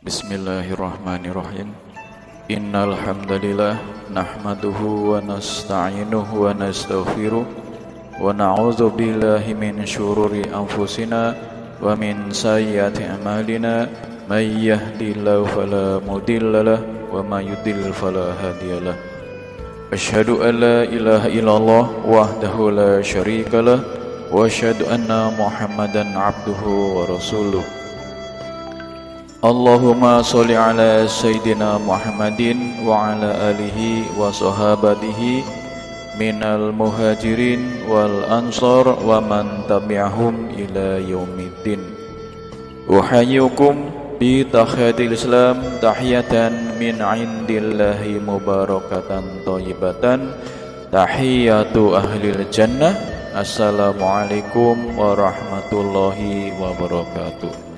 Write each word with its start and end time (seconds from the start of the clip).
Bismillahirrahmanirrahim. 0.00 1.76
Innal 2.48 2.96
hamdalillah 2.96 3.76
nahmaduhu 4.08 5.12
wa 5.12 5.20
nasta'inuhu 5.20 6.40
wa 6.40 6.56
nastaghfiruh 6.56 7.44
wa 8.16 8.32
na'udzu 8.32 8.88
billahi 8.96 9.52
min 9.52 9.84
shururi 9.84 10.48
anfusina 10.48 11.36
wa 11.84 11.92
min 12.00 12.32
sayyiati 12.32 13.12
a'malina. 13.12 13.92
May 14.24 14.48
yahdihillahu 14.72 15.44
fala 15.52 16.00
mudhillalah 16.00 16.80
wa 17.12 17.20
may 17.20 17.52
yudhlil 17.52 17.92
fala 17.92 18.32
hadiyalah 18.40 18.96
Ashhadu 19.92 20.40
an 20.40 20.64
la 20.64 20.88
ilaha 20.88 21.28
illallah 21.28 21.84
wahdahu 22.08 22.72
la 22.72 23.04
syarikalah 23.04 23.84
wa 24.32 24.48
asyhadu 24.48 24.88
anna 24.88 25.28
Muhammadan 25.36 26.16
abduhu 26.16 26.96
wa 26.96 27.04
rasuluh 27.04 27.79
Allahumma 29.40 30.20
salli 30.20 30.52
ala 30.52 31.08
Sayyidina 31.08 31.80
Muhammadin 31.80 32.84
wa 32.84 33.08
ala 33.08 33.48
alihi 33.48 34.04
wa 34.12 34.28
sahabatihi 34.28 35.40
minal 36.20 36.76
muhajirin 36.76 37.88
wal 37.88 38.20
ansar 38.28 38.84
wa 39.00 39.16
man 39.16 39.64
tabi'ahum 39.64 40.52
ila 40.52 41.00
yaumiddin. 41.00 41.80
Uhayyukum 42.84 43.88
bi 44.20 44.44
tahiyatil 44.44 45.16
Islam 45.16 45.80
tahiyatan 45.80 46.76
min 46.76 47.00
indillahi 47.00 48.20
mubarakatan 48.20 49.40
thayyibatan 49.48 50.36
tahiyatu 50.92 51.96
ahlil 51.96 52.44
jannah. 52.52 52.92
Assalamualaikum 53.32 55.00
warahmatullahi 55.00 56.52
wabarakatuh 56.60 57.69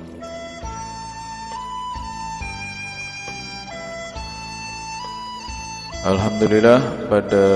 Alhamdulillah 6.03 6.83
pada 7.07 7.47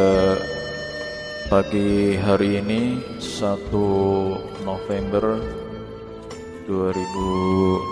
pagi 1.50 2.14
hari 2.14 2.62
ini 2.62 3.02
1 3.18 3.74
November 4.62 5.42
2020 6.70 7.90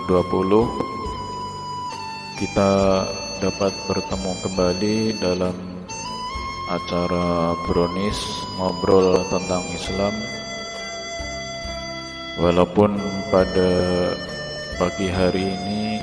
kita 2.39 2.71
dapat 3.43 3.75
bertemu 3.83 4.31
kembali 4.47 5.19
dalam 5.19 5.51
acara 6.71 7.51
Bronis 7.67 8.15
ngobrol 8.55 9.27
tentang 9.27 9.67
Islam. 9.75 10.15
Walaupun 12.39 12.95
pada 13.27 13.71
pagi 14.79 15.11
hari 15.11 15.51
ini 15.51 15.94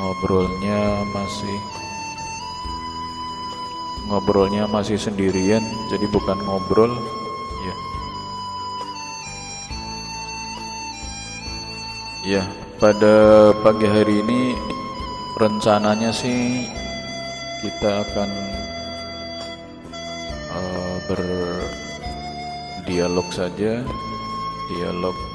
ngobrolnya 0.00 1.04
masih 1.12 1.58
ngobrolnya 4.08 4.64
masih 4.64 4.96
sendirian 4.96 5.60
jadi 5.92 6.08
bukan 6.08 6.40
ngobrol. 6.48 6.88
Ya 7.60 7.74
ya 12.24 12.42
pada 12.80 13.52
pagi 13.60 13.84
hari 13.84 14.24
ini 14.24 14.56
rencananya 15.36 16.08
sih 16.16 16.64
kita 17.60 18.08
akan 18.08 18.30
uh, 20.48 20.96
berdialog 22.82 23.28
saja. 23.30 23.84
Dialog 24.70 25.29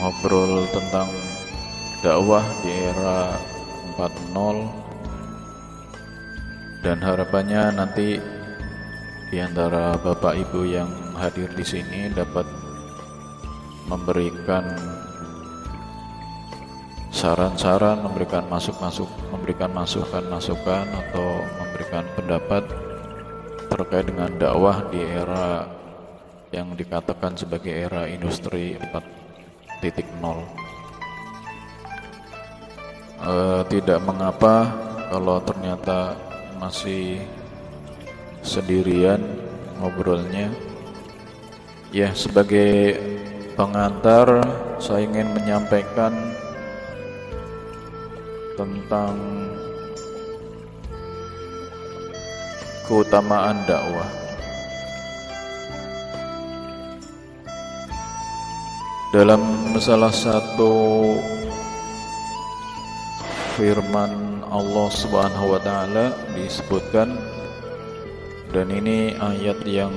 ngobrol 0.00 0.64
tentang 0.72 1.12
dakwah 2.00 2.40
di 2.64 2.72
era 2.72 3.36
4.0 4.00 4.80
dan 6.80 6.96
harapannya 7.04 7.76
nanti 7.76 8.16
di 9.28 9.36
antara 9.36 10.00
Bapak 10.00 10.40
Ibu 10.40 10.60
yang 10.64 10.88
hadir 11.20 11.52
di 11.52 11.60
sini 11.60 12.08
dapat 12.16 12.48
memberikan 13.84 14.64
saran-saran, 17.12 18.00
memberikan 18.00 18.48
masuk-masuk, 18.48 19.06
memberikan 19.28 19.68
masukan-masukan 19.76 20.88
atau 20.88 21.44
memberikan 21.60 22.08
pendapat 22.16 22.64
terkait 23.68 24.08
dengan 24.08 24.32
dakwah 24.40 24.88
di 24.88 25.04
era 25.04 25.68
yang 26.50 26.72
dikatakan 26.72 27.36
sebagai 27.36 27.70
era 27.70 28.08
industri 28.08 28.80
4 28.80 29.19
titik 29.80 30.06
nol. 30.20 30.44
E, 33.20 33.32
tidak 33.68 34.00
mengapa 34.04 34.68
kalau 35.08 35.40
ternyata 35.42 36.14
masih 36.60 37.24
sendirian 38.44 39.20
ngobrolnya. 39.80 40.52
Ya, 41.90 42.14
sebagai 42.14 43.00
pengantar 43.58 44.46
saya 44.78 45.04
ingin 45.04 45.34
menyampaikan 45.34 46.14
tentang 48.54 49.16
keutamaan 52.86 53.58
dakwah. 53.66 54.19
Dalam 59.10 59.74
salah 59.82 60.14
satu 60.14 60.70
firman 63.58 64.38
Allah 64.46 64.86
Subhanahu 64.86 65.50
wa 65.50 65.58
taala 65.58 66.14
disebutkan 66.30 67.18
dan 68.54 68.70
ini 68.70 69.18
ayat 69.18 69.66
yang 69.66 69.90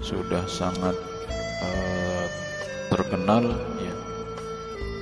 sudah 0.00 0.48
sangat 0.48 0.96
uh, 1.60 2.24
terkenal 2.88 3.52
ya. 3.84 3.94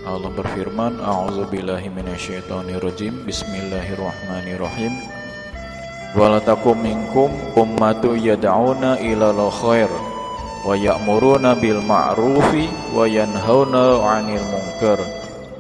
Allah 0.02 0.34
berfirman, 0.34 0.98
"A'udzubillahi 0.98 1.86
minasyaitonirrajim. 1.86 3.22
Bismillahirrahmanirrahim." 3.30 4.90
Walatakum 6.18 6.82
minkum 6.82 7.30
ummatu 7.54 8.18
yad'una 8.18 8.98
ila 8.98 9.30
khair 9.54 10.11
wa 10.62 10.78
ya'muruna 10.78 11.58
bil 11.58 11.82
ma'rufi 11.82 12.70
wa 12.94 13.06
yanhauna 13.06 13.98
'anil 14.02 14.46
munkar. 14.46 14.98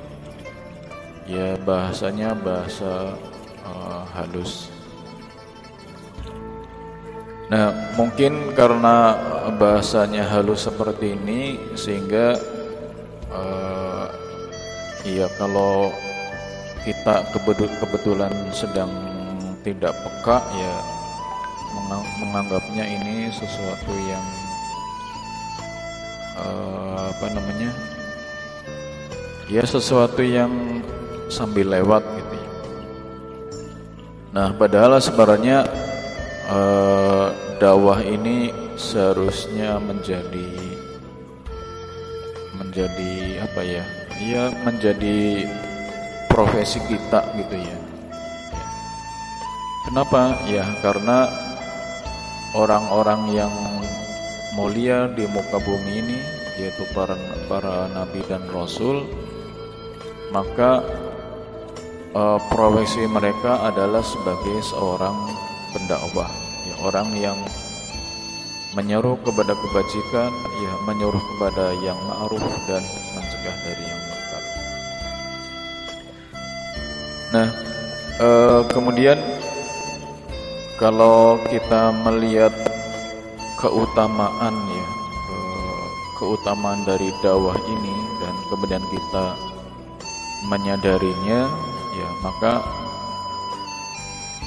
ya 1.25 1.57
bahasanya 1.65 2.37
bahasa 2.37 3.17
uh, 3.65 4.05
halus. 4.13 4.69
Nah, 7.45 7.69
mungkin 7.93 8.57
karena 8.57 9.13
bahasanya 9.57 10.25
halus 10.25 10.65
seperti 10.65 11.13
ini 11.13 11.57
sehingga 11.77 12.33
uh, 13.29 13.74
ya 15.05 15.29
kalau 15.37 15.93
kita 16.81 17.21
kebetulan 17.81 18.33
sedang 18.49 18.89
tidak 19.61 19.93
peka 20.01 20.41
ya 20.57 20.75
menganggapnya 22.21 22.85
ini 22.85 23.29
sesuatu 23.29 23.93
yang 24.09 24.25
uh, 26.41 27.13
apa 27.13 27.25
namanya 27.33 27.71
ya 29.45 29.61
sesuatu 29.61 30.25
yang 30.25 30.81
sambil 31.29 31.69
lewat 31.69 32.01
gitu. 32.17 32.37
Nah, 34.35 34.51
padahal 34.51 34.99
sebenarnya 34.99 35.63
uh, 36.51 37.31
dakwah 37.55 38.03
ini 38.03 38.51
seharusnya 38.75 39.79
menjadi 39.79 40.75
menjadi 42.59 43.13
apa 43.47 43.61
ya? 43.63 44.04
Ya 44.19 44.51
menjadi 44.63 45.47
profesi 46.31 46.79
kita 46.87 47.23
gitu 47.35 47.55
ya. 47.55 47.77
Kenapa? 49.87 50.39
Ya 50.47 50.65
karena 50.79 51.29
orang-orang 52.55 53.21
yang 53.35 53.53
mulia 54.55 55.11
di 55.11 55.27
muka 55.27 55.59
bumi 55.59 55.99
ini 55.99 56.19
yaitu 56.55 56.87
para 56.95 57.19
para 57.51 57.91
nabi 57.91 58.23
dan 58.31 58.39
rasul 58.47 59.03
maka 60.31 60.79
uh, 62.15 62.39
profesi 62.49 63.03
mereka 63.05 63.67
adalah 63.67 64.01
sebagai 64.01 64.63
seorang 64.63 65.15
pendakwah, 65.75 66.31
ya, 66.63 66.75
orang 66.87 67.11
yang 67.19 67.37
menyeru 68.75 69.19
kepada 69.23 69.55
kebajikan, 69.55 70.31
ya 70.63 70.73
menyuruh 70.87 71.23
kepada 71.35 71.75
yang 71.83 71.99
ma'ruf 72.07 72.43
dan 72.67 72.83
dari 73.53 73.83
yang 73.85 74.01
munkar. 74.09 74.43
Nah, 77.35 77.47
e, 78.17 78.29
kemudian 78.71 79.19
kalau 80.81 81.37
kita 81.51 81.93
melihat 82.01 82.53
keutamaan 83.61 84.55
ya, 84.71 84.87
e, 85.29 85.37
keutamaan 86.17 86.81
dari 86.87 87.13
dakwah 87.21 87.57
ini 87.69 87.95
dan 88.23 88.35
kemudian 88.49 88.83
kita 88.89 89.25
menyadarinya, 90.49 91.49
ya 91.95 92.09
maka 92.25 92.53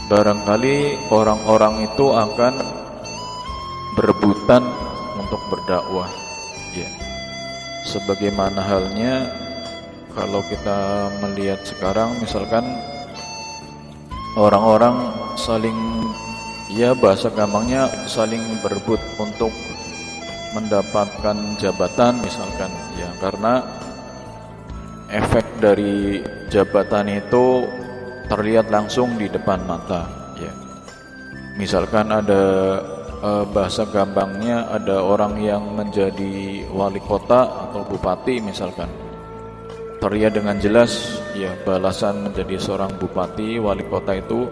barangkali 0.08 0.96
orang-orang 1.12 1.84
itu 1.84 2.06
akan 2.08 2.54
berebutan 3.92 4.64
untuk 5.20 5.42
berdakwah 5.52 6.08
ya 6.72 7.07
sebagaimana 7.88 8.60
halnya 8.60 9.32
kalau 10.12 10.44
kita 10.44 11.08
melihat 11.24 11.64
sekarang 11.64 12.12
misalkan 12.20 12.68
orang-orang 14.36 15.08
saling 15.40 16.04
ya 16.68 16.92
bahasa 16.92 17.32
gampangnya 17.32 17.88
saling 18.04 18.44
berebut 18.60 19.00
untuk 19.16 19.48
mendapatkan 20.52 21.56
jabatan 21.56 22.20
misalkan. 22.20 22.68
Ya 23.00 23.08
karena 23.24 23.64
efek 25.08 25.44
dari 25.62 26.20
jabatan 26.52 27.08
itu 27.08 27.64
terlihat 28.28 28.68
langsung 28.68 29.16
di 29.16 29.32
depan 29.32 29.64
mata 29.64 30.04
ya. 30.36 30.52
Misalkan 31.56 32.12
ada 32.12 32.42
eh, 33.22 33.44
bahasa 33.50 33.86
gampangnya 33.88 34.68
ada 34.70 35.02
orang 35.02 35.38
yang 35.38 35.62
menjadi 35.74 36.66
wali 36.70 37.02
kota 37.02 37.70
atau 37.70 37.82
bupati 37.86 38.40
misalkan 38.42 38.88
terlihat 39.98 40.38
dengan 40.38 40.56
jelas 40.62 41.18
ya 41.34 41.50
balasan 41.66 42.30
menjadi 42.30 42.54
seorang 42.58 42.94
bupati 43.02 43.58
wali 43.58 43.82
kota 43.86 44.14
itu 44.14 44.46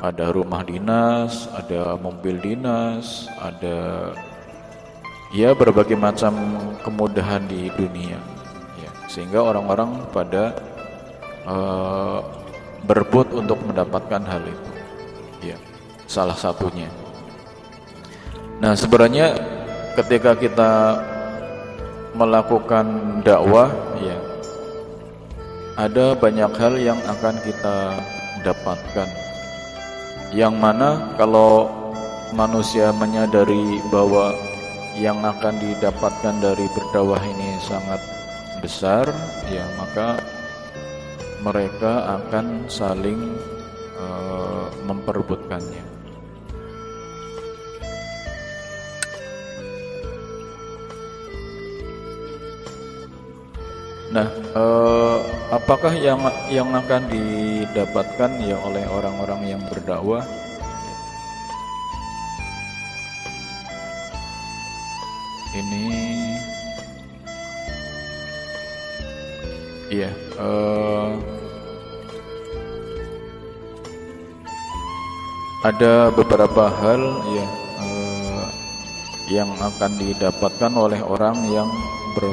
ada 0.00 0.32
rumah 0.32 0.64
dinas 0.64 1.48
ada 1.52 2.00
mobil 2.00 2.40
dinas 2.40 3.28
ada 3.36 4.08
ya 5.36 5.52
berbagai 5.52 6.00
macam 6.00 6.32
kemudahan 6.80 7.44
di 7.44 7.68
dunia 7.76 8.16
ya 8.80 8.90
sehingga 9.12 9.44
orang-orang 9.44 10.00
pada 10.08 10.56
uh, 11.44 12.24
berebut 12.84 13.28
untuk 13.36 13.60
mendapatkan 13.64 14.22
hal 14.24 14.42
itu. 14.44 14.70
Ya, 15.40 15.56
salah 16.08 16.36
satunya. 16.36 16.88
Nah, 18.60 18.76
sebenarnya 18.76 19.40
ketika 19.96 20.36
kita 20.36 21.00
melakukan 22.12 22.84
dakwah, 23.24 23.72
ya, 24.04 24.20
ada 25.80 26.12
banyak 26.12 26.52
hal 26.60 26.76
yang 26.76 27.00
akan 27.08 27.40
kita 27.40 27.96
dapatkan. 28.44 29.08
Yang 30.36 30.54
mana 30.60 31.16
kalau 31.16 31.72
manusia 32.36 32.92
menyadari 32.92 33.80
bahwa 33.88 34.36
yang 35.00 35.24
akan 35.24 35.56
didapatkan 35.56 36.36
dari 36.44 36.68
berdakwah 36.76 37.22
ini 37.24 37.56
sangat 37.64 38.04
besar, 38.60 39.08
ya 39.48 39.64
maka 39.80 40.20
mereka 41.40 42.20
akan 42.20 42.68
saling 42.68 43.40
uh, 43.96 44.68
memperebutkannya. 44.84 45.99
Nah, 54.10 54.26
uh, 54.58 55.22
apakah 55.54 55.94
yang 55.94 56.18
yang 56.50 56.66
akan 56.74 57.06
didapatkan 57.06 58.30
ya 58.42 58.58
oleh 58.58 58.82
orang-orang 58.90 59.54
yang 59.54 59.62
berdakwah? 59.70 60.26
Ini, 65.54 65.86
iya. 69.94 70.10
Uh, 70.34 71.14
ada 75.62 76.10
beberapa 76.10 76.66
hal 76.66 77.02
ya 77.30 77.46
uh, 77.78 78.46
yang 79.30 79.50
akan 79.60 79.92
didapatkan 80.02 80.72
oleh 80.74 80.98
orang 80.98 81.36
yang 81.46 81.70
ber, 82.18 82.26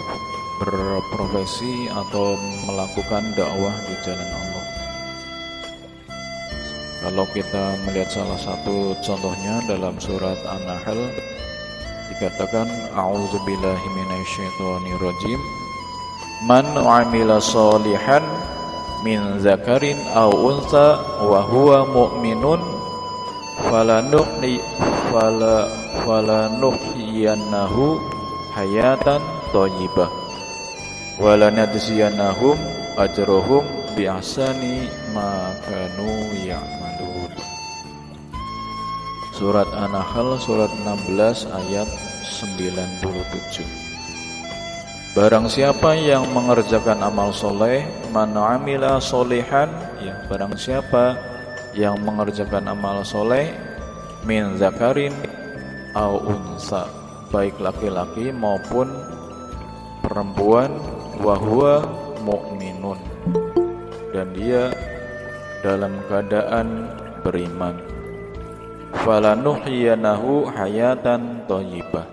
berprofesi 0.57 1.89
atau 1.89 2.37
melakukan 2.65 3.23
dakwah 3.37 3.75
di 3.85 3.95
jalan 4.05 4.29
Allah. 4.33 4.65
Kalau 7.07 7.25
kita 7.31 7.63
melihat 7.85 8.09
salah 8.09 8.39
satu 8.41 8.97
contohnya 9.05 9.61
dalam 9.69 9.95
surat 10.01 10.37
An-Nahl 10.43 11.13
dikatakan 12.11 12.67
a'udzubillahi 12.97 13.87
minasyaitonirrajim 13.95 15.39
man 16.49 16.65
'amila 16.73 17.39
sholihan 17.39 18.25
min 19.05 19.39
zakarin 19.39 19.95
aw 20.17 20.33
unsa 20.33 20.97
wa 21.21 21.45
huwa 21.45 21.85
mu'minun 21.85 22.59
falanuhni 23.69 24.59
fala 25.13 25.69
falanuhyiyannahu 26.03 28.01
hayatan 28.57 29.21
thayyibah 29.53 30.26
walanajziyannahum 31.17 32.57
ajrahum 32.97 33.65
bi 33.97 34.05
ahsani 34.05 34.85
ma 35.13 35.49
kanu 35.65 36.29
ya'malun. 36.45 37.33
Surat 39.33 39.69
An-Nahl 39.73 40.37
surat 40.41 40.69
16 40.81 41.45
ayat 41.49 41.89
97 42.25 45.13
Barang 45.13 45.45
siapa 45.45 45.93
yang 45.93 46.25
mengerjakan 46.33 47.05
amal 47.05 47.29
soleh 47.29 47.85
Man 48.09 48.33
amila 48.33 48.97
solehan 48.97 49.69
Ya 50.01 50.25
barang 50.25 50.57
siapa 50.57 51.21
yang 51.77 52.01
mengerjakan 52.01 52.73
amal 52.73 53.05
soleh 53.05 53.53
min 54.25 54.57
zakarin 54.57 55.13
au 55.93 56.17
unsa 56.25 56.89
baik 57.29 57.61
laki-laki 57.61 58.33
maupun 58.33 58.89
perempuan 60.01 60.96
wahwa 61.21 61.85
mu'minun. 62.23 62.99
Dan 64.13 64.33
dia 64.33 64.73
dalam 65.61 65.97
keadaan 66.09 66.89
beriman. 67.21 67.77
Falanuhyanahu 69.03 70.49
hayatan 70.51 71.45
thayyibah. 71.45 72.07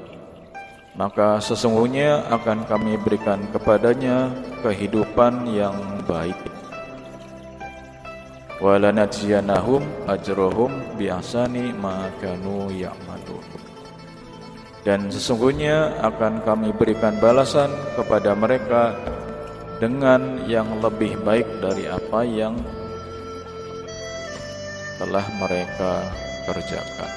Maka 0.94 1.42
sesungguhnya 1.42 2.22
akan 2.30 2.70
kami 2.70 2.94
berikan 3.02 3.42
kepadanya 3.50 4.30
kehidupan 4.62 5.50
yang 5.50 5.74
baik. 6.06 6.38
Walanajziyanahum 8.62 9.82
ajrohum 10.06 10.70
biasani 10.94 11.74
ma 11.74 12.06
kanu 12.22 12.70
dan 14.84 15.08
sesungguhnya 15.08 15.96
akan 16.04 16.44
kami 16.44 16.68
berikan 16.76 17.16
balasan 17.16 17.72
kepada 17.96 18.36
mereka 18.36 18.92
dengan 19.80 20.44
yang 20.44 20.68
lebih 20.84 21.16
baik 21.24 21.48
dari 21.64 21.88
apa 21.88 22.20
yang 22.22 22.54
telah 25.00 25.26
mereka 25.40 25.92
kerjakan. 26.46 27.12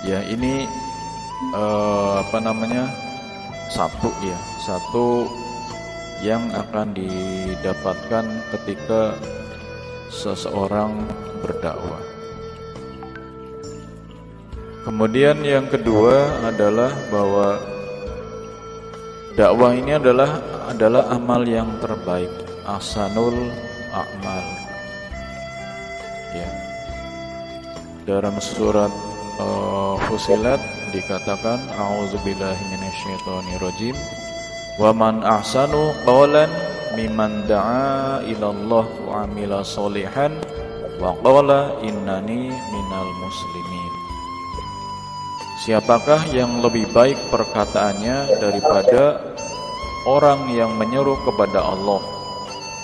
Ya 0.00 0.24
ini 0.32 0.64
eh, 1.54 2.12
apa 2.24 2.38
namanya 2.40 2.88
satu 3.68 4.08
ya 4.24 4.38
satu 4.64 5.28
yang 6.24 6.52
akan 6.52 6.92
didapatkan 6.96 8.24
ketika 8.56 9.16
seseorang 10.08 11.04
berdakwah. 11.40 12.09
Kemudian 14.80 15.44
yang 15.44 15.68
kedua 15.68 16.40
adalah 16.48 16.88
bahwa 17.12 17.60
dakwah 19.36 19.76
ini 19.76 20.00
adalah 20.00 20.40
adalah 20.72 21.04
amal 21.12 21.44
yang 21.44 21.68
terbaik, 21.84 22.32
asanul 22.64 23.52
amal. 23.92 24.44
Ya. 26.32 26.48
Dalam 28.08 28.40
surat 28.40 28.88
uh, 29.36 30.00
Fusilat 30.08 30.62
dikatakan 30.96 31.60
auzubillahi 31.76 32.62
minasyaitonirrajim 32.72 33.96
wa 34.80 34.90
man 34.96 35.20
ahsanu 35.20 35.92
qawlan 36.08 36.48
mimman 36.96 37.44
da'a 37.46 38.24
ila 38.26 38.46
Allah 38.48 38.86
wa 39.06 39.12
amila 39.28 39.60
solihan 39.60 40.34
wa 40.98 41.14
qala 41.22 41.78
innani 41.84 42.50
minal 42.50 43.10
muslimin 43.22 43.89
Siapakah 45.60 46.32
yang 46.32 46.64
lebih 46.64 46.88
baik 46.88 47.20
perkataannya 47.28 48.40
daripada 48.40 49.20
orang 50.08 50.48
yang 50.56 50.72
menyeru 50.72 51.20
kepada 51.20 51.60
Allah 51.60 52.00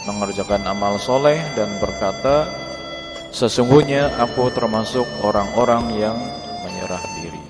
mengerjakan 0.04 0.60
amal 0.68 1.00
soleh 1.00 1.40
dan 1.56 1.72
berkata 1.80 2.44
sesungguhnya 3.32 4.12
aku 4.20 4.52
termasuk 4.52 5.08
orang-orang 5.24 5.88
yang 5.96 6.20
menyerah 6.68 7.00
diri. 7.16 7.42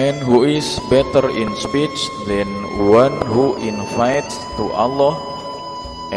And 0.00 0.18
who 0.24 0.48
is 0.48 0.66
better 0.88 1.28
in 1.36 1.52
speech 1.60 2.00
than 2.24 2.48
one 2.80 3.14
who 3.28 3.60
invites 3.60 4.40
to 4.56 4.72
Allah 4.72 5.20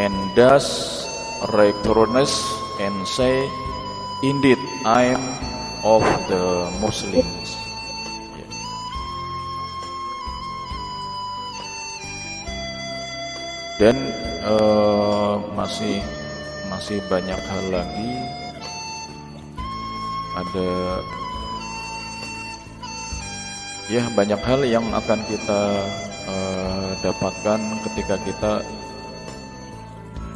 and 0.00 0.16
does 0.32 0.66
righteousness 1.52 2.40
and 2.80 2.96
say 3.04 3.46
indeed 4.24 4.58
I 4.88 5.12
am 5.12 5.22
of 5.84 6.02
the 6.26 6.44
Muslims. 6.82 7.54
Dan 13.78 13.94
uh, 14.42 15.38
masih 15.54 16.02
masih 16.66 16.98
banyak 17.06 17.38
hal 17.38 17.64
lagi. 17.70 18.12
Ada 20.38 20.70
ya 23.88 24.02
banyak 24.12 24.40
hal 24.42 24.60
yang 24.66 24.86
akan 24.90 25.20
kita 25.30 25.60
uh, 26.26 26.90
dapatkan 27.06 27.60
ketika 27.86 28.16
kita 28.26 28.52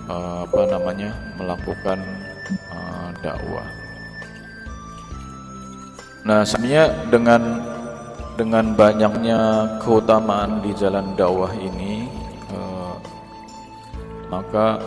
uh, 0.06 0.46
apa 0.46 0.62
namanya 0.70 1.10
melakukan 1.34 1.98
uh, 2.70 3.10
dakwah. 3.26 3.81
Nah, 6.22 6.46
sebenarnya 6.46 7.10
dengan 7.10 7.42
dengan 8.38 8.78
banyaknya 8.78 9.40
keutamaan 9.82 10.62
di 10.62 10.70
jalan 10.78 11.18
dakwah 11.18 11.50
ini, 11.58 12.06
uh, 12.54 12.94
maka 14.30 14.78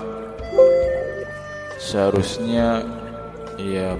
seharusnya 1.75 2.87
ya 3.59 3.99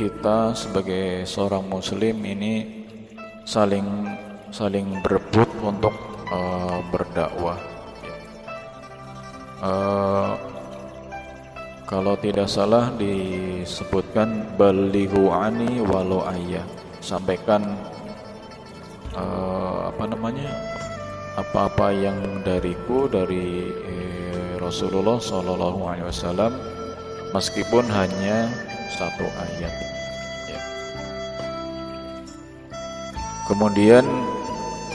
kita 0.00 0.56
sebagai 0.56 1.28
seorang 1.28 1.68
muslim 1.68 2.24
ini 2.24 2.84
saling 3.44 3.86
saling 4.48 4.96
berebut 5.04 5.48
untuk 5.60 5.92
uh, 6.32 6.80
berdakwah. 6.88 7.60
Uh, 9.62 10.34
kalau 11.92 12.16
tidak 12.16 12.48
salah 12.48 12.88
disebutkan 12.96 14.56
balighu 14.56 15.28
ani 15.28 15.76
walau 15.84 16.24
ayah 16.32 16.64
sampaikan 17.04 17.76
uh, 19.12 19.92
apa 19.92 20.08
namanya 20.08 20.48
apa-apa 21.36 21.92
yang 21.92 22.16
dariku 22.44 23.08
dari 23.08 23.68
eh, 23.68 24.52
Rasulullah 24.60 25.20
Shallallahu 25.20 25.80
Alaihi 25.84 26.08
Wasallam 26.08 26.52
meskipun 27.36 27.84
hanya 27.88 28.48
satu 28.92 29.24
ayat. 29.40 29.72
kemudian 33.48 34.04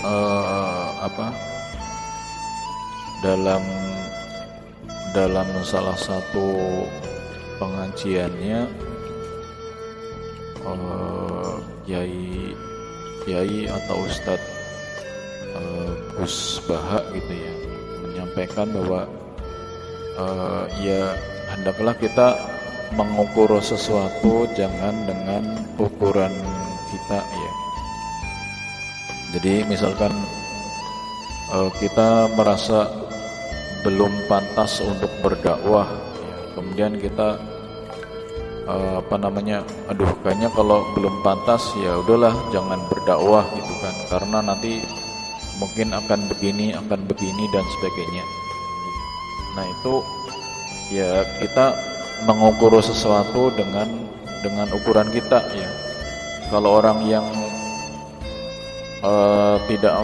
uh, 0.02 0.90
apa 1.04 1.30
dalam 3.22 3.62
dalam 5.18 5.50
salah 5.66 5.98
satu 5.98 6.46
pengajiannya 7.58 8.70
Yai 11.88 12.52
Yai 13.24 13.64
atau 13.72 14.04
Ustadz 14.04 14.44
uh, 15.56 15.92
Gus 16.20 16.60
Baha 16.68 17.00
gitu 17.16 17.32
ya 17.32 17.54
menyampaikan 18.04 18.68
bahwa 18.76 19.08
uh, 20.20 20.68
ya 20.84 21.16
hendaklah 21.56 21.96
kita 21.96 22.36
mengukur 22.92 23.56
sesuatu 23.64 24.52
jangan 24.52 25.08
dengan 25.08 25.64
ukuran 25.80 26.36
kita 26.92 27.20
ya. 27.24 27.52
Jadi 29.40 29.64
misalkan 29.72 30.12
uh, 31.56 31.72
kita 31.80 32.28
merasa 32.36 33.07
belum 33.88 34.28
pantas 34.28 34.84
untuk 34.84 35.08
berdakwah, 35.24 35.88
ya, 36.20 36.36
kemudian 36.60 37.00
kita 37.00 37.40
uh, 38.68 39.00
apa 39.00 39.16
namanya, 39.16 39.64
aduh 39.88 40.12
kayaknya 40.28 40.52
kalau 40.52 40.84
belum 40.92 41.24
pantas 41.24 41.72
ya 41.80 41.96
udahlah 42.04 42.36
jangan 42.52 42.84
berdakwah 42.92 43.48
gitu 43.56 43.74
kan, 43.80 43.96
karena 44.12 44.38
nanti 44.44 44.84
mungkin 45.56 45.96
akan 45.96 46.28
begini, 46.28 46.76
akan 46.76 47.00
begini 47.08 47.48
dan 47.56 47.64
sebagainya. 47.80 48.24
Nah 49.56 49.66
itu 49.72 49.94
ya 50.92 51.24
kita 51.40 51.72
mengukur 52.28 52.76
sesuatu 52.84 53.56
dengan 53.56 53.88
dengan 54.44 54.68
ukuran 54.76 55.08
kita 55.16 55.40
ya. 55.56 55.70
Kalau 56.52 56.80
orang 56.84 57.08
yang 57.08 57.26
uh, 59.02 59.58
tidak 59.68 60.04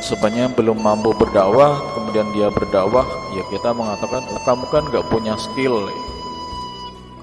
sebenarnya 0.00 0.50
belum 0.54 0.80
mampu 0.80 1.12
berdakwah 1.14 1.78
kemudian 1.94 2.30
dia 2.34 2.48
berdakwah 2.50 3.06
ya 3.34 3.44
kita 3.50 3.74
mengatakan 3.74 4.22
oh, 4.30 4.42
kamu 4.46 4.64
kan 4.70 4.82
nggak 4.88 5.06
punya 5.10 5.34
skill 5.34 5.90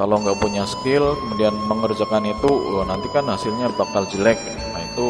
kalau 0.02 0.18
nggak 0.18 0.40
punya 0.42 0.66
skill 0.66 1.14
kemudian 1.14 1.54
mengerjakan 1.70 2.26
itu 2.26 2.50
oh, 2.50 2.82
nanti 2.88 3.06
kan 3.14 3.28
hasilnya 3.30 3.70
bakal 3.78 4.02
jelek. 4.10 4.40
Nah 4.74 4.82
itu 4.82 5.08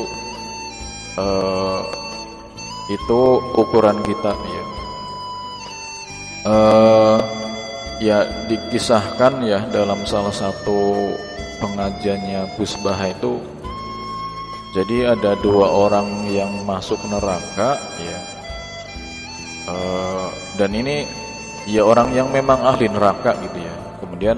uh, 1.16 1.80
itu 2.92 3.22
ukuran 3.56 4.04
kita 4.04 4.36
ya. 4.36 4.64
Uh, 6.42 7.18
ya 8.02 8.18
dikisahkan 8.52 9.46
ya 9.46 9.64
dalam 9.72 10.04
salah 10.04 10.34
satu 10.34 11.14
pengajiannya 11.64 12.58
Gus 12.60 12.76
Bah 12.84 13.00
itu 13.06 13.40
jadi 14.76 15.16
ada 15.16 15.40
dua 15.40 15.72
orang 15.72 16.28
yang 16.28 16.66
masuk 16.68 16.98
neraka 17.08 17.80
ya. 18.02 18.20
E, 19.68 19.76
dan 20.58 20.72
ini 20.74 21.06
ya 21.70 21.86
orang 21.86 22.14
yang 22.16 22.34
memang 22.34 22.62
ahli 22.66 22.90
neraka 22.90 23.38
gitu 23.46 23.62
ya. 23.62 23.76
Kemudian 24.02 24.38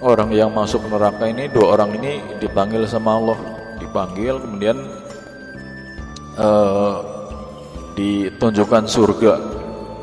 orang 0.00 0.30
yang 0.30 0.50
masuk 0.54 0.86
neraka 0.86 1.26
ini 1.26 1.50
dua 1.50 1.78
orang 1.78 1.96
ini 1.98 2.22
dipanggil 2.38 2.86
sama 2.86 3.18
Allah, 3.18 3.38
dipanggil 3.82 4.38
kemudian 4.38 4.78
e, 6.38 6.48
ditunjukkan 7.98 8.84
surga. 8.86 9.34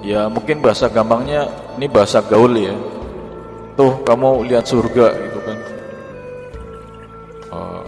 Ya 0.05 0.29
mungkin 0.29 0.61
bahasa 0.61 0.87
gampangnya 0.87 1.49
ini 1.75 1.87
bahasa 1.89 2.21
gaul 2.23 2.53
ya. 2.55 2.75
Tuh 3.77 4.01
kamu 4.01 4.49
lihat 4.49 4.65
surga 4.65 5.07
gitu 5.13 5.39
kan. 5.45 5.57
Oh, 7.53 7.83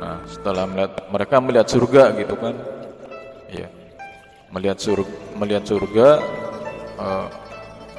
nah 0.00 0.16
setelah 0.24 0.64
melihat 0.64 0.92
mereka 1.12 1.34
melihat 1.40 1.68
surga 1.68 2.02
gitu 2.16 2.34
kan. 2.40 2.54
Melihat 4.52 4.78
surga 4.78 5.12
melihat 5.40 5.64
surga 5.64 6.08
uh, 7.00 7.26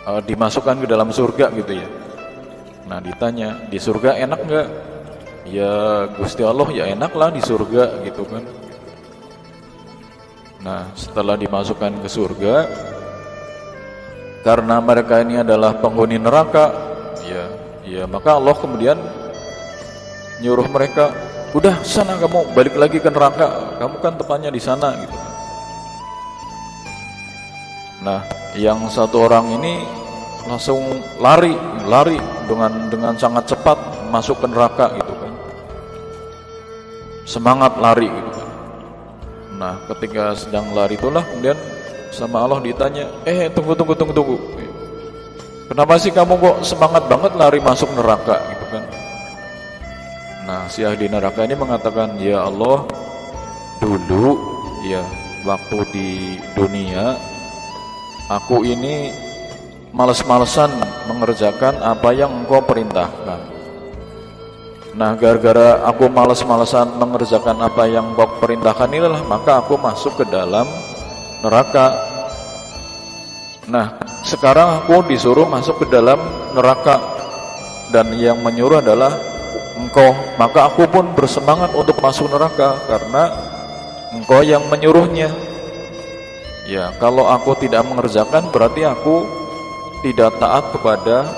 uh, 0.05 0.21
dimasukkan 0.21 0.85
ke 0.85 0.87
dalam 0.87 1.09
surga 1.09 1.49
gitu 1.57 1.81
ya. 1.81 1.87
Nah 2.85 3.01
ditanya 3.01 3.57
di 3.67 3.81
surga 3.81 4.21
enak 4.21 4.39
nggak? 4.45 4.67
Ya 5.49 6.07
Gusti 6.15 6.45
Allah 6.45 6.69
ya 6.71 6.87
enak 6.93 7.11
lah 7.17 7.33
di 7.33 7.41
surga 7.41 8.05
gitu 8.05 8.23
kan. 8.29 8.43
Nah 10.63 10.93
setelah 10.95 11.35
dimasukkan 11.35 11.99
ke 11.99 12.07
surga 12.07 12.55
karena 14.43 14.83
mereka 14.83 15.23
ini 15.23 15.39
adalah 15.39 15.71
penghuni 15.79 16.19
neraka, 16.19 16.67
ya, 17.23 17.47
ya 17.87 18.03
maka 18.03 18.35
Allah 18.35 18.51
kemudian 18.51 18.99
nyuruh 20.43 20.67
mereka, 20.67 21.15
udah 21.55 21.79
sana 21.87 22.19
kamu 22.19 22.51
balik 22.51 22.75
lagi 22.75 22.99
ke 22.99 23.07
neraka, 23.07 23.79
kamu 23.79 23.95
kan 24.03 24.13
tepatnya 24.19 24.51
di 24.51 24.59
sana 24.59 24.99
gitu. 24.99 25.15
Nah, 28.03 28.19
yang 28.59 28.83
satu 28.91 29.23
orang 29.23 29.55
ini 29.55 29.79
langsung 30.43 30.83
lari, 31.23 31.55
lari 31.87 32.19
dengan 32.45 32.91
dengan 32.91 33.15
sangat 33.15 33.55
cepat 33.55 33.79
masuk 34.11 34.43
ke 34.43 34.47
neraka 34.51 34.91
gitu 34.99 35.13
kan. 35.15 35.33
Semangat 37.23 37.79
lari 37.79 38.11
gitu 38.11 38.31
kan. 38.35 38.49
Nah, 39.55 39.73
ketika 39.95 40.35
sedang 40.35 40.75
lari 40.75 40.99
itulah 40.99 41.23
kemudian 41.23 41.55
sama 42.11 42.43
Allah 42.43 42.59
ditanya, 42.59 43.07
"Eh, 43.23 43.47
tunggu 43.55 43.71
tunggu 43.71 43.95
tunggu 43.95 44.13
tunggu. 44.13 44.37
Kenapa 45.71 45.95
sih 45.95 46.11
kamu 46.11 46.35
kok 46.37 46.57
semangat 46.67 47.07
banget 47.07 47.31
lari 47.39 47.63
masuk 47.63 47.87
neraka?" 47.95 48.35
gitu 48.51 48.65
kan. 48.67 48.83
Nah, 50.43 50.61
si 50.67 50.83
ahli 50.83 51.07
neraka 51.07 51.47
ini 51.47 51.55
mengatakan, 51.55 52.19
"Ya 52.19 52.43
Allah, 52.43 52.83
dulu 53.79 54.35
ya 54.83 54.99
waktu 55.47 55.77
di 55.95 56.07
dunia 56.51 57.15
Aku 58.31 58.63
ini 58.63 59.11
males-malesan 59.91 60.71
mengerjakan 61.11 61.79
apa 61.83 62.09
yang 62.15 62.31
engkau 62.43 62.63
perintahkan. 62.63 63.39
Nah, 64.93 65.17
gara-gara 65.17 65.81
aku 65.89 66.05
males-malesan 66.05 67.01
mengerjakan 67.01 67.59
apa 67.65 67.89
yang 67.89 68.13
engkau 68.13 68.29
perintahkan 68.37 68.89
inilah, 68.93 69.21
maka 69.25 69.59
aku 69.59 69.75
masuk 69.75 70.21
ke 70.21 70.25
dalam 70.29 70.69
neraka. 71.41 71.97
Nah, 73.67 73.99
sekarang 74.23 74.83
aku 74.85 75.03
disuruh 75.09 75.49
masuk 75.49 75.83
ke 75.83 75.85
dalam 75.91 76.19
neraka 76.55 77.01
dan 77.91 78.13
yang 78.15 78.39
menyuruh 78.39 78.79
adalah 78.79 79.13
engkau. 79.77 80.13
Maka 80.39 80.71
aku 80.71 80.87
pun 80.87 81.11
bersemangat 81.11 81.75
untuk 81.75 81.99
masuk 81.99 82.31
neraka 82.31 82.79
karena 82.87 83.29
engkau 84.15 84.41
yang 84.45 84.63
menyuruhnya. 84.71 85.52
Ya, 86.73 86.89
kalau 86.97 87.29
aku 87.29 87.53
tidak 87.61 87.85
mengerjakan 87.85 88.49
berarti 88.49 88.81
aku 88.81 89.29
tidak 90.01 90.33
taat 90.41 90.73
kepada 90.73 91.29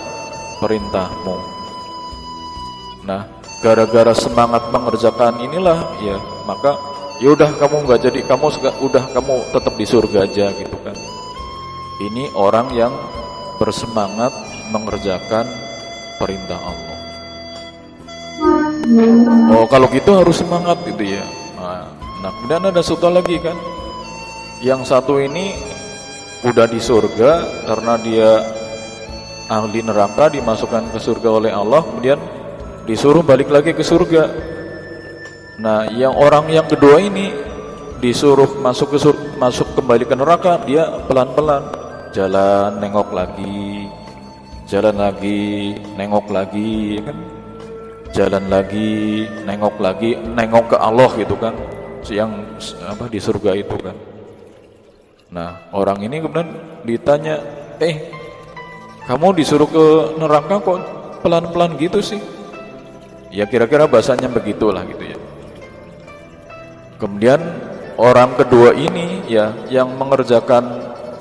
perintahmu. 0.63 1.35
Nah, 3.03 3.27
gara-gara 3.59 4.15
semangat 4.15 4.63
mengerjakan 4.71 5.43
inilah 5.43 5.91
ya, 5.99 6.15
maka 6.47 6.79
ya 7.19 7.35
udah 7.35 7.51
kamu 7.51 7.83
nggak 7.83 8.07
jadi 8.07 8.19
kamu 8.31 8.47
udah 8.79 9.03
kamu 9.11 9.33
tetap 9.51 9.75
di 9.75 9.83
surga 9.83 10.23
aja 10.23 10.55
gitu 10.55 10.77
kan. 10.87 10.95
Ini 11.99 12.31
orang 12.39 12.71
yang 12.71 12.95
bersemangat 13.59 14.31
mengerjakan 14.71 15.51
perintah 16.15 16.63
Allah. 16.63 16.99
Oh, 19.51 19.67
kalau 19.67 19.91
gitu 19.91 20.15
harus 20.15 20.39
semangat 20.39 20.79
gitu 20.87 21.03
ya. 21.19 21.27
Nah, 21.59 21.91
nah 22.23 22.31
kemudian 22.39 22.71
ada 22.71 22.79
satu 22.79 23.11
lagi 23.11 23.35
kan 23.43 23.74
yang 24.63 24.87
satu 24.87 25.19
ini 25.19 25.55
udah 26.45 26.69
di 26.69 26.79
surga 26.79 27.31
karena 27.65 27.93
dia 27.99 28.29
ahli 29.51 29.81
neraka 29.81 30.31
dimasukkan 30.31 30.93
ke 30.93 30.99
surga 31.01 31.29
oleh 31.29 31.51
Allah 31.51 31.81
kemudian 31.83 32.19
disuruh 32.85 33.25
balik 33.25 33.49
lagi 33.49 33.73
ke 33.73 33.81
surga. 33.81 34.29
Nah 35.59 35.89
yang 35.91 36.13
orang 36.13 36.47
yang 36.53 36.67
kedua 36.69 37.01
ini 37.01 37.33
disuruh 37.99 38.61
masuk 38.61 38.95
ke 38.95 38.99
surga, 39.01 39.25
masuk 39.41 39.67
kembali 39.73 40.05
ke 40.05 40.15
neraka 40.15 40.61
dia 40.63 40.85
pelan-pelan 41.09 41.63
jalan 42.13 42.77
nengok 42.77 43.09
lagi 43.11 43.89
jalan 44.69 44.95
lagi 44.95 45.73
nengok 45.97 46.27
lagi 46.31 46.99
ya 46.99 47.03
kan? 47.11 47.17
Jalan 48.15 48.47
lagi 48.47 49.27
nengok 49.43 49.75
lagi 49.83 50.15
nengok 50.15 50.71
ke 50.71 50.77
Allah 50.79 51.11
gitu 51.19 51.35
kan 51.35 51.51
yang 52.07 52.31
apa 52.87 53.11
di 53.11 53.19
surga 53.19 53.59
itu 53.59 53.75
kan 53.75 54.14
Nah, 55.35 55.67
orang 55.75 55.99
ini 55.99 56.23
kemudian 56.23 56.47
ditanya, 56.87 57.43
"Eh, 57.83 58.07
kamu 59.03 59.35
disuruh 59.35 59.67
ke 59.67 59.85
neraka 60.15 60.63
kok 60.63 60.79
pelan-pelan 61.19 61.75
gitu 61.75 61.99
sih?" 61.99 62.23
Ya 63.35 63.43
kira-kira 63.43 63.83
bahasanya 63.83 64.31
begitulah 64.31 64.87
gitu 64.87 65.11
ya. 65.11 65.19
Kemudian 66.95 67.43
orang 67.99 68.39
kedua 68.39 68.71
ini 68.71 69.27
ya 69.27 69.51
yang 69.67 69.91
mengerjakan 69.99 70.63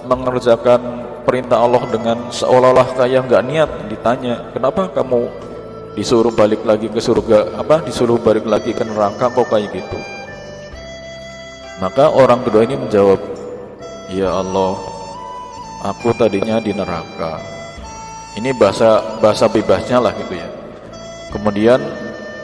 mengerjakan 0.07 1.03
perintah 1.27 1.59
Allah 1.59 1.83
dengan 1.91 2.31
seolah-olah 2.31 2.95
kayak 2.95 3.27
nggak 3.27 3.45
niat 3.51 3.71
ditanya, 3.91 4.55
"Kenapa 4.55 4.95
kamu 4.95 5.27
disuruh 5.99 6.31
balik 6.31 6.63
lagi 6.63 6.87
ke 6.87 7.03
surga? 7.03 7.59
Apa 7.59 7.83
disuruh 7.83 8.23
balik 8.23 8.47
lagi 8.47 8.71
ke 8.71 8.87
neraka 8.87 9.27
kok 9.27 9.51
kayak 9.51 9.75
gitu?" 9.75 9.99
Maka 11.83 12.15
orang 12.15 12.47
kedua 12.47 12.63
ini 12.63 12.79
menjawab, 12.79 13.19
Ya 14.13 14.29
Allah, 14.29 14.77
aku 15.81 16.13
tadinya 16.17 16.61
di 16.61 16.77
neraka. 16.77 17.41
Ini 18.35 18.53
bahasa 18.53 19.21
bahasa 19.23 19.47
bebasnya 19.49 20.03
lah 20.03 20.13
gitu 20.19 20.35
ya. 20.37 20.49
Kemudian 21.31 21.81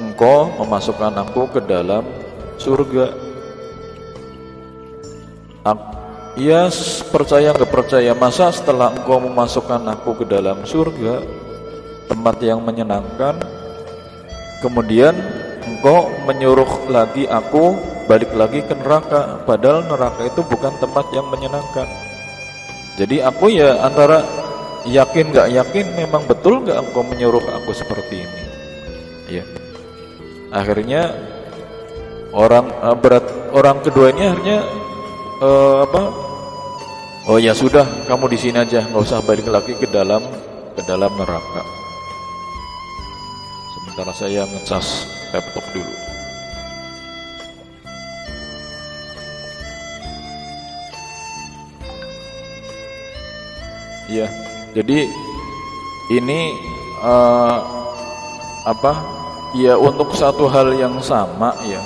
engkau 0.00 0.48
memasukkan 0.62 1.12
aku 1.26 1.50
ke 1.52 1.60
dalam 1.64 2.06
surga. 2.56 3.30
Ia 6.40 6.72
percaya 7.10 7.52
nggak 7.52 7.68
percaya 7.68 8.16
masa 8.16 8.48
setelah 8.54 8.94
engkau 8.94 9.18
memasukkan 9.18 9.82
aku 9.92 10.22
ke 10.22 10.24
dalam 10.24 10.62
surga 10.64 11.20
tempat 12.06 12.40
yang 12.40 12.62
menyenangkan 12.62 13.36
kemudian 14.64 15.12
engkau 15.66 16.08
menyuruh 16.24 16.88
lagi 16.88 17.28
aku 17.28 17.76
balik 18.06 18.32
lagi 18.34 18.60
ke 18.64 18.74
neraka. 18.76 19.42
Padahal 19.44 19.86
neraka 19.86 20.26
itu 20.26 20.40
bukan 20.44 20.72
tempat 20.80 21.06
yang 21.14 21.26
menyenangkan. 21.28 21.88
Jadi 22.98 23.22
aku 23.24 23.48
ya 23.52 23.80
antara 23.80 24.24
yakin 24.84 25.32
gak 25.32 25.48
yakin 25.52 25.86
memang 25.96 26.24
betul 26.28 26.64
gak 26.64 26.80
engkau 26.80 27.04
menyuruh 27.06 27.42
aku 27.60 27.70
seperti 27.72 28.24
ini? 28.24 28.42
Ya. 29.40 29.44
Akhirnya 30.50 31.14
orang 32.34 32.68
uh, 32.82 32.96
berat 32.98 33.24
orang 33.54 33.78
kedua 33.80 34.10
ini 34.10 34.22
akhirnya 34.26 34.58
uh, 35.40 35.86
apa? 35.86 36.02
Oh 37.30 37.38
ya 37.38 37.54
sudah 37.54 37.86
kamu 38.10 38.32
di 38.32 38.38
sini 38.40 38.58
aja 38.58 38.82
nggak 38.90 39.02
usah 39.06 39.22
balik 39.22 39.46
lagi 39.46 39.78
ke 39.78 39.86
dalam 39.86 40.24
ke 40.74 40.82
dalam 40.82 41.12
neraka 41.14 41.79
sementara 44.00 44.16
saya 44.16 44.48
ngecas 44.48 45.04
laptop 45.36 45.64
dulu 45.76 45.94
Ya, 54.10 54.26
jadi 54.74 55.06
ini 56.10 56.40
uh, 56.98 57.62
apa? 58.66 58.98
Ya 59.54 59.78
untuk 59.78 60.18
satu 60.18 60.50
hal 60.50 60.74
yang 60.74 60.98
sama 60.98 61.54
ya, 61.62 61.78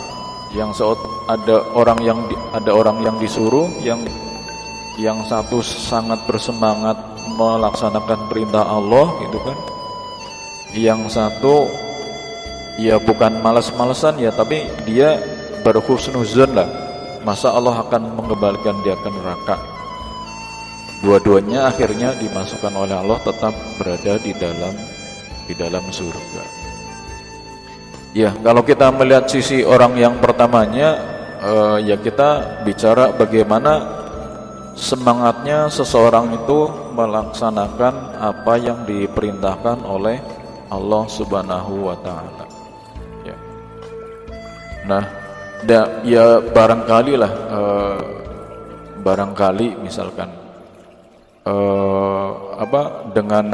yang 0.57 0.72
saat 0.72 0.96
ada 1.29 1.61
orang 1.77 2.00
yang 2.00 2.24
di, 2.24 2.33
ada 2.57 2.72
orang 2.72 3.05
yang 3.05 3.20
disuruh, 3.20 3.68
yang 3.85 4.00
yang 4.96 5.20
satu 5.29 5.61
sangat 5.61 6.16
bersemangat 6.24 6.96
melaksanakan 7.37 8.24
perintah 8.33 8.72
Allah 8.72 9.20
gitu 9.29 9.37
kan. 9.44 9.59
Yang 10.72 11.20
satu 11.20 11.84
ya 12.80 12.98
bukan 12.98 13.40
malas-malesan 13.40 14.18
ya, 14.18 14.30
tapi 14.34 14.66
dia 14.88 15.20
berhusnuzon 15.62 16.54
lah. 16.54 16.68
Masa 17.24 17.52
Allah 17.54 17.80
akan 17.80 18.20
mengembalikan 18.20 18.76
dia 18.84 18.96
ke 19.00 19.08
neraka 19.08 19.74
dua-duanya 21.04 21.68
akhirnya 21.68 22.16
dimasukkan 22.16 22.72
oleh 22.72 22.96
Allah 22.96 23.20
tetap 23.20 23.52
berada 23.76 24.16
di 24.16 24.32
dalam 24.32 24.74
di 25.44 25.52
dalam 25.52 25.84
surga. 25.92 26.42
Ya, 28.16 28.32
kalau 28.40 28.64
kita 28.64 28.88
melihat 28.88 29.28
sisi 29.28 29.60
orang 29.66 30.00
yang 30.00 30.16
pertamanya, 30.16 30.96
eh, 31.44 31.92
ya 31.92 31.96
kita 32.00 32.62
bicara 32.64 33.12
bagaimana 33.12 33.84
semangatnya 34.72 35.68
seseorang 35.68 36.32
itu 36.32 36.72
melaksanakan 36.96 38.16
apa 38.16 38.54
yang 38.56 38.88
diperintahkan 38.88 39.84
oleh 39.84 40.22
Allah 40.72 41.04
Subhanahu 41.10 41.90
wa 41.90 41.96
taala. 42.00 42.53
Nah, 44.85 45.05
da, 45.64 46.05
ya 46.05 46.40
barangkali 46.44 47.12
lah 47.16 47.33
eh, 47.33 47.99
barangkali 49.01 49.81
misalkan 49.81 50.29
eh, 51.44 52.31
apa 52.61 53.12
dengan 53.16 53.47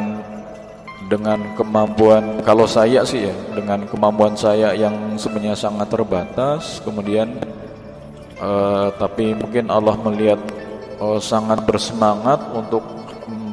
dengan 1.11 1.55
kemampuan 1.59 2.39
kalau 2.39 2.63
saya 2.63 3.03
sih 3.03 3.27
ya 3.27 3.35
dengan 3.51 3.83
kemampuan 3.83 4.31
saya 4.31 4.71
yang 4.71 5.19
sebenarnya 5.19 5.59
sangat 5.59 5.91
terbatas 5.91 6.79
kemudian 6.87 7.35
uh, 8.39 8.87
tapi 8.95 9.35
mungkin 9.35 9.67
Allah 9.67 9.99
melihat 10.07 10.39
uh, 11.03 11.19
sangat 11.19 11.67
bersemangat 11.67 12.39
untuk 12.55 12.79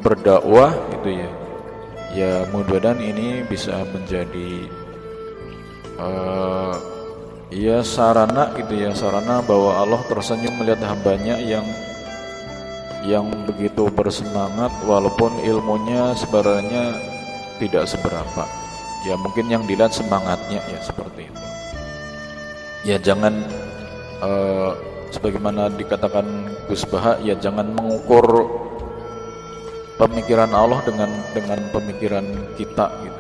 berdakwah 0.07 0.71
gitu 0.95 1.19
ya 1.19 1.31
ya 2.15 2.33
mudah-mudahan 2.55 3.03
ini 3.03 3.43
bisa 3.43 3.75
menjadi 3.91 4.71
uh, 5.99 6.98
ya 7.49 7.81
sarana 7.81 8.53
gitu 8.57 8.77
ya 8.77 8.93
sarana 8.93 9.41
bahwa 9.41 9.81
Allah 9.81 10.01
tersenyum 10.05 10.61
melihat 10.61 10.85
hambanya 10.85 11.41
yang 11.41 11.65
yang 13.09 13.25
begitu 13.49 13.89
bersemangat 13.89 14.69
walaupun 14.85 15.33
ilmunya 15.41 16.13
sebenarnya 16.13 16.93
tidak 17.57 17.89
seberapa. 17.89 18.45
Ya 19.07 19.15
mungkin 19.17 19.49
yang 19.49 19.65
dilihat 19.65 19.95
semangatnya 19.95 20.61
ya 20.61 20.81
seperti 20.83 21.31
itu. 21.31 21.45
Ya 22.85 22.97
jangan 23.01 23.47
uh, 24.21 24.75
sebagaimana 25.15 25.73
dikatakan 25.73 26.27
Gus 26.69 26.85
Baha 26.85 27.17
ya 27.25 27.39
jangan 27.39 27.73
mengukur 27.73 28.51
pemikiran 29.97 30.53
Allah 30.53 30.83
dengan 30.85 31.11
dengan 31.33 31.59
pemikiran 31.73 32.27
kita 32.61 32.87
gitu. 33.07 33.18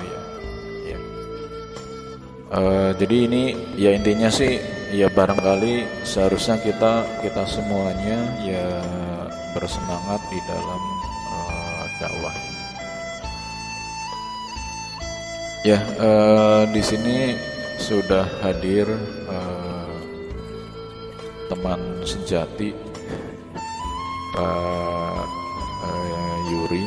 Uh, 2.48 2.96
jadi 2.96 3.28
ini 3.28 3.42
ya 3.76 3.92
intinya 3.92 4.32
sih 4.32 4.56
ya 4.96 5.12
barangkali 5.12 5.84
seharusnya 6.00 6.56
kita 6.64 7.04
kita 7.20 7.44
semuanya 7.44 8.24
ya 8.40 8.80
bersemangat 9.52 10.16
di 10.32 10.40
dalam 10.48 10.80
uh, 11.28 11.84
dakwah 12.00 12.32
Ya, 15.66 15.82
uh, 15.98 16.64
di 16.70 16.78
sini 16.78 17.34
sudah 17.82 18.24
hadir 18.40 18.86
uh, 19.26 19.92
teman 21.50 22.00
sejati 22.06 22.72
Pak 24.32 25.26
uh, 25.82 26.38
Yuri. 26.46 26.86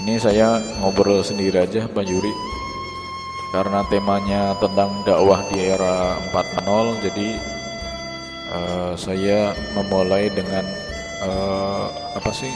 Ini 0.00 0.16
saya 0.16 0.58
ngobrol 0.80 1.20
sendiri 1.20 1.60
aja 1.60 1.84
Pak 1.92 2.08
Yuri, 2.08 2.32
karena 3.50 3.82
temanya 3.90 4.54
tentang 4.62 5.02
dakwah 5.02 5.42
di 5.50 5.58
era 5.70 6.18
4.0, 6.30 7.02
jadi 7.02 7.28
uh, 8.54 8.92
saya 8.94 9.54
memulai 9.74 10.30
dengan 10.30 10.62
uh, 11.26 11.90
apa 12.14 12.30
sih? 12.30 12.52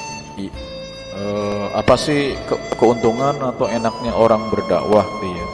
uh, 1.14 1.66
apa 1.74 1.94
sih 1.94 2.34
ke 2.46 2.54
keuntungan 2.78 3.38
atau 3.38 3.66
enaknya 3.70 4.12
orang 4.14 4.50
berdakwah 4.50 5.06
dia 5.22 5.46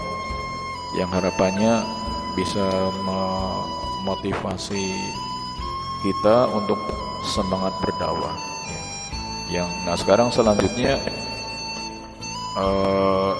yang 0.99 1.11
harapannya 1.13 1.85
bisa 2.35 2.65
memotivasi 3.05 4.91
kita 6.01 6.49
untuk 6.57 6.81
semangat 7.37 7.77
berdakwah 7.85 8.33
ya. 8.67 8.83
yang 9.61 9.69
nah 9.85 9.95
sekarang 9.95 10.33
selanjutnya 10.33 10.97
uh, 12.57 13.37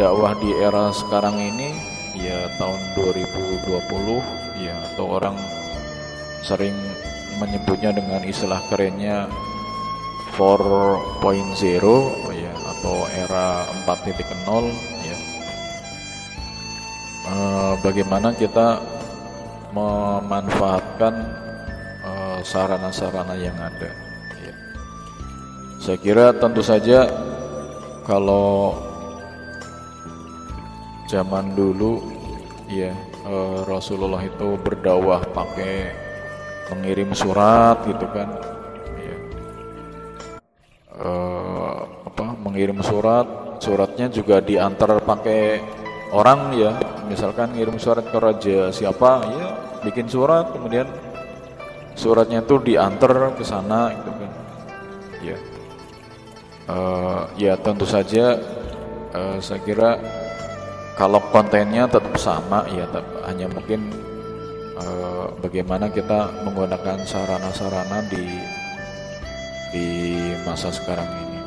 dakwah 0.00 0.32
di 0.40 0.50
era 0.56 0.88
sekarang 0.88 1.36
ini 1.36 1.76
ya 2.16 2.48
tahun 2.56 2.80
2020 2.96 4.64
ya 4.64 4.74
atau 4.92 5.04
orang 5.20 5.36
sering 6.40 6.76
menyebutnya 7.36 7.92
dengan 7.92 8.24
istilah 8.24 8.60
kerennya 8.72 9.28
4.0 10.32 11.60
ya 12.32 12.52
atau 12.56 12.96
era 13.12 13.68
4.0 13.84 15.04
ya 15.04 15.18
e, 17.28 17.34
bagaimana 17.84 18.32
kita 18.32 18.80
memanfaatkan 19.72 21.14
eh, 22.04 22.38
sarana-sarana 22.44 23.36
e, 23.36 23.44
yang 23.44 23.56
ada 23.60 23.90
ya. 24.40 24.54
saya 25.80 25.98
kira 26.00 26.32
tentu 26.36 26.60
saja 26.64 27.08
kalau 28.04 28.76
zaman 31.12 31.52
dulu 31.52 32.00
ya 32.72 32.96
e, 33.28 33.34
Rasulullah 33.68 34.24
itu 34.24 34.56
berdakwah 34.64 35.20
pakai 35.36 35.92
mengirim 36.72 37.12
surat 37.12 37.84
gitu 37.84 38.08
kan 38.16 38.32
uh, 41.02 41.78
apa 42.06 42.26
mengirim 42.38 42.78
surat 42.84 43.26
suratnya 43.62 44.10
juga 44.10 44.42
diantar 44.42 45.02
pakai 45.02 45.62
orang 46.12 46.52
ya. 46.58 46.72
Misalkan 47.08 47.52
ngirim 47.52 47.76
surat 47.76 48.04
ke 48.08 48.18
raja 48.18 48.72
siapa 48.72 49.10
ya 49.26 49.46
bikin 49.84 50.08
surat 50.08 50.48
kemudian 50.54 50.88
suratnya 51.98 52.40
itu 52.40 52.56
diantar 52.62 53.36
ke 53.36 53.44
sana 53.44 53.92
gitu 53.92 54.10
kan 54.16 54.30
ya. 55.20 55.38
Uh, 56.62 57.22
ya 57.36 57.58
tentu 57.58 57.84
saja 57.84 58.38
uh, 59.12 59.36
saya 59.42 59.60
kira 59.66 59.98
kalau 60.92 61.20
kontennya 61.32 61.88
tetap 61.88 62.12
sama 62.20 62.68
ya 62.68 62.84
hanya 63.24 63.48
mungkin 63.48 63.88
uh, 64.76 65.32
bagaimana 65.40 65.88
kita 65.88 66.28
menggunakan 66.44 67.00
sarana-sarana 67.08 68.04
di 68.12 68.26
di 69.72 69.86
masa 70.44 70.68
sekarang 70.68 71.08
ini. 71.08 71.38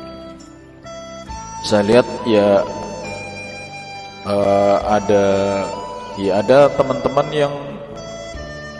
Saya 1.62 1.82
lihat 1.86 2.06
ya 2.26 2.62
uh, 4.26 4.76
ada 4.90 5.26
ya 6.18 6.42
ada 6.42 6.66
teman-teman 6.74 7.26
yang 7.30 7.54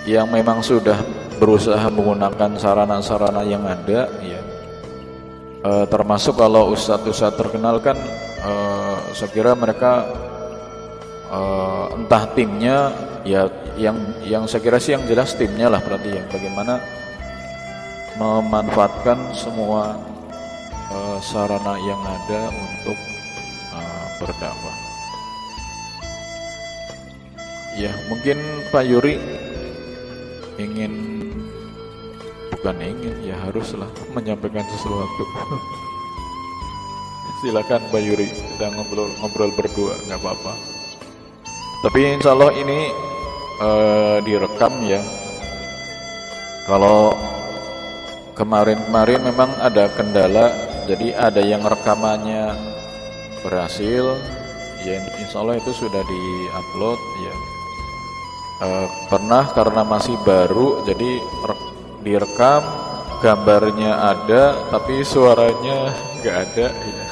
yang 0.06 0.26
memang 0.30 0.62
sudah 0.62 0.98
berusaha 1.38 1.86
menggunakan 1.90 2.58
sarana-sarana 2.58 3.46
yang 3.46 3.62
ada 3.62 4.10
ya. 4.18 4.40
Uh, 5.66 5.86
termasuk 5.90 6.38
kalau 6.38 6.74
ustadz-ustadz 6.74 7.38
terkenal 7.38 7.82
kan 7.82 7.98
uh, 8.42 8.98
saya 9.14 9.30
kira 9.34 9.50
mereka 9.58 10.06
uh, 11.30 11.92
entah 11.94 12.24
timnya 12.34 12.90
ya 13.26 13.50
yang 13.76 13.98
yang 14.24 14.42
saya 14.48 14.62
kira 14.62 14.78
sih 14.78 14.96
yang 14.96 15.04
jelas 15.04 15.34
timnya 15.34 15.68
lah 15.68 15.82
berarti 15.82 16.16
ya 16.16 16.22
bagaimana 16.30 16.80
memanfaatkan 18.16 19.36
semua 19.36 19.92
uh, 20.88 21.18
sarana 21.20 21.76
yang 21.84 22.00
ada 22.00 22.48
untuk 22.48 22.96
uh, 23.76 24.06
berdakwah. 24.20 24.76
Ya, 27.76 27.92
mungkin 28.08 28.40
Pak 28.72 28.88
Yuri 28.88 29.20
ingin 30.56 30.92
bukan 32.56 32.76
ingin 32.80 33.20
ya 33.20 33.36
haruslah 33.44 33.88
menyampaikan 34.16 34.64
sesuatu. 34.72 35.24
Silakan 37.44 37.84
Pak 37.92 38.00
Yuri, 38.00 38.32
kita 38.32 38.72
ngobrol 38.72 39.12
ngobrol 39.20 39.52
berdua 39.52 39.92
nggak 40.08 40.24
apa-apa. 40.24 40.75
Tapi 41.86 42.18
insya 42.18 42.34
Allah 42.34 42.50
ini 42.50 42.90
uh, 43.62 44.18
direkam 44.26 44.82
ya. 44.82 44.98
Kalau 46.66 47.14
kemarin-kemarin 48.34 49.22
memang 49.22 49.54
ada 49.62 49.86
kendala 49.94 50.50
jadi 50.90 51.14
ada 51.14 51.38
yang 51.38 51.62
rekamannya 51.62 52.58
berhasil 53.46 54.18
ya 54.82 54.98
insya 55.22 55.46
Allah 55.46 55.62
itu 55.62 55.70
sudah 55.70 56.02
di 56.02 56.22
upload 56.52 57.00
ya 57.22 57.34
e, 58.60 58.68
pernah 59.08 59.44
karena 59.50 59.82
masih 59.82 60.18
baru 60.26 60.82
jadi 60.84 61.10
direkam 62.04 62.62
gambarnya 63.24 64.14
ada 64.14 64.58
tapi 64.68 65.00
suaranya 65.00 65.94
nggak 66.20 66.36
ada 66.50 66.66
ya. 66.70 67.05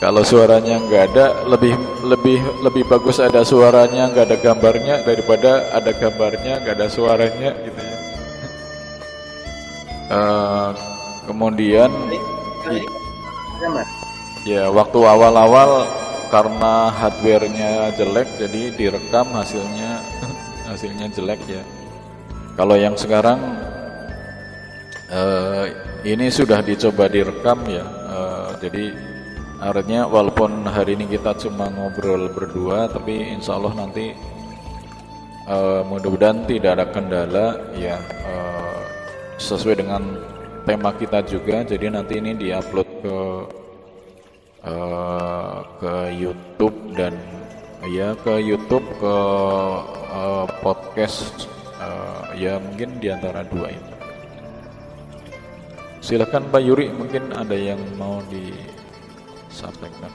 Kalau 0.00 0.24
suaranya 0.24 0.80
nggak 0.80 1.02
ada 1.12 1.26
lebih 1.44 1.76
lebih 2.08 2.40
lebih 2.64 2.84
bagus 2.88 3.20
ada 3.20 3.44
suaranya 3.44 4.08
nggak 4.10 4.26
ada 4.32 4.38
gambarnya 4.40 4.94
daripada 5.04 5.70
ada 5.76 5.92
gambarnya 5.92 6.52
nggak 6.64 6.74
ada 6.76 6.88
suaranya 6.88 7.50
gitu 7.64 7.80
ya 7.80 7.98
Uh, 10.10 10.74
kemudian 11.30 11.86
ya 14.42 14.66
waktu 14.66 14.98
awal-awal 14.98 15.86
karena 16.34 16.90
hardwarenya 16.90 17.94
jelek 17.94 18.26
jadi 18.34 18.74
direkam 18.74 19.30
hasilnya 19.30 20.02
hasilnya 20.66 21.06
jelek 21.14 21.38
ya 21.46 21.62
kalau 22.58 22.74
yang 22.74 22.98
sekarang 22.98 23.38
uh, 25.10 25.64
ini 26.06 26.26
sudah 26.32 26.62
dicoba 26.64 27.10
direkam 27.10 27.66
ya. 27.68 27.84
Uh, 28.10 28.50
jadi 28.62 28.94
artinya 29.60 30.08
walaupun 30.08 30.64
hari 30.64 30.96
ini 30.96 31.04
kita 31.04 31.36
cuma 31.36 31.68
ngobrol 31.68 32.32
berdua, 32.32 32.88
tapi 32.88 33.36
insya 33.36 33.60
Allah 33.60 33.76
nanti 33.76 34.16
uh, 35.44 35.84
mudah-mudahan 35.84 36.48
tidak 36.48 36.80
ada 36.80 36.86
kendala 36.88 37.46
ya 37.76 38.00
uh, 38.24 38.80
sesuai 39.36 39.84
dengan 39.84 40.02
tema 40.64 40.96
kita 40.96 41.20
juga. 41.28 41.60
Jadi 41.60 41.92
nanti 41.92 42.16
ini 42.16 42.32
diupload 42.40 42.88
ke 43.04 43.18
uh, 44.64 45.58
ke 45.76 45.94
YouTube 46.16 46.76
dan 46.96 47.20
ya 47.84 48.16
ke 48.16 48.40
YouTube 48.40 48.84
ke 48.96 49.16
uh, 50.08 50.48
podcast 50.64 51.48
uh, 51.80 52.32
ya 52.32 52.56
mungkin 52.56 52.96
di 52.96 53.12
antara 53.12 53.44
dua 53.44 53.76
ini. 53.76 53.92
Silakan 56.00 56.48
Pak 56.48 56.64
Yuri, 56.64 56.88
mungkin 56.96 57.28
ada 57.36 57.52
yang 57.52 57.76
mau 58.00 58.24
disampaikan. 59.50 60.10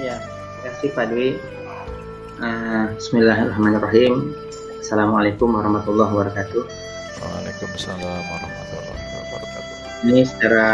Ya, 0.00 0.16
terima 0.16 0.60
kasih 0.64 0.88
Pak 0.96 1.06
Dwi. 1.12 1.28
Uh, 2.40 2.96
Bismillahirrahmanirrahim. 2.96 4.32
Assalamualaikum 4.80 5.52
warahmatullahi 5.52 6.08
wabarakatuh. 6.08 6.64
Waalaikumsalam 7.20 8.00
warahmatullahi 8.00 8.96
wabarakatuh. 8.96 9.76
Ini 10.08 10.24
secara 10.24 10.68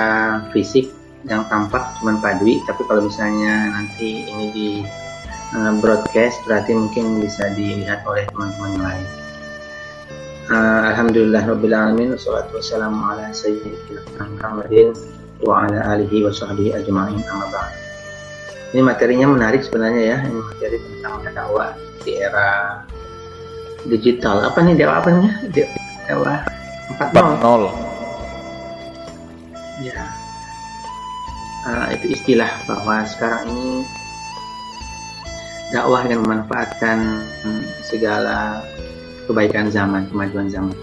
fisik 0.54 0.94
yang 1.26 1.42
tampak 1.50 1.82
cuma 1.98 2.22
Pak 2.22 2.38
Dwi, 2.38 2.62
tapi 2.70 2.86
kalau 2.86 3.10
misalnya 3.10 3.74
nanti 3.74 4.30
ini 4.30 4.46
di 4.54 4.68
uh, 5.58 5.74
broadcast 5.82 6.38
berarti 6.46 6.70
mungkin 6.70 7.18
bisa 7.18 7.50
dilihat 7.58 8.06
oleh 8.06 8.22
teman-teman 8.30 8.78
yang 8.78 8.86
lain. 8.86 9.06
Uh, 10.46 10.94
Alhamdulillah 10.94 11.42
Rabbil 11.42 11.74
Alamin 11.74 12.14
Wassalatu 12.14 12.62
wassalamu 12.62 13.02
ala 13.10 13.34
sayyidina 13.34 14.06
Muhammadin 14.38 14.94
Wa 15.44 15.68
ala 15.68 15.96
alihi 15.96 16.24
wa 16.24 16.32
sahbihi 16.32 16.72
ajma'in 16.72 17.20
amma 17.28 17.46
ba'd. 17.52 17.72
Ini 18.74 18.82
materinya 18.82 19.30
menarik 19.30 19.62
sebenarnya 19.62 20.02
ya 20.02 20.18
Ini 20.26 20.42
materi 20.42 20.76
tentang 20.82 21.22
dakwah 21.32 21.70
di 22.02 22.12
era 22.18 22.82
digital. 23.86 24.42
Apa 24.48 24.58
nih 24.64 24.74
dakwah 24.74 24.96
apa 25.00 25.08
nih? 25.12 25.30
Dakwah 26.06 26.38
4.0 26.98 27.70
Ya. 29.84 30.08
Uh, 31.66 31.86
Itu 31.92 32.06
istilah 32.16 32.48
bahwa 32.64 33.04
sekarang 33.04 33.44
ini 33.52 33.84
dakwah 35.74 36.06
yang 36.06 36.24
memanfaatkan 36.24 37.26
segala 37.84 38.62
kebaikan 39.26 39.68
zaman, 39.68 40.06
kemajuan 40.08 40.48
zaman. 40.48 40.76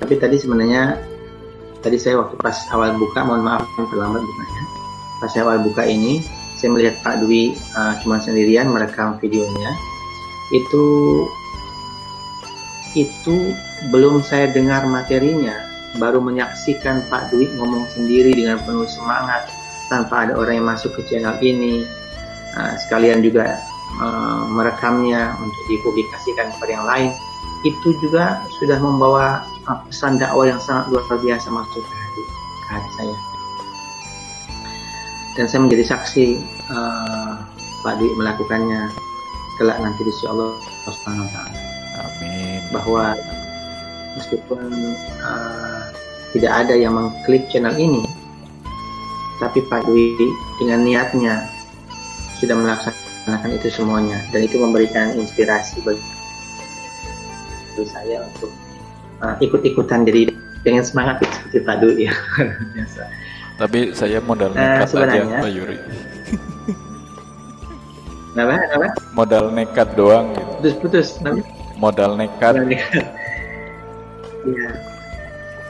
Tapi 0.00 0.16
tadi 0.16 0.38
sebenarnya 0.38 0.96
tadi 1.80 1.96
saya 1.96 2.20
waktu 2.20 2.36
pas 2.40 2.56
awal 2.72 2.96
buka, 2.96 3.24
mohon 3.24 3.44
maaf 3.44 3.64
terlambat 3.76 4.22
bukanya. 4.22 4.62
Pas 5.20 5.32
awal 5.36 5.60
buka 5.64 5.84
ini, 5.84 6.24
saya 6.56 6.72
melihat 6.76 7.00
Pak 7.04 7.24
Dwi 7.24 7.56
uh, 7.76 7.96
cuma 8.04 8.20
sendirian 8.20 8.68
merekam 8.68 9.16
videonya. 9.20 9.72
Itu 10.52 10.84
itu 12.96 13.54
belum 13.88 14.20
saya 14.20 14.50
dengar 14.50 14.84
materinya, 14.84 15.54
baru 15.96 16.20
menyaksikan 16.20 17.06
Pak 17.08 17.32
Dwi 17.32 17.48
ngomong 17.56 17.88
sendiri 17.92 18.34
dengan 18.36 18.60
penuh 18.64 18.88
semangat 18.88 19.48
tanpa 19.88 20.28
ada 20.28 20.38
orang 20.38 20.62
yang 20.62 20.68
masuk 20.68 20.94
ke 21.00 21.02
channel 21.08 21.36
ini. 21.42 21.84
Uh, 22.50 22.74
sekalian 22.82 23.22
juga 23.22 23.62
uh, 24.02 24.42
merekamnya 24.50 25.38
untuk 25.38 25.62
dipublikasikan 25.70 26.50
kepada 26.58 26.70
yang 26.74 26.86
lain 26.88 27.10
itu 27.62 27.92
juga 28.00 28.40
sudah 28.58 28.80
membawa 28.80 29.44
pesan 29.64 30.16
dakwah 30.16 30.48
yang 30.48 30.60
sangat 30.60 30.88
luar 30.88 31.04
biasa 31.06 31.46
masuk 31.52 31.82
ke 31.84 31.94
hati, 32.70 32.90
saya. 32.96 33.16
Dan 35.38 35.44
saya 35.46 35.60
menjadi 35.62 35.84
saksi 35.94 36.26
uh, 36.72 37.34
Pak 37.86 37.94
Dwi 38.00 38.12
melakukannya 38.18 38.90
kelak 39.60 39.78
nanti 39.80 40.00
di 40.04 40.12
Allah 40.26 40.56
Subhanahu 40.88 41.28
wa 41.28 41.32
taala. 41.32 41.58
Amin. 42.00 42.60
Bahwa 42.72 43.04
meskipun 44.18 44.60
uh, 45.22 45.82
tidak 46.36 46.52
ada 46.66 46.74
yang 46.74 46.96
mengklik 46.96 47.46
channel 47.52 47.76
ini, 47.76 48.04
tapi 49.38 49.64
Pak 49.68 49.86
Dwi 49.88 50.16
dengan 50.60 50.84
niatnya 50.84 51.48
sudah 52.40 52.56
melaksanakan 52.56 53.50
itu 53.52 53.68
semuanya 53.68 54.20
dan 54.32 54.44
itu 54.44 54.56
memberikan 54.56 55.12
inspirasi 55.16 55.80
bagi 55.84 56.04
saya 57.80 58.28
untuk 58.28 58.52
uh, 59.20 59.36
ikut-ikutan 59.40 60.04
jadi 60.08 60.32
pengen 60.60 60.84
semangat 60.84 61.24
seperti 61.24 61.64
Pak 61.64 61.76
Dwi 61.80 62.08
ya 62.08 62.14
biasa. 62.76 63.02
Tapi 63.60 63.92
saya 63.92 64.18
modal 64.24 64.52
uh, 64.52 64.56
nekat 64.56 64.88
uh, 64.96 65.04
aja 65.04 65.20
Pak 65.40 65.50
Yuri. 65.52 65.78
Kenapa? 68.30 68.54
Kenapa? 68.62 68.88
Modal 69.12 69.44
nekat 69.52 69.88
doang 69.98 70.32
gitu. 70.32 70.52
Putus-putus. 70.60 71.08
Modal 71.76 72.14
nekat. 72.16 72.56
Modal 72.56 72.68
nekat. 72.70 73.06
Iya. 74.46 74.70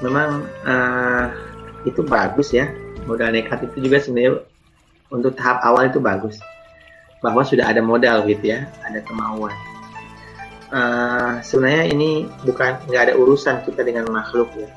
Memang 0.04 0.46
uh, 0.68 1.26
itu 1.88 2.04
bagus 2.04 2.52
ya. 2.54 2.70
Modal 3.08 3.32
nekat 3.34 3.64
itu 3.66 3.90
juga 3.90 3.98
sebenarnya 3.98 4.44
untuk 5.10 5.34
tahap 5.34 5.64
awal 5.66 5.88
itu 5.90 5.98
bagus. 5.98 6.38
Bahwa 7.24 7.44
sudah 7.44 7.68
ada 7.68 7.84
modal 7.84 8.24
gitu 8.28 8.54
ya, 8.54 8.64
ada 8.86 9.00
kemauan 9.04 9.52
uh, 10.70 11.42
sebenarnya 11.42 11.90
ini 11.92 12.10
bukan 12.46 12.78
nggak 12.86 13.02
ada 13.10 13.14
urusan 13.18 13.62
kita 13.66 13.82
dengan 13.84 14.08
makhluk 14.10 14.50
ya. 14.56 14.70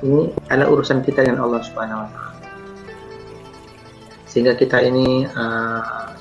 Ini 0.00 0.32
adalah 0.48 0.80
urusan 0.80 1.04
kita 1.04 1.28
dengan 1.28 1.44
Allah 1.44 1.60
Subhanahu 1.60 2.00
Wa 2.00 2.08
Taala. 2.08 2.32
Sehingga 4.24 4.52
kita 4.56 4.80
ini 4.80 5.28
uh, 5.28 6.16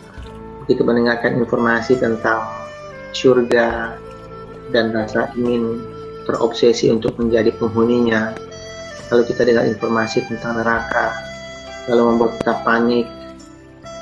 begitu 0.65 0.83
mendengarkan 0.83 1.39
informasi 1.39 1.95
tentang 1.95 2.43
surga 3.15 3.95
dan 4.69 4.93
rasa 4.93 5.31
ingin 5.39 5.79
terobsesi 6.27 6.91
untuk 6.91 7.15
menjadi 7.17 7.55
penghuninya. 7.55 8.35
Kalau 9.09 9.25
kita 9.25 9.41
dengar 9.41 9.65
informasi 9.65 10.21
tentang 10.29 10.61
neraka, 10.61 11.17
lalu 11.89 12.13
membuat 12.13 12.37
kita 12.37 12.53
panik 12.61 13.09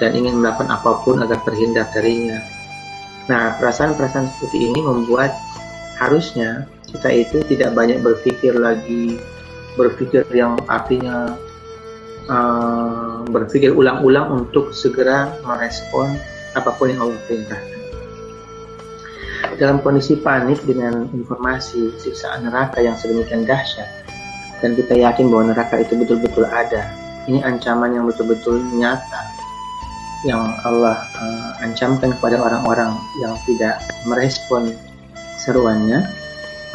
dan 0.04 0.12
ingin 0.12 0.44
melakukan 0.44 0.68
apa 0.68 1.00
pun 1.08 1.24
agar 1.24 1.40
terhindar 1.48 1.88
darinya 1.96 2.57
Nah, 3.28 3.60
perasaan-perasaan 3.60 4.28
seperti 4.40 4.72
ini 4.72 4.80
membuat 4.80 5.36
harusnya 6.00 6.64
kita 6.88 7.12
itu 7.12 7.44
tidak 7.52 7.76
banyak 7.76 8.00
berpikir 8.00 8.56
lagi, 8.56 9.20
berpikir 9.76 10.24
yang 10.32 10.56
artinya 10.72 11.36
uh, 12.32 13.28
berpikir 13.28 13.76
ulang-ulang 13.76 14.48
untuk 14.48 14.72
segera 14.72 15.36
merespon 15.44 16.16
apa 16.56 16.72
pun 16.80 16.88
yang 16.88 17.04
Allah 17.04 17.20
perintahkan. 17.28 17.76
Dalam 19.60 19.84
kondisi 19.84 20.16
panik 20.16 20.64
dengan 20.64 21.12
informasi 21.12 22.00
siksaan 22.00 22.48
neraka 22.48 22.80
yang 22.80 22.96
sedemikian 22.96 23.44
dahsyat, 23.44 23.90
dan 24.64 24.78
kita 24.78 24.96
yakin 24.96 25.28
bahwa 25.28 25.52
neraka 25.52 25.84
itu 25.84 26.00
betul-betul 26.00 26.48
ada, 26.48 26.88
ini 27.28 27.44
ancaman 27.44 27.92
yang 27.92 28.06
betul-betul 28.08 28.64
nyata 28.78 29.37
yang 30.28 30.52
Allah 30.68 31.08
uh, 31.16 31.64
ancamkan 31.64 32.12
kepada 32.20 32.36
orang-orang 32.44 33.00
yang 33.24 33.40
tidak 33.48 33.80
merespon 34.04 34.76
seruannya, 35.40 36.04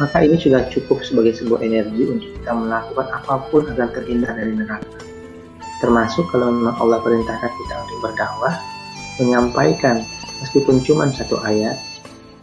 maka 0.01 0.25
ini 0.25 0.41
sudah 0.41 0.65
cukup 0.73 1.05
sebagai 1.05 1.37
sebuah 1.37 1.61
energi 1.61 2.09
untuk 2.09 2.29
kita 2.41 2.49
melakukan 2.49 3.07
apa 3.13 3.45
pun 3.53 3.61
agar 3.69 3.93
terhindar 3.93 4.33
dari 4.33 4.57
neraka. 4.57 4.89
Termasuk 5.85 6.25
kalau 6.33 6.49
memang 6.49 6.73
Allah 6.81 6.97
perintahkan 7.05 7.51
kita 7.53 7.73
untuk 7.85 7.97
berdakwah, 8.09 8.57
menyampaikan 9.21 10.01
meskipun 10.41 10.81
cuma 10.81 11.13
satu 11.13 11.37
ayat, 11.45 11.77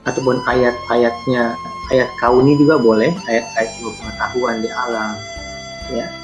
ataupun 0.07 0.39
ayat-ayatnya, 0.47 1.59
ayat 1.91 2.09
kauni 2.23 2.55
juga 2.55 2.79
boleh, 2.79 3.11
ayat-ayat 3.27 3.71
pengetahuan 3.83 4.63
di 4.63 4.71
alam, 4.71 5.19
ya 5.91 6.20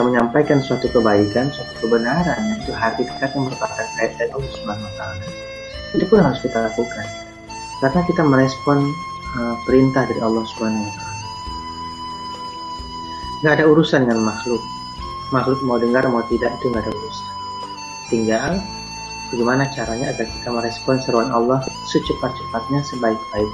kita 0.00 0.16
menyampaikan 0.16 0.64
suatu 0.64 0.88
kebaikan, 0.96 1.52
suatu 1.52 1.76
kebenaran 1.84 2.56
itu 2.56 2.72
hakikat 2.72 3.36
yang 3.36 3.44
merupakan 3.44 3.84
ayat 4.00 4.16
dari 4.16 4.32
Allah 4.32 4.48
Subhanahu 4.56 4.88
wa 4.88 4.94
taala. 4.96 5.24
Itu 5.92 6.04
pun 6.08 6.24
harus 6.24 6.40
kita 6.40 6.56
lakukan. 6.56 7.04
Karena 7.84 8.00
kita 8.08 8.22
merespon 8.24 8.80
uh, 9.36 9.60
perintah 9.68 10.08
dari 10.08 10.20
Allah 10.24 10.40
Subhanahu 10.48 10.88
wa 10.88 10.92
taala. 10.96 11.24
Nggak 13.44 13.52
ada 13.60 13.64
urusan 13.68 14.00
dengan 14.08 14.20
makhluk. 14.24 14.62
Makhluk 15.36 15.60
mau 15.68 15.76
dengar 15.76 16.08
mau 16.08 16.24
tidak 16.32 16.48
itu 16.48 16.64
nggak 16.72 16.80
ada 16.80 16.92
urusan. 16.96 17.28
Tinggal 18.08 18.52
bagaimana 19.36 19.68
caranya 19.68 20.16
agar 20.16 20.24
kita 20.32 20.48
merespon 20.48 20.96
seruan 21.04 21.28
Allah 21.28 21.60
secepat-cepatnya 21.92 22.80
sebaik-baik. 22.88 23.52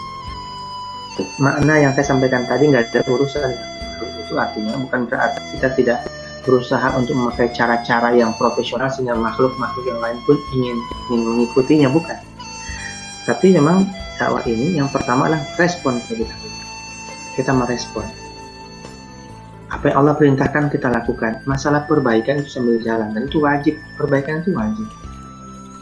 Makna 1.43 1.75
yang 1.75 1.91
saya 1.99 2.07
sampaikan 2.07 2.47
tadi 2.47 2.71
nggak 2.71 2.95
ada 2.95 3.03
urusan 3.11 3.51
itu 4.27 4.35
artinya 4.39 4.79
bukan 4.79 5.11
berarti 5.11 5.43
kita 5.59 5.69
tidak 5.75 5.99
berusaha 6.47 6.95
untuk 6.95 7.19
memakai 7.19 7.51
cara-cara 7.51 8.15
yang 8.15 8.31
profesional 8.39 8.87
sehingga 8.89 9.19
makhluk-makhluk 9.19 9.85
yang 9.85 9.99
lain 9.99 10.19
pun 10.23 10.39
ingin, 10.55 10.79
mengikutinya 11.11 11.91
bukan 11.91 12.19
tapi 13.27 13.51
memang 13.51 13.91
dakwah 14.17 14.47
ini 14.47 14.79
yang 14.79 14.87
pertama 14.87 15.27
adalah 15.27 15.43
respon 15.59 15.99
dahulu 15.99 16.25
kita 17.35 17.51
merespon 17.51 18.07
apa 19.67 19.91
yang 19.91 19.97
Allah 20.03 20.15
perintahkan 20.15 20.71
kita 20.71 20.89
lakukan. 20.89 21.43
Masalah 21.45 21.91
perbaikan 21.91 22.39
itu 22.39 22.49
sambil 22.49 22.79
jalan 22.81 23.11
dan 23.13 23.27
itu 23.27 23.43
wajib. 23.43 23.75
Perbaikan 23.99 24.41
itu 24.47 24.55
wajib. 24.55 24.87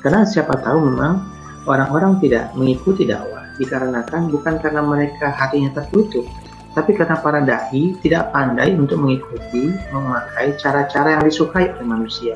Karena 0.00 0.24
siapa 0.24 0.56
tahu 0.60 0.88
memang 0.88 1.20
orang-orang 1.68 2.20
tidak 2.20 2.52
mengikuti 2.56 3.04
dakwah 3.04 3.44
dikarenakan 3.60 4.28
bukan 4.32 4.58
karena 4.60 4.82
mereka 4.82 5.30
hatinya 5.32 5.80
tertutup, 5.80 6.26
tapi 6.74 6.90
karena 6.98 7.14
para 7.22 7.38
dai 7.38 7.94
tidak 8.02 8.34
pandai 8.34 8.74
untuk 8.74 8.98
mengikuti, 8.98 9.70
memakai 9.94 10.58
cara-cara 10.58 11.14
yang 11.14 11.22
disukai 11.22 11.70
oleh 11.70 11.86
manusia. 11.86 12.34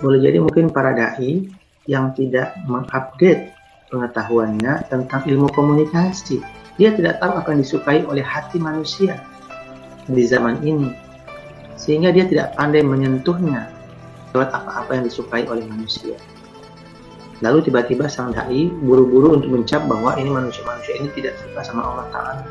Boleh 0.00 0.24
jadi 0.24 0.40
mungkin 0.40 0.72
para 0.72 0.96
dai 0.96 1.44
yang 1.84 2.16
tidak 2.16 2.56
mengupdate 2.64 3.52
pengetahuannya 3.92 4.88
tentang 4.88 5.20
ilmu 5.28 5.52
komunikasi. 5.52 6.40
Dia 6.80 6.96
tidak 6.96 7.20
tahu 7.20 7.36
apa 7.36 7.52
disukai 7.52 8.08
oleh 8.08 8.24
hati 8.24 8.56
manusia 8.56 9.20
di 10.08 10.24
zaman 10.24 10.64
ini. 10.64 10.96
Sehingga 11.76 12.08
dia 12.08 12.24
tidak 12.24 12.56
pandai 12.56 12.80
menyentuhnya 12.80 13.68
lewat 14.32 14.48
apa-apa 14.48 14.96
yang 14.96 15.04
disukai 15.04 15.44
oleh 15.44 15.68
manusia. 15.68 16.16
Lalu 17.40 17.72
tiba-tiba 17.72 18.04
sang 18.04 18.36
dai 18.36 18.68
buru-buru 18.84 19.40
untuk 19.40 19.56
mencap 19.56 19.88
bahwa 19.88 20.12
ini 20.20 20.28
manusia-manusia 20.28 21.00
ini 21.00 21.08
tidak 21.16 21.40
suka 21.40 21.60
sama 21.64 21.82
Allah 21.88 22.06
Ta'ala. 22.12 22.44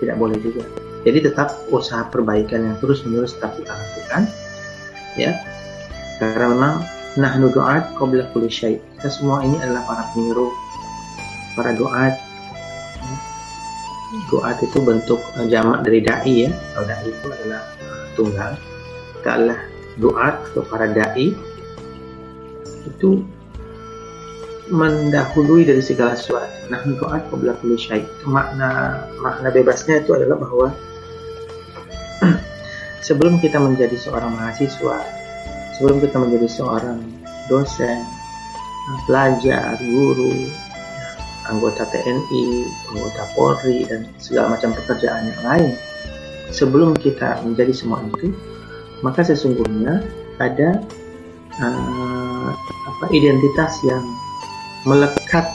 Tidak 0.00 0.16
boleh 0.16 0.40
juga. 0.40 0.64
Jadi 1.04 1.28
tetap 1.28 1.52
usaha 1.68 2.08
perbaikan 2.08 2.64
yang 2.64 2.76
terus-menerus 2.80 3.36
tetap 3.36 3.52
kita 3.60 3.72
lakukan. 3.72 4.22
Ya. 5.20 5.36
Karena 6.20 6.46
memang 6.52 6.74
nahnu 7.20 7.52
doat 7.52 7.84
qabla 8.00 8.32
kulli. 8.32 8.48
Kita 8.80 9.08
semua 9.12 9.44
ini 9.44 9.60
adalah 9.60 9.84
para 9.84 10.04
penyeru, 10.16 10.48
para 11.56 11.72
doat. 11.76 12.16
Doat 14.32 14.56
itu 14.64 14.78
bentuk 14.80 15.20
jamak 15.52 15.84
dari 15.84 16.00
dai 16.00 16.48
ya. 16.48 16.50
Kalau 16.72 16.84
dai 16.88 17.04
itu 17.04 17.26
adalah 17.28 17.62
tunggal. 18.16 18.50
Kita 19.20 19.28
adalah 19.36 19.60
doat 20.00 20.34
atau 20.52 20.64
para 20.64 20.88
dai 20.88 21.36
itu 22.88 23.20
mendahului 24.70 25.66
dari 25.66 25.82
segala 25.82 26.14
sesuatu. 26.14 26.70
Nah, 26.70 26.80
doa 26.86 27.18
qabla 27.28 27.58
kulli. 27.58 28.06
Makna 28.24 29.02
makna 29.18 29.50
bebasnya 29.50 30.00
itu 30.06 30.14
adalah 30.14 30.38
bahwa 30.38 30.68
sebelum 33.06 33.42
kita 33.42 33.58
menjadi 33.58 33.98
seorang 33.98 34.30
mahasiswa, 34.38 34.98
sebelum 35.76 35.98
kita 35.98 36.16
menjadi 36.22 36.48
seorang 36.48 37.02
dosen, 37.50 38.06
pelajar, 39.10 39.74
guru, 39.82 40.46
anggota 41.50 41.82
TNI, 41.90 42.46
anggota 42.94 43.22
Polri 43.34 43.82
dan 43.90 44.06
segala 44.22 44.54
macam 44.54 44.70
pekerjaan 44.78 45.34
yang 45.34 45.42
lain, 45.42 45.70
sebelum 46.54 46.94
kita 46.94 47.42
menjadi 47.42 47.74
semua 47.74 47.98
itu, 48.06 48.30
maka 49.02 49.26
sesungguhnya 49.26 50.06
ada 50.38 50.78
uh, 51.58 52.50
apa 52.86 53.04
identitas 53.10 53.74
yang 53.82 54.02
melekat 54.88 55.52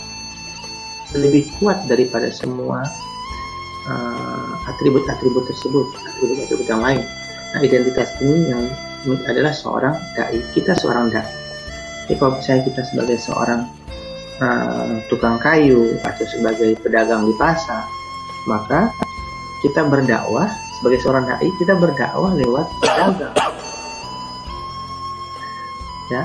lebih 1.15 1.47
kuat 1.57 1.79
daripada 1.87 2.27
semua 2.29 2.83
uh, 3.87 4.51
atribut-atribut 4.67 5.43
uh, 5.45 5.47
tersebut, 5.49 5.87
atribut-atribut 5.95 6.67
yang 6.67 6.83
lain. 6.83 7.01
Nah, 7.55 7.59
identitas 7.63 8.11
ini 8.19 8.51
yang 8.51 8.63
adalah 9.29 9.53
seorang 9.55 9.95
dai. 10.17 10.41
Kita 10.51 10.75
seorang 10.75 11.13
dai. 11.13 11.25
Jadi 12.05 12.13
kalau 12.19 12.37
misalnya 12.37 12.63
kita 12.69 12.81
sebagai 12.85 13.17
seorang 13.17 13.61
uh, 14.43 14.99
tukang 15.07 15.39
kayu 15.39 15.95
atau 16.03 16.25
sebagai 16.29 16.77
pedagang 16.83 17.25
di 17.25 17.33
pasar, 17.39 17.85
maka 18.45 18.91
kita 19.63 19.87
berdakwah 19.87 20.51
sebagai 20.77 20.99
seorang 21.01 21.25
dai, 21.25 21.49
kita 21.57 21.73
berdakwah 21.79 22.35
lewat 22.35 22.67
pedagang. 22.83 23.35
Ya, 26.13 26.21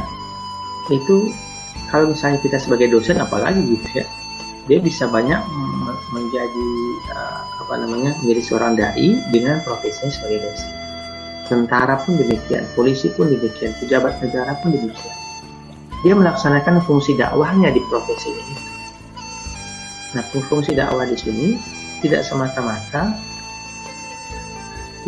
itu 0.93 1.33
kalau 1.91 2.15
misalnya 2.15 2.39
kita 2.41 2.57
sebagai 2.57 2.89
dosen 2.95 3.19
apalagi 3.19 3.61
gitu 3.67 4.03
ya 4.03 4.07
dia 4.71 4.79
bisa 4.79 5.11
banyak 5.11 5.43
menjadi 6.15 6.71
uh, 7.15 7.43
apa 7.59 7.75
namanya 7.83 8.15
menjadi 8.23 8.43
seorang 8.43 8.79
dai 8.79 9.19
dengan 9.35 9.59
profesinya 9.67 10.11
sebagai 10.11 10.47
dosen. 10.47 10.71
Tentara 11.51 11.99
pun 12.07 12.15
demikian 12.15 12.63
polisi 12.79 13.11
pun 13.11 13.27
demikian 13.27 13.75
pejabat 13.83 14.23
negara 14.23 14.55
pun 14.63 14.71
demikian. 14.71 15.17
Dia 16.07 16.15
melaksanakan 16.15 16.81
fungsi 16.87 17.19
dakwahnya 17.19 17.75
di 17.75 17.83
profesi 17.91 18.31
ini. 18.31 18.55
Nah 20.15 20.23
fungsi 20.27 20.79
dakwah 20.79 21.07
di 21.07 21.19
sini 21.19 21.59
tidak 21.99 22.23
semata-mata 22.23 23.19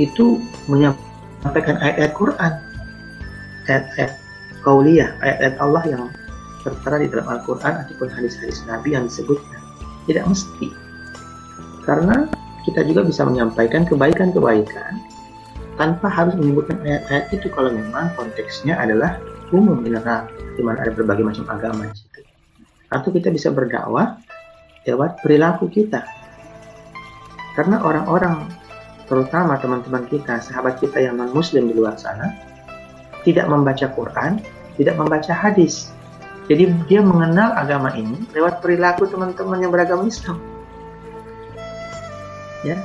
itu 0.01 0.41
menyampaikan 0.67 1.77
ayat-ayat 1.79 2.13
Quran 2.17 2.53
ayat-ayat 3.69 4.13
kauliyah 4.65 5.11
ayat-ayat 5.21 5.57
Allah 5.61 5.83
yang 5.85 6.03
tertera 6.63 6.97
di 7.03 7.07
dalam 7.11 7.27
Al-Quran 7.29 7.87
ataupun 7.87 8.09
hadis-hadis 8.11 8.63
Nabi 8.67 8.95
yang 8.95 9.07
disebutkan. 9.07 9.61
Tidak 10.07 10.25
mesti. 10.27 10.67
Karena 11.83 12.27
kita 12.63 12.87
juga 12.87 13.03
bisa 13.03 13.27
menyampaikan 13.27 13.83
kebaikan-kebaikan 13.87 14.99
tanpa 15.77 16.07
harus 16.07 16.39
menyebutkan 16.39 16.79
ayat-ayat 16.83 17.27
itu 17.35 17.47
kalau 17.51 17.75
memang 17.75 18.13
konteksnya 18.15 18.79
adalah 18.79 19.19
umum 19.51 19.83
general 19.83 20.31
di 20.55 20.63
mana 20.63 20.85
ada 20.87 20.93
berbagai 20.95 21.27
macam 21.27 21.45
agama 21.51 21.91
di 21.91 21.97
situ. 21.99 22.21
Atau 22.93 23.11
kita 23.11 23.33
bisa 23.33 23.51
berdakwah 23.51 24.21
lewat 24.87 25.23
perilaku 25.23 25.67
kita. 25.71 26.05
Karena 27.59 27.85
orang-orang 27.85 28.49
terutama 29.11 29.61
teman-teman 29.61 30.09
kita, 30.09 30.41
sahabat 30.41 30.81
kita 30.81 31.03
yang 31.03 31.21
non-muslim 31.21 31.69
di 31.69 31.75
luar 31.77 32.01
sana, 32.01 32.33
tidak 33.29 33.47
membaca 33.49 33.87
Quran, 33.93 34.41
tidak 34.81 34.97
membaca 34.97 35.33
hadis, 35.37 35.93
jadi 36.51 36.75
dia 36.91 37.01
mengenal 37.03 37.55
agama 37.55 37.95
ini 37.95 38.19
lewat 38.35 38.59
perilaku 38.59 39.07
teman-teman 39.07 39.63
yang 39.63 39.71
beragama 39.71 40.11
Islam. 40.11 40.43
Ya. 42.67 42.79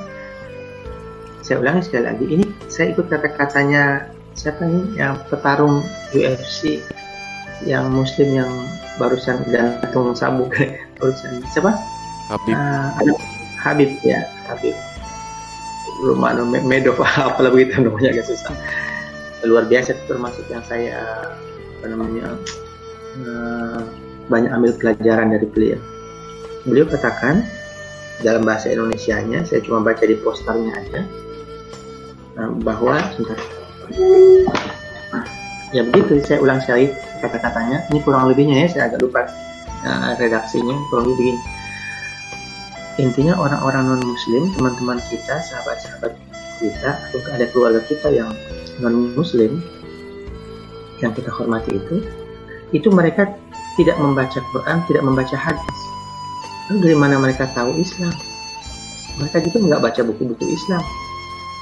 Saya 1.42 1.64
ulangi 1.64 1.82
sekali 1.86 2.04
lagi. 2.06 2.24
Ini 2.28 2.44
saya 2.70 2.94
ikut 2.94 3.10
kata-katanya 3.10 4.12
siapa 4.38 4.62
nih 4.62 5.02
yang 5.02 5.18
petarung 5.26 5.82
UFC 6.14 6.78
yang 7.66 7.90
muslim 7.90 8.38
yang 8.38 8.52
barusan 9.02 9.42
gantung 9.50 10.14
sabuk 10.14 10.54
barusan 11.02 11.42
siapa? 11.50 11.74
Habib. 12.30 12.54
Uh, 12.54 13.18
Habib 13.58 13.90
ya, 14.06 14.22
Habib. 14.46 14.76
Rumah 15.98 16.38
Medov 16.62 17.02
apalah 17.18 17.50
begitu 17.50 17.82
namanya 17.82 18.14
agak 18.14 18.30
susah. 18.30 18.54
Luar 19.42 19.66
biasa 19.66 19.98
termasuk 20.06 20.46
yang 20.46 20.62
saya 20.62 21.26
apa 21.78 21.86
namanya 21.90 22.38
Eh, 23.18 23.80
banyak 24.30 24.50
ambil 24.52 24.72
pelajaran 24.78 25.34
dari 25.34 25.46
beliau. 25.48 25.80
Beliau 26.62 26.86
katakan 26.86 27.42
dalam 28.22 28.46
bahasa 28.46 28.70
Indonesia-nya, 28.70 29.42
saya 29.42 29.58
cuma 29.64 29.82
baca 29.82 30.04
di 30.04 30.14
posternya 30.20 30.72
aja, 30.78 31.00
eh, 32.38 32.50
bahwa 32.62 33.00
sebentar. 33.14 33.38
Ya 35.74 35.84
begitu, 35.84 36.24
saya 36.24 36.40
ulang 36.40 36.62
sekali 36.62 36.92
kata-katanya. 37.20 37.84
Ini 37.92 37.98
kurang 38.06 38.30
lebihnya 38.30 38.64
ya, 38.64 38.68
saya 38.72 38.82
agak 38.88 39.04
lupa 39.04 39.28
uh, 39.84 40.16
redaksinya. 40.16 40.72
Kurang 40.88 41.12
lebih. 41.12 41.36
Intinya 42.96 43.36
orang-orang 43.36 43.84
non-muslim, 43.96 44.48
teman-teman 44.56 44.96
kita, 45.12 45.44
sahabat-sahabat 45.44 46.16
kita, 46.56 46.90
atau 46.96 47.20
ada 47.36 47.44
keluarga 47.52 47.84
kita 47.84 48.08
yang 48.08 48.32
non-muslim, 48.80 49.60
yang 51.04 51.12
kita 51.12 51.28
hormati 51.28 51.76
itu, 51.76 52.00
itu 52.74 52.88
mereka 52.92 53.32
tidak 53.78 53.96
membaca 53.96 54.38
Quran, 54.52 54.82
tidak 54.90 55.02
membaca 55.06 55.36
hadis. 55.38 55.78
Lalu 56.68 56.78
dari 56.84 56.96
mana 56.98 57.14
mereka 57.16 57.48
tahu 57.56 57.72
Islam? 57.78 58.12
Mereka 59.22 59.48
juga 59.48 59.58
nggak 59.64 59.82
baca 59.82 60.00
buku-buku 60.04 60.44
Islam. 60.52 60.82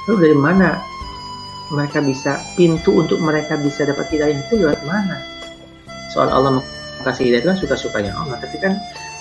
Lalu 0.09 0.17
dari 0.19 0.37
mana 0.37 0.67
mereka 1.71 1.99
bisa 1.99 2.39
pintu 2.55 2.95
untuk 2.95 3.19
mereka 3.19 3.59
bisa 3.59 3.83
dapat 3.87 4.07
hidayah 4.11 4.39
itu 4.39 4.53
lewat 4.59 4.81
mana? 4.87 5.19
Soal 6.11 6.31
Allah 6.31 6.59
kasih 7.05 7.29
hidayah 7.31 7.43
itu 7.43 7.47
kan 7.53 7.57
suka-sukanya 7.59 8.11
Allah, 8.17 8.39
tapi 8.41 8.57
kan 8.59 8.75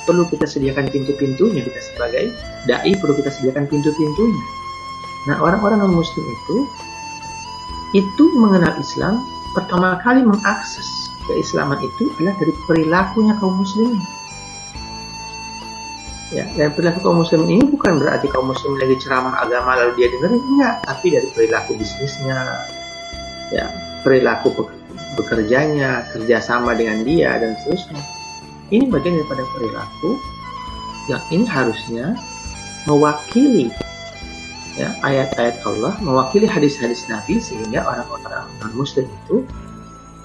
perlu 0.06 0.26
kita 0.30 0.46
sediakan 0.46 0.86
pintu-pintunya 0.90 1.66
kita 1.66 1.80
sebagai 1.82 2.30
dai 2.70 2.94
perlu 2.98 3.14
kita 3.18 3.30
sediakan 3.30 3.66
pintu-pintunya. 3.66 4.44
Nah 5.26 5.42
orang-orang 5.42 5.82
non 5.82 5.94
Muslim 5.94 6.22
itu 6.22 6.56
itu 7.94 8.24
mengenal 8.38 8.74
Islam 8.78 9.22
pertama 9.54 9.98
kali 10.02 10.22
mengakses 10.22 11.05
keislaman 11.26 11.78
itu 11.82 12.10
adalah 12.16 12.34
dari 12.38 12.52
perilakunya 12.66 13.34
kaum 13.38 13.58
muslimin. 13.60 14.02
Ya, 16.34 16.42
dan 16.58 16.74
perilaku 16.74 17.06
kaum 17.06 17.22
muslimin 17.22 17.62
ini 17.62 17.64
bukan 17.70 18.02
berarti 18.02 18.26
kaum 18.34 18.50
muslim 18.50 18.74
lagi 18.82 18.98
ceramah 18.98 19.38
agama 19.38 19.78
lalu 19.78 19.94
dia 20.02 20.08
dengerin 20.10 20.42
enggak, 20.42 20.74
tapi 20.82 21.06
dari 21.14 21.28
perilaku 21.30 21.78
bisnisnya, 21.78 22.38
ya 23.54 23.70
perilaku 24.02 24.66
bekerjanya, 25.14 26.06
kerjasama 26.10 26.74
dengan 26.74 27.06
dia 27.06 27.38
dan 27.38 27.54
seterusnya. 27.62 28.02
Ini 28.74 28.90
bagian 28.90 29.22
daripada 29.22 29.46
perilaku 29.54 30.10
yang 31.06 31.22
ini 31.30 31.46
harusnya 31.46 32.18
mewakili 32.90 33.70
ya 34.76 34.92
ayat-ayat 35.02 35.62
Allah 35.64 35.96
mewakili 36.04 36.44
hadis-hadis 36.44 37.08
Nabi 37.08 37.40
sehingga 37.40 37.82
orang-orang 37.86 38.44
Muslim 38.76 39.08
itu 39.08 39.46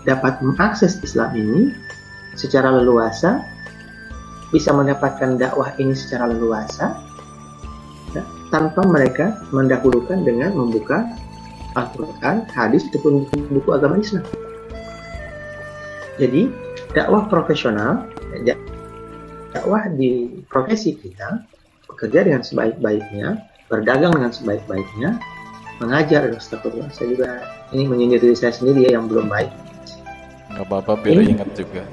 dapat 0.05 0.41
mengakses 0.41 0.97
Islam 1.05 1.33
ini 1.37 1.61
secara 2.33 2.71
leluasa, 2.73 3.43
bisa 4.51 4.75
mendapatkan 4.75 5.39
dakwah 5.39 5.71
ini 5.79 5.95
secara 5.95 6.27
leluasa, 6.27 6.97
ya, 8.11 8.23
tanpa 8.51 8.83
mereka 8.83 9.39
mendahulukan 9.55 10.27
dengan 10.27 10.55
membuka 10.55 11.07
Al-Quran, 11.79 12.43
hadis, 12.51 12.83
ataupun 12.91 13.31
buku 13.47 13.69
agama 13.71 14.01
Islam. 14.03 14.27
Jadi, 16.19 16.51
dakwah 16.91 17.31
profesional, 17.31 18.11
ya, 18.43 18.59
dakwah 19.55 19.87
di 19.87 20.43
profesi 20.51 20.99
kita, 20.99 21.47
bekerja 21.87 22.27
dengan 22.27 22.43
sebaik-baiknya, 22.43 23.39
berdagang 23.71 24.11
dengan 24.19 24.35
sebaik-baiknya, 24.35 25.15
mengajar, 25.79 26.27
astagfirullah, 26.35 26.91
saya 26.91 27.07
juga 27.15 27.29
ini 27.71 27.87
menyindir 27.87 28.19
diri 28.19 28.35
saya 28.35 28.51
sendiri 28.51 28.91
ya 28.91 28.99
yang 28.99 29.07
belum 29.07 29.31
baik. 29.31 29.70
Nggak 30.55 30.65
apa-apa, 30.67 30.91
biar 30.99 31.13
Ini- 31.21 31.31
ingat 31.37 31.49
juga. 31.55 31.83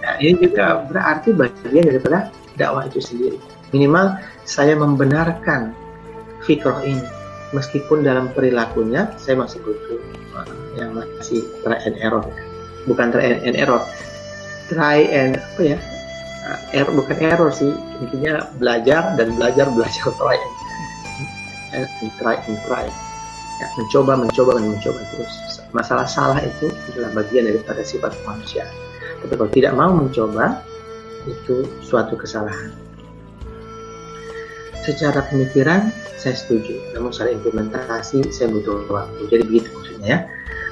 Nah, 0.00 0.14
ini 0.18 0.34
juga 0.40 0.82
berarti 0.90 1.30
bagian 1.36 1.84
daripada 1.86 2.32
dakwah 2.58 2.88
itu 2.88 2.98
sendiri. 2.98 3.38
Minimal 3.70 4.18
saya 4.42 4.74
membenarkan 4.74 5.70
fikroh 6.42 6.82
ini. 6.82 7.04
Meskipun 7.50 8.06
dalam 8.06 8.30
perilakunya 8.30 9.10
saya 9.18 9.34
masih 9.38 9.58
butuh 9.66 9.98
uh, 10.38 10.46
yang 10.78 10.94
masih 10.94 11.42
try 11.66 11.78
and 11.82 11.98
error. 11.98 12.22
Bukan 12.86 13.10
try 13.10 13.38
and 13.42 13.58
error. 13.58 13.82
Try 14.70 15.06
and 15.10 15.38
apa 15.38 15.62
ya? 15.74 15.78
Error 16.74 16.94
bukan 16.94 17.16
error 17.18 17.50
sih. 17.50 17.74
Intinya 18.02 18.46
belajar 18.58 19.14
dan 19.18 19.34
belajar 19.34 19.66
belajar 19.74 20.06
try 20.14 20.38
and, 20.38 21.86
and 22.02 22.10
try 22.18 22.38
and 22.38 22.58
try. 22.66 22.86
Ya, 23.60 23.66
mencoba, 23.76 24.16
mencoba, 24.16 24.56
dan 24.56 24.64
mencoba 24.72 25.00
terus. 25.12 25.49
Masalah 25.70 26.06
salah 26.06 26.40
itu 26.42 26.70
adalah 26.90 27.22
bagian 27.22 27.46
daripada 27.46 27.86
sifat 27.86 28.14
manusia. 28.26 28.66
Tapi 29.22 29.32
kalau 29.36 29.50
tidak 29.52 29.72
mau 29.78 29.92
mencoba, 29.94 30.64
itu 31.28 31.68
suatu 31.84 32.16
kesalahan. 32.16 32.72
Secara 34.80 35.20
pemikiran, 35.28 35.92
saya 36.16 36.34
setuju. 36.36 36.80
Namun 36.96 37.12
secara 37.12 37.36
implementasi, 37.36 38.32
saya 38.32 38.48
butuh 38.48 38.88
waktu. 38.88 39.28
Jadi 39.28 39.42
begitu 39.44 39.68
maksudnya 39.76 40.08
ya. 40.08 40.18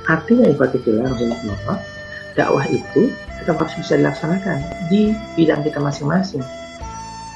Artinya 0.08 0.48
ibadah 0.48 0.80
rahimahullah, 0.80 1.78
dakwah 2.32 2.64
itu 2.72 3.12
tetap 3.44 3.60
harus 3.60 3.76
bisa 3.76 4.00
dilaksanakan 4.00 4.64
di 4.88 5.12
bidang 5.36 5.60
kita 5.60 5.76
masing-masing. 5.76 6.40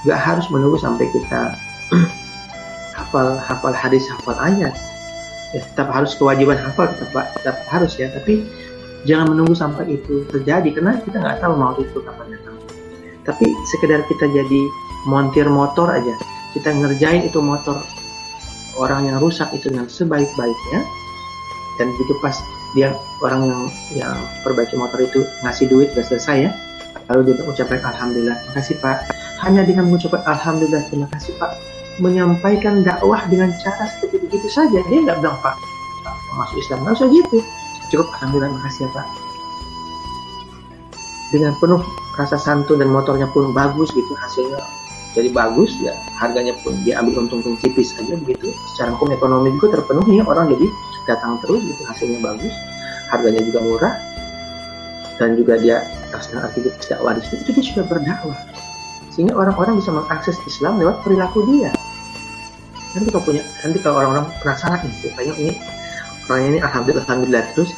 Gak 0.08 0.18
harus 0.18 0.48
menunggu 0.48 0.80
sampai 0.80 1.04
kita 1.12 1.52
hafal 2.98 3.36
hafal 3.36 3.76
hadis, 3.76 4.08
hafal 4.08 4.34
ayat. 4.40 4.72
Ya, 5.52 5.60
tetap 5.60 5.92
harus 5.92 6.16
kewajiban 6.16 6.56
hafal, 6.56 6.88
tetap, 6.96 7.28
tetap 7.36 7.56
harus 7.68 7.92
ya. 8.00 8.08
Tapi 8.08 8.44
jangan 9.04 9.36
menunggu 9.36 9.52
sampai 9.52 10.00
itu 10.00 10.24
terjadi 10.32 10.68
karena 10.72 10.96
kita 11.04 11.20
nggak 11.20 11.38
tahu 11.44 11.54
mau 11.56 11.76
itu 11.76 11.98
kapan 12.00 12.26
datang. 12.32 12.56
Tapi 13.22 13.46
sekedar 13.68 14.00
kita 14.08 14.26
jadi 14.32 14.60
montir 15.06 15.46
motor 15.46 15.92
aja, 15.92 16.14
kita 16.56 16.72
ngerjain 16.72 17.28
itu 17.28 17.38
motor 17.38 17.78
orang 18.80 19.08
yang 19.08 19.16
rusak 19.20 19.52
itu 19.52 19.68
dengan 19.68 19.88
sebaik-baiknya 19.88 20.80
dan 21.76 21.86
begitu 21.96 22.14
pas 22.20 22.36
dia 22.72 22.96
orang 23.20 23.48
yang 23.48 23.62
yang 23.92 24.16
perbaiki 24.44 24.76
motor 24.80 25.04
itu 25.04 25.24
ngasih 25.44 25.68
duit 25.68 25.92
udah 25.92 26.04
selesai 26.04 26.48
ya 26.48 26.50
lalu 27.12 27.32
dia 27.32 27.36
mengucapkan 27.44 27.80
alhamdulillah 27.84 28.36
makasih 28.52 28.76
pak 28.80 29.04
hanya 29.44 29.62
dengan 29.66 29.92
mengucapkan 29.92 30.24
alhamdulillah 30.24 30.82
terima 30.88 31.08
kasih 31.12 31.36
pak 31.36 31.52
menyampaikan 32.00 32.80
dakwah 32.86 33.26
dengan 33.28 33.52
cara 33.60 33.88
seperti 33.88 34.22
begitu 34.28 34.48
saja. 34.48 34.78
Dia 34.88 35.00
nggak 35.04 35.18
bilang 35.20 35.36
pak 35.44 35.56
masuk 36.38 36.56
Islam. 36.62 36.78
Nggak 36.86 36.94
usah 37.00 37.08
gitu. 37.12 37.38
Cukup 37.92 38.08
alhamdulillah 38.16 38.52
makasih 38.56 38.88
ya 38.88 38.90
pak. 38.96 39.06
Dengan 41.32 41.52
penuh 41.60 41.80
rasa 42.16 42.36
santun 42.36 42.80
dan 42.80 42.92
motornya 42.92 43.28
pun 43.32 43.56
bagus 43.56 43.88
gitu 43.96 44.12
hasilnya 44.20 44.60
jadi 45.12 45.28
bagus 45.28 45.72
ya 45.80 45.92
harganya 46.16 46.56
pun 46.64 46.72
dia 46.88 46.96
ambil 46.96 47.24
untung 47.24 47.44
untung 47.44 47.56
tipis 47.60 47.92
aja 48.00 48.16
begitu. 48.16 48.48
Secara 48.76 48.96
hukum 48.96 49.12
ekonomi 49.12 49.52
juga 49.60 49.80
terpenuhi 49.80 50.24
orang 50.24 50.48
jadi 50.52 50.66
datang 51.04 51.36
terus 51.44 51.60
gitu 51.60 51.82
hasilnya 51.84 52.20
bagus 52.24 52.54
harganya 53.12 53.42
juga 53.44 53.60
murah 53.60 53.94
dan 55.20 55.36
juga 55.36 55.60
dia 55.60 55.84
laksanakan 56.14 56.48
aktivitas 56.48 56.86
dakwah 56.88 57.12
itu 57.18 57.50
dia 57.52 57.64
sudah 57.64 57.84
berdakwah 57.90 58.38
sehingga 59.12 59.36
orang-orang 59.36 59.76
bisa 59.76 59.92
mengakses 59.92 60.36
Islam 60.48 60.80
lewat 60.80 61.04
perilaku 61.04 61.44
dia. 61.48 61.70
Nanti 62.96 63.08
kalau 63.12 63.24
punya 63.24 63.42
nanti 63.64 63.78
kalau 63.80 63.96
orang-orang 64.04 64.26
penasaran 64.40 64.80
nih 64.84 65.12
pengen 65.16 65.36
ini 65.36 65.52
orangnya 66.28 66.48
ini 66.48 66.60
alhamdulillah 66.60 67.04
alhamdulillah 67.08 67.44
terus 67.56 67.70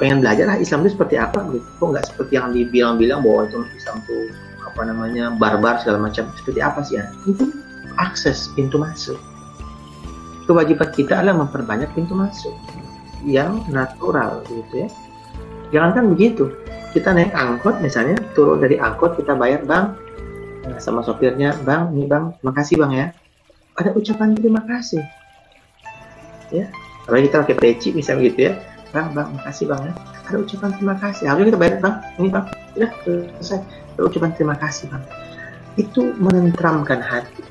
pengen 0.00 0.18
belajar 0.24 0.44
lah 0.48 0.56
Islam 0.60 0.84
itu 0.84 0.96
seperti 0.96 1.16
apa? 1.20 1.38
Gitu. 1.52 1.64
Kok 1.80 1.86
nggak 1.92 2.04
seperti 2.08 2.32
yang 2.36 2.52
dibilang-bilang 2.52 3.20
bahwa 3.24 3.48
itu 3.48 3.58
Islam 3.76 3.96
tuh 4.04 4.22
apa 4.64 4.80
namanya 4.84 5.24
barbar 5.36 5.80
segala 5.80 6.08
macam. 6.08 6.28
Seperti 6.40 6.60
apa 6.60 6.80
sih 6.84 7.00
ya 7.00 7.04
itu 7.28 7.52
akses 8.00 8.52
pintu 8.56 8.80
masuk. 8.80 9.16
Kewajiban 10.44 10.92
kita 10.92 11.24
adalah 11.24 11.48
memperbanyak 11.48 11.88
pintu 11.96 12.12
masuk 12.12 12.52
yang 13.24 13.64
natural 13.72 14.44
gitu 14.48 14.84
ya. 14.84 14.88
Jangankan 15.72 16.12
begitu 16.12 16.52
kita 16.94 17.10
naik 17.10 17.34
angkot 17.34 17.82
misalnya 17.82 18.14
turun 18.38 18.62
dari 18.62 18.78
angkot 18.78 19.18
kita 19.18 19.34
bayar 19.34 19.66
bang 19.66 19.90
Nah, 20.64 20.80
sama 20.80 21.04
sopirnya 21.04 21.52
bang 21.60 21.92
nih 21.92 22.08
bang 22.08 22.32
makasih 22.40 22.80
bang 22.80 22.92
ya. 22.92 23.06
Ada 23.76 23.92
ucapan 23.92 24.32
terima 24.32 24.64
kasih. 24.64 25.04
Ya 26.48 26.72
kalau 27.04 27.20
kita 27.20 27.44
pakai 27.44 27.56
peci 27.60 27.92
misalnya 27.92 28.32
gitu 28.32 28.40
ya. 28.48 28.52
Bang 28.96 29.12
bang 29.12 29.28
makasih 29.36 29.68
bang 29.68 29.92
ya. 29.92 29.92
Ada 30.24 30.36
ucapan 30.40 30.70
terima 30.80 30.96
kasih. 30.96 31.24
Harusnya 31.28 31.48
kita 31.52 31.60
bayar 31.60 31.76
bang 31.84 31.96
ini 32.16 32.28
bang. 32.32 32.46
Sudah 32.72 32.90
selesai. 33.04 33.60
Ada 33.94 34.02
ucapan 34.08 34.30
terima 34.32 34.56
kasih 34.56 34.84
bang. 34.88 35.04
Itu 35.76 36.02
menentramkan 36.16 37.00
hati. 37.04 37.44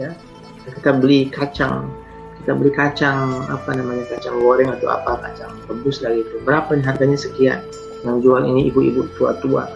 Ya 0.00 0.16
kita 0.64 0.96
beli 0.96 1.28
kacang. 1.28 1.92
Kita 2.40 2.56
beli 2.56 2.72
kacang 2.72 3.44
apa 3.52 3.76
namanya 3.76 4.04
kacang 4.16 4.40
goreng 4.40 4.72
atau 4.72 4.88
apa 4.92 5.20
kacang 5.28 5.52
rebus 5.68 6.00
lagi 6.00 6.24
itu 6.24 6.40
berapa 6.44 6.72
nih 6.72 6.84
harganya 6.88 7.18
sekian? 7.20 7.60
Yang 8.04 8.16
jual 8.24 8.42
ini 8.48 8.72
ibu-ibu 8.72 9.08
tua-tua. 9.20 9.68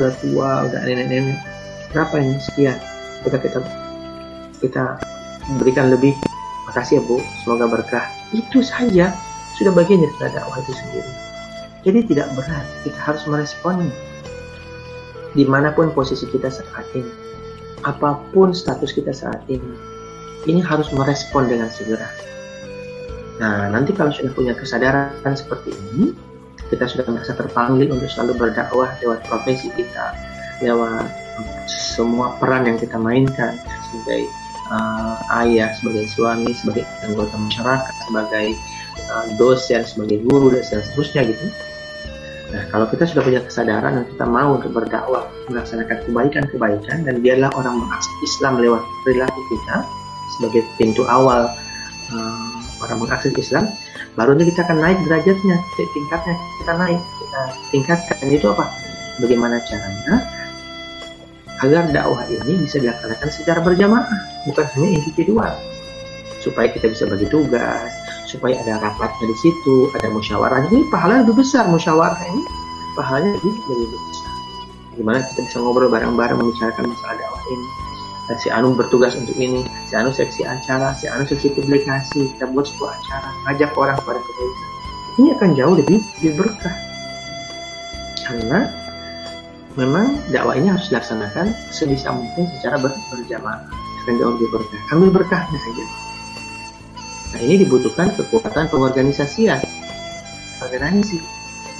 Udah 0.00 0.12
tua 0.20 0.64
udah 0.64 0.80
nenek-nenek 0.84 1.59
berapa 1.92 2.14
ini? 2.18 2.36
Sekian. 2.40 2.78
Kita 3.26 3.36
kita 3.38 3.58
kita 4.64 4.84
berikan 5.60 5.90
lebih. 5.92 6.14
Makasih 6.70 6.98
ya 6.98 7.02
bu. 7.04 7.18
Semoga 7.42 7.66
berkah. 7.68 8.06
Itu 8.30 8.62
saja. 8.62 9.12
Sudah 9.58 9.72
bagian 9.74 10.00
dari 10.00 10.32
dakwah 10.32 10.56
itu 10.62 10.72
sendiri. 10.72 11.12
Jadi 11.84 11.98
tidak 12.14 12.32
berat. 12.38 12.66
Kita 12.86 12.98
harus 12.98 13.22
meresponnya 13.28 13.92
di 15.34 15.46
mana 15.46 15.70
pun 15.70 15.94
posisi 15.94 16.26
kita 16.26 16.50
saat 16.50 16.86
ini. 16.94 17.12
Apa 17.86 18.18
pun 18.34 18.52
status 18.52 18.92
kita 18.92 19.14
saat 19.14 19.40
ini 19.48 19.90
ini 20.48 20.60
harus 20.64 20.88
merespon 20.92 21.48
dengan 21.48 21.68
segera. 21.68 22.08
Nah 23.40 23.68
nanti 23.72 23.92
kalau 23.92 24.12
sudah 24.12 24.32
punya 24.32 24.52
kesadaran 24.56 25.32
seperti 25.32 25.72
ini 25.72 26.12
kita 26.68 26.86
sudah 26.86 27.04
merasa 27.08 27.34
terpanggil 27.34 27.90
untuk 27.90 28.08
selalu 28.08 28.36
berdakwah 28.36 28.88
lewat 29.02 29.26
profesi 29.26 29.72
kita 29.74 30.14
lewat 30.62 31.08
semua 31.66 32.36
peran 32.38 32.66
yang 32.66 32.78
kita 32.80 32.96
mainkan 32.96 33.58
sebagai 33.90 34.30
uh, 34.70 35.16
ayah, 35.44 35.74
sebagai 35.76 36.06
suami, 36.08 36.54
sebagai 36.54 36.86
anggota 37.04 37.34
masyarakat, 37.36 37.94
sebagai 38.08 38.46
uh, 39.10 39.26
dosen, 39.36 39.82
sebagai 39.84 40.22
guru 40.24 40.54
dan 40.54 40.62
seterusnya 40.64 41.26
gitu. 41.26 41.46
Nah, 42.50 42.66
kalau 42.74 42.86
kita 42.90 43.06
sudah 43.06 43.22
punya 43.22 43.40
kesadaran 43.46 44.02
dan 44.02 44.04
kita 44.10 44.26
mau 44.26 44.58
untuk 44.58 44.74
berdakwah, 44.74 45.22
melaksanakan 45.46 46.02
kebaikan-kebaikan 46.10 47.06
dan 47.06 47.14
biarlah 47.22 47.50
orang 47.54 47.78
mengakses 47.78 48.14
Islam 48.26 48.58
lewat 48.58 48.82
perilaku 49.06 49.40
kita 49.54 49.86
sebagai 50.38 50.62
pintu 50.74 51.06
awal 51.06 51.46
uh, 52.10 52.50
orang 52.82 52.98
mengakses 53.06 53.30
Islam, 53.38 53.70
baru 54.18 54.34
nanti 54.34 54.50
kita 54.50 54.66
akan 54.66 54.82
naik 54.82 54.98
derajatnya, 55.06 55.56
tingkatnya 55.78 56.34
kita 56.58 56.72
naik, 56.74 57.00
kita 57.22 57.40
tingkatkan 57.70 58.28
itu 58.30 58.46
apa? 58.50 58.66
Bagaimana 59.22 59.62
caranya? 59.62 60.26
Agar 61.60 61.92
dakwah 61.92 62.24
ini 62.28 62.64
bisa 62.64 62.80
dilaksanakan 62.80 63.28
secara 63.28 63.60
berjamaah, 63.60 64.08
bukan 64.48 64.66
hanya 64.76 64.88
individual. 65.00 65.52
Supaya 66.40 66.72
kita 66.72 66.88
bisa 66.88 67.04
bagi 67.04 67.28
tugas, 67.28 67.92
supaya 68.24 68.56
ada 68.64 68.80
rapatnya 68.80 69.28
di 69.28 69.36
situ, 69.44 69.92
ada 69.92 70.08
musyawarah. 70.08 70.64
Ini 70.72 70.88
pahala 70.88 71.20
lebih 71.20 71.44
besar 71.44 71.68
musyawarah 71.68 72.16
ini, 72.24 72.42
pahalanya 72.96 73.36
lebih 73.36 73.52
lebih 73.68 74.00
besar. 74.08 74.32
Gimana 74.96 75.18
kita 75.28 75.40
bisa 75.44 75.56
ngobrol 75.60 75.92
bareng-bareng 75.92 76.40
membicarakan 76.40 76.88
masalah 76.88 77.14
dakwah 77.20 77.44
ini. 77.52 77.68
Dan 78.30 78.36
si 78.38 78.48
Anu 78.48 78.78
bertugas 78.78 79.18
untuk 79.18 79.34
ini, 79.36 79.66
si 79.90 79.92
Anu 79.98 80.14
seksi 80.14 80.46
acara, 80.46 80.94
si 80.94 81.10
Anu 81.10 81.26
seksi 81.26 81.50
publikasi, 81.50 82.30
kita 82.36 82.46
buat 82.54 82.62
sebuah 82.62 82.94
acara, 82.94 83.30
ngajak 83.50 83.70
orang 83.74 83.98
pada 84.06 84.22
kebaikan. 84.22 84.68
Ini 85.18 85.28
akan 85.36 85.50
jauh 85.58 85.74
lebih, 85.76 85.98
lebih 86.22 86.32
berkah. 86.38 86.76
Karena 88.22 88.70
memang 89.78 90.18
dakwah 90.34 90.58
ini 90.58 90.70
harus 90.70 90.90
dilaksanakan 90.90 91.54
sebisa 91.70 92.10
mungkin 92.10 92.46
secara 92.58 92.80
ber 92.80 92.94
berjamaah. 93.12 93.62
akan 94.00 94.16
jauh 94.16 94.32
berkah. 94.48 94.80
Ambil 94.96 95.10
berkahnya 95.12 95.58
saja. 95.60 95.84
Nah 97.30 97.40
ini 97.44 97.54
dibutuhkan 97.62 98.08
kekuatan 98.16 98.72
pengorganisasian, 98.72 99.60
organisasi. 100.64 101.20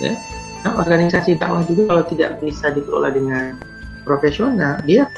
Ya. 0.04 0.14
Nah, 0.60 0.76
organisasi 0.76 1.40
dakwah 1.40 1.64
juga 1.64 1.88
kalau 1.88 2.04
tidak 2.04 2.36
bisa 2.44 2.68
dikelola 2.76 3.08
dengan 3.08 3.56
profesional, 4.04 4.76
dia 4.84 5.08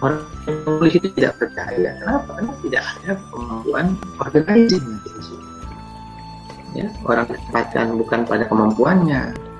orang 0.00 0.24
yang 0.48 0.56
menulis 0.64 0.94
itu 0.96 1.08
tidak 1.20 1.36
percaya. 1.36 1.90
Kenapa? 2.00 2.30
Karena 2.40 2.52
tidak 2.64 2.82
ada 2.96 3.12
kemampuan 3.28 3.86
organisasi 4.16 4.78
Ya, 6.72 6.88
orang 7.04 7.28
ditempatkan 7.28 8.00
bukan 8.00 8.24
pada 8.24 8.48
kemampuannya. 8.48 9.51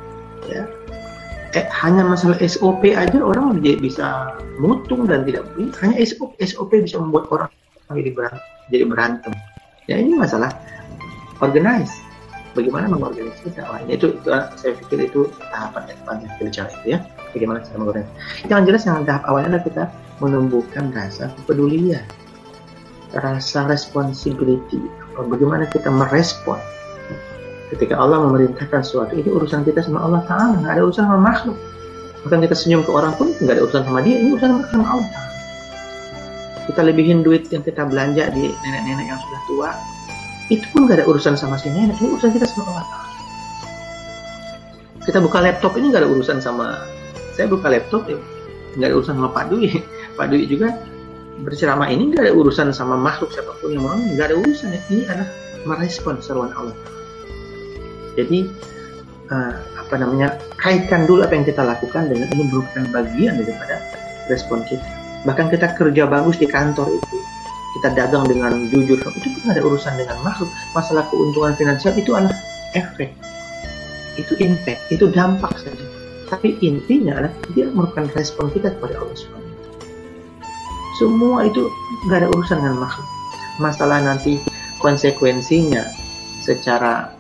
Ya, 0.53 0.65
eh, 1.57 1.65
hanya 1.85 2.05
masalah 2.05 2.37
SOP 2.41 2.93
aja 2.93 3.19
orang 3.21 3.61
bisa 3.61 4.37
mutung 4.61 5.09
dan 5.09 5.25
tidak 5.25 5.49
hanya 5.81 5.97
SOP 6.05 6.37
SOP 6.41 6.73
bisa 6.81 6.97
membuat 7.01 7.29
orang 7.33 7.49
jadi 7.93 8.13
berantem, 8.13 8.45
jadi 8.73 8.85
berantem. 8.89 9.33
Ya 9.91 10.01
ini 10.01 10.17
masalah 10.17 10.53
organize. 11.45 11.93
Bagaimana 12.53 12.85
mengorganisasi 12.85 13.57
dakwahnya 13.57 13.97
itu, 13.97 14.13
itu 14.13 14.29
saya 14.29 14.77
pikir 14.77 15.09
itu 15.09 15.25
tahapan 15.49 15.89
yang 15.89 16.01
paling 16.05 16.29
kecil 16.37 16.69
itu 16.69 16.87
ya. 16.97 16.99
Bagaimana 17.33 17.65
cara 17.65 17.77
mengorganisasi. 17.81 18.13
Yang 18.53 18.61
jelas 18.69 18.83
yang 18.85 19.09
tahap 19.09 19.23
awalnya 19.25 19.49
adalah 19.57 19.65
kita 19.65 19.85
menumbuhkan 20.21 20.93
rasa 20.93 21.33
kepedulian, 21.41 22.05
rasa 23.17 23.65
responsibility. 23.69 24.85
Bagaimana 25.17 25.65
kita 25.73 25.89
merespon 25.89 26.61
ketika 27.73 27.97
Allah 27.97 28.21
memerintahkan 28.29 28.85
sesuatu 28.85 29.17
ini 29.17 29.33
urusan 29.33 29.65
kita 29.65 29.81
sama 29.81 30.05
Allah 30.05 30.21
Taala 30.29 30.61
nggak 30.61 30.73
ada 30.77 30.83
urusan 30.85 31.05
sama 31.09 31.21
makhluk. 31.21 31.59
Bahkan 32.23 32.39
kita 32.45 32.55
senyum 32.55 32.87
ke 32.87 32.91
orang 32.93 33.17
pun 33.19 33.33
nggak 33.33 33.57
ada 33.57 33.63
urusan 33.65 33.83
sama 33.89 33.99
dia 34.05 34.17
ini 34.21 34.37
urusan 34.37 34.63
sama 34.71 34.87
Allah 34.87 35.33
kita 36.67 36.81
lebihin 36.87 37.27
duit 37.27 37.51
yang 37.51 37.63
kita 37.67 37.83
belanja 37.83 38.31
di 38.31 38.55
nenek-nenek 38.63 39.07
yang 39.11 39.19
sudah 39.19 39.41
tua 39.51 39.71
itu 40.51 40.67
pun 40.71 40.87
nggak 40.87 41.03
ada 41.03 41.07
urusan 41.09 41.35
sama 41.35 41.59
si 41.59 41.73
nenek 41.73 41.99
ini 41.99 42.09
urusan 42.15 42.31
kita 42.31 42.47
sama 42.47 42.63
Allah 42.71 42.85
Taala. 42.87 43.11
Kita 45.03 45.19
buka 45.19 45.39
laptop 45.43 45.75
ini 45.75 45.91
nggak 45.91 46.03
ada 46.07 46.11
urusan 46.11 46.39
sama 46.39 46.87
saya 47.35 47.51
buka 47.51 47.67
laptop 47.67 48.07
ya 48.07 48.19
nggak 48.79 48.89
ada 48.89 48.95
urusan 48.95 49.15
sama 49.19 49.31
Pak 49.35 49.45
Dwi. 49.51 49.69
Pak 50.19 50.27
Dwi 50.31 50.45
juga 50.47 50.69
berceramah 51.43 51.89
ini 51.91 52.15
nggak 52.15 52.31
ada 52.31 52.33
urusan 52.37 52.71
sama 52.71 52.95
makhluk 52.95 53.35
siapa 53.35 53.51
pun 53.59 53.75
yang 53.75 53.83
mau 53.83 53.99
nggak 53.99 54.31
ada 54.31 54.37
urusan. 54.39 54.71
Ini 54.87 55.03
adalah 55.11 55.29
merespon 55.67 56.23
seruan 56.23 56.55
Allah 56.55 56.77
Taala 56.87 57.02
jadi 58.19 58.49
uh, 59.33 59.55
apa 59.87 59.95
namanya 59.97 60.37
kaitkan 60.61 61.09
dulu 61.09 61.25
apa 61.25 61.37
yang 61.37 61.47
kita 61.49 61.63
lakukan 61.65 62.09
dengan 62.09 62.29
ini 62.33 62.45
merupakan 62.49 62.85
bagian 62.93 63.41
daripada 63.41 63.77
respon 64.29 64.65
kita. 64.69 64.85
Bahkan 65.23 65.55
kita 65.55 65.77
kerja 65.79 66.05
bagus 66.11 66.37
di 66.37 66.51
kantor 66.51 66.99
itu, 66.99 67.17
kita 67.79 67.95
dagang 67.95 68.27
dengan 68.27 68.67
jujur, 68.69 68.99
itu 68.99 69.29
pun 69.39 69.47
ada 69.55 69.63
urusan 69.63 69.95
dengan 69.95 70.19
makhluk. 70.27 70.51
Masalah 70.75 71.07
keuntungan 71.09 71.55
finansial 71.55 71.95
itu 71.95 72.11
adalah 72.13 72.35
efek, 72.75 73.15
itu 74.19 74.33
impact, 74.43 74.81
itu 74.91 75.07
dampak 75.09 75.55
saja. 75.63 75.87
Tapi 76.33 76.57
intinya 76.65 77.21
adalah 77.21 77.35
dia 77.53 77.69
merupakan 77.69 78.09
respon 78.17 78.49
kita 78.57 78.73
kepada 78.73 78.97
Allah 78.97 79.17
Subhanahu 79.17 79.53
Semua 80.97 81.45
itu 81.45 81.69
nggak 82.09 82.19
ada 82.25 82.29
urusan 82.33 82.59
dengan 82.65 82.89
makhluk. 82.89 83.09
Masalah 83.61 84.01
nanti 84.01 84.41
konsekuensinya 84.81 85.85
secara 86.41 87.13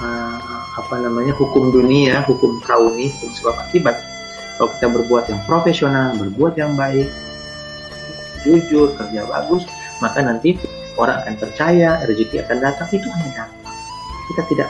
uh, 0.00 0.38
apa 0.80 0.94
namanya 1.02 1.36
hukum 1.36 1.70
dunia, 1.70 2.24
hukum 2.24 2.58
kauni, 2.64 3.12
hukum 3.18 3.30
sebab 3.36 3.54
akibat. 3.68 3.96
Kalau 4.58 4.70
kita 4.78 4.86
berbuat 4.86 5.24
yang 5.30 5.40
profesional, 5.46 6.14
berbuat 6.14 6.54
yang 6.54 6.78
baik, 6.78 7.10
jujur, 8.46 8.94
kerja 8.94 9.26
bagus, 9.26 9.66
maka 9.98 10.22
nanti 10.22 10.54
orang 10.94 11.18
akan 11.26 11.34
percaya, 11.42 11.98
rezeki 12.06 12.46
akan 12.46 12.58
datang. 12.62 12.86
Itu 12.94 13.06
hanya 13.10 13.30
dampak. 13.34 13.74
Kita 14.30 14.42
tidak 14.50 14.68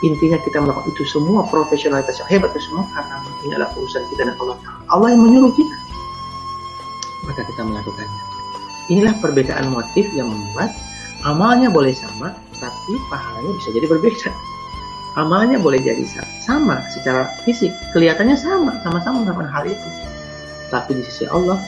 intinya 0.00 0.40
kita 0.40 0.58
melakukan 0.64 0.88
itu 0.96 1.04
semua 1.04 1.44
profesionalitas 1.52 2.16
yang 2.24 2.28
hebat 2.32 2.50
itu 2.56 2.72
semua 2.72 2.88
karena 2.96 3.20
ini 3.44 3.52
adalah 3.52 3.70
urusan 3.76 4.02
kita 4.08 4.22
dan 4.32 4.36
Allah 4.40 4.56
Allah 4.88 5.08
yang 5.12 5.20
menyuruh 5.28 5.52
kita 5.52 5.76
maka 7.28 7.44
kita 7.44 7.62
melakukannya 7.68 8.22
inilah 8.88 9.14
perbedaan 9.20 9.68
motif 9.68 10.08
yang 10.16 10.32
membuat 10.32 10.72
amalnya 11.28 11.68
boleh 11.68 11.92
sama 11.92 12.32
tapi 12.56 12.92
pahalanya 13.12 13.52
bisa 13.60 13.68
jadi 13.76 13.86
berbeda 13.92 14.28
amalnya 15.18 15.58
boleh 15.58 15.80
jadi 15.82 16.02
sama 16.42 16.82
secara 16.92 17.30
fisik. 17.42 17.74
Kelihatannya 17.94 18.36
sama 18.38 18.78
sama-sama 18.84 19.26
melakukan 19.26 19.50
hal 19.50 19.64
itu. 19.66 19.88
Tapi 20.70 20.98
di 20.98 21.02
sisi 21.02 21.26
Allah 21.26 21.58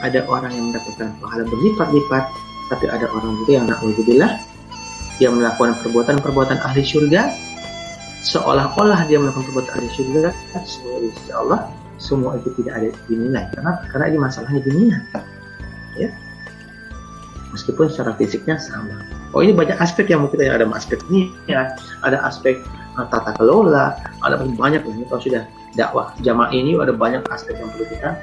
ada 0.00 0.24
orang 0.28 0.52
yang 0.52 0.72
mendapatkan 0.72 1.12
pahala 1.20 1.44
berlipat-lipat. 1.44 2.24
Tapi 2.66 2.84
ada 2.90 3.06
orang 3.14 3.38
juga 3.44 3.62
yang 3.62 3.66
na'udzubillah 3.70 4.42
dia 5.16 5.32
melakukan 5.32 5.80
perbuatan-perbuatan 5.80 6.60
ahli 6.60 6.84
surga 6.84 7.32
seolah-olah 8.20 9.08
dia 9.08 9.16
melakukan 9.16 9.48
perbuatan 9.48 9.72
ahli 9.80 9.88
surga 9.96 10.30
semua 10.64 10.96
di 11.00 11.08
sisi 11.16 11.30
Allah 11.32 11.60
semua 11.96 12.36
itu 12.36 12.52
tidak 12.60 12.72
ada 12.76 12.88
dinilai. 13.08 13.44
Kenapa? 13.56 13.80
karena 13.88 14.04
ini 14.12 14.18
masalahnya 14.20 14.60
dunia 14.60 14.96
ya. 15.96 16.10
Meskipun 17.56 17.88
secara 17.88 18.12
fisiknya 18.20 18.60
sama. 18.60 19.00
Oh 19.32 19.40
ini 19.40 19.56
banyak 19.56 19.80
aspek 19.80 20.12
yang 20.12 20.28
mungkin 20.28 20.44
ada 20.44 20.68
aspek 20.76 21.00
ini 21.08 21.32
ya 21.48 21.72
ada 22.04 22.20
aspek 22.28 22.60
tata 23.04 23.36
kelola, 23.36 23.92
ada 24.24 24.40
banyak 24.40 24.80
ini 24.88 25.04
kalau 25.08 25.20
sudah 25.20 25.44
dakwah 25.76 26.16
jamaah 26.24 26.48
ini 26.56 26.72
ada 26.80 26.96
banyak 26.96 27.20
aspek 27.28 27.60
yang 27.60 27.68
perlu 27.76 27.86
kita. 27.92 28.16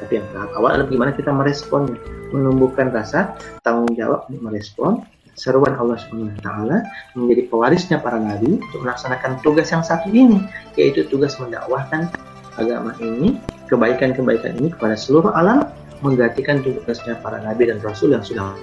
Tapi 0.00 0.12
yang 0.16 0.26
tahap 0.32 0.50
awal 0.56 0.80
adalah 0.80 0.88
bagaimana 0.88 1.12
kita 1.12 1.28
meresponnya, 1.28 2.00
menumbuhkan 2.32 2.88
rasa 2.88 3.36
tanggung 3.60 3.92
jawab 3.92 4.24
untuk 4.32 4.48
merespon 4.48 5.04
seruan 5.36 5.76
Allah 5.76 6.00
Subhanahu 6.00 6.32
wa 6.32 6.40
taala 6.40 6.76
menjadi 7.16 7.42
pewarisnya 7.52 7.96
para 8.00 8.16
nabi 8.16 8.60
untuk 8.60 8.80
melaksanakan 8.80 9.40
tugas 9.44 9.68
yang 9.68 9.84
satu 9.84 10.08
ini, 10.08 10.40
yaitu 10.80 11.04
tugas 11.12 11.36
mendakwahkan 11.36 12.08
agama 12.56 12.96
ini, 13.04 13.36
kebaikan-kebaikan 13.68 14.56
ini 14.56 14.72
kepada 14.72 14.96
seluruh 14.96 15.36
alam, 15.36 15.68
menggantikan 16.00 16.64
tugasnya 16.64 17.20
para 17.20 17.40
nabi 17.44 17.68
dan 17.68 17.76
rasul 17.84 18.16
yang 18.16 18.24
sudah 18.24 18.56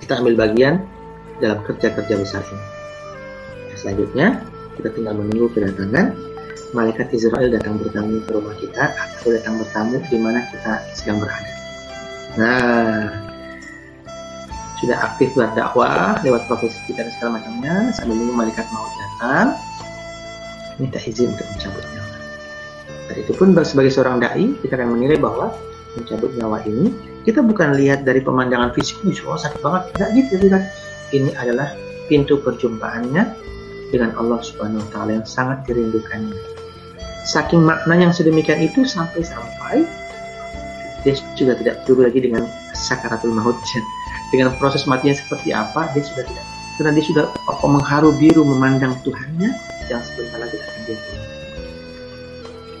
kita 0.00 0.22
ambil 0.22 0.38
bagian 0.38 0.86
dalam 1.40 1.60
kerja-kerja 1.64 2.14
besar 2.16 2.42
ini. 2.46 2.66
Selanjutnya, 3.76 4.40
kita 4.80 4.88
tinggal 4.92 5.16
menunggu 5.16 5.52
kedatangan 5.52 6.16
malaikat 6.74 7.12
Israel 7.14 7.48
datang 7.52 7.78
bertamu 7.78 8.20
ke 8.24 8.30
rumah 8.32 8.56
kita 8.58 8.92
atau 8.92 9.28
datang 9.32 9.60
bertamu 9.60 9.96
di 10.08 10.18
mana 10.18 10.44
kita 10.50 10.72
sedang 10.96 11.22
berada. 11.22 11.52
Nah, 12.36 13.26
sudah 14.76 14.96
aktif 15.12 15.32
berdakwah 15.32 16.20
lewat 16.20 16.44
profesi 16.48 16.76
kita 16.84 17.08
dan 17.08 17.12
segala 17.16 17.30
macamnya 17.40 17.74
sambil 17.96 18.20
menunggu 18.20 18.34
malaikat 18.44 18.66
maut 18.72 18.92
datang 18.92 19.56
minta 20.76 21.00
izin 21.00 21.32
untuk 21.32 21.48
mencabut 21.48 21.84
nyawa. 21.96 22.16
Dan 23.08 23.16
itu 23.24 23.32
pun 23.32 23.48
sebagai 23.64 23.92
seorang 23.92 24.20
dai 24.20 24.52
kita 24.60 24.76
akan 24.76 25.00
menilai 25.00 25.16
bahwa 25.16 25.48
mencabut 25.96 26.28
nyawa 26.36 26.60
ini 26.68 26.92
kita 27.24 27.40
bukan 27.40 27.74
lihat 27.74 28.04
dari 28.04 28.20
pemandangan 28.20 28.76
fisik, 28.76 29.00
oh 29.26 29.34
sakit 29.34 29.58
banget, 29.64 29.82
tidak 29.96 30.08
gitu, 30.14 30.34
tidak 30.46 30.62
ini 31.14 31.30
adalah 31.36 31.74
pintu 32.06 32.38
perjumpaannya 32.40 33.22
dengan 33.90 34.14
Allah 34.18 34.42
Subhanahu 34.42 34.82
wa 34.82 34.88
taala 34.90 35.10
yang 35.22 35.26
sangat 35.26 35.62
dirindukannya. 35.66 36.34
Saking 37.26 37.62
makna 37.62 37.98
yang 37.98 38.12
sedemikian 38.14 38.62
itu 38.62 38.86
sampai-sampai 38.86 39.86
dia 41.02 41.14
sudah 41.38 41.54
tidak 41.58 41.86
peduli 41.86 42.10
lagi 42.10 42.20
dengan 42.22 42.46
sakaratul 42.74 43.34
maut. 43.34 43.54
Dengan 44.34 44.50
proses 44.58 44.90
matinya 44.90 45.14
seperti 45.14 45.54
apa 45.54 45.86
dia 45.94 46.02
sudah 46.02 46.26
tidak 46.26 46.42
karena 46.76 46.90
dia 46.98 47.04
sudah 47.06 47.24
mengharu 47.62 48.10
biru 48.18 48.42
memandang 48.42 48.98
Tuhannya 49.06 49.54
yang 49.86 50.02
sebentar 50.02 50.42
lagi 50.42 50.58
akan 50.58 50.80
dia 50.82 50.98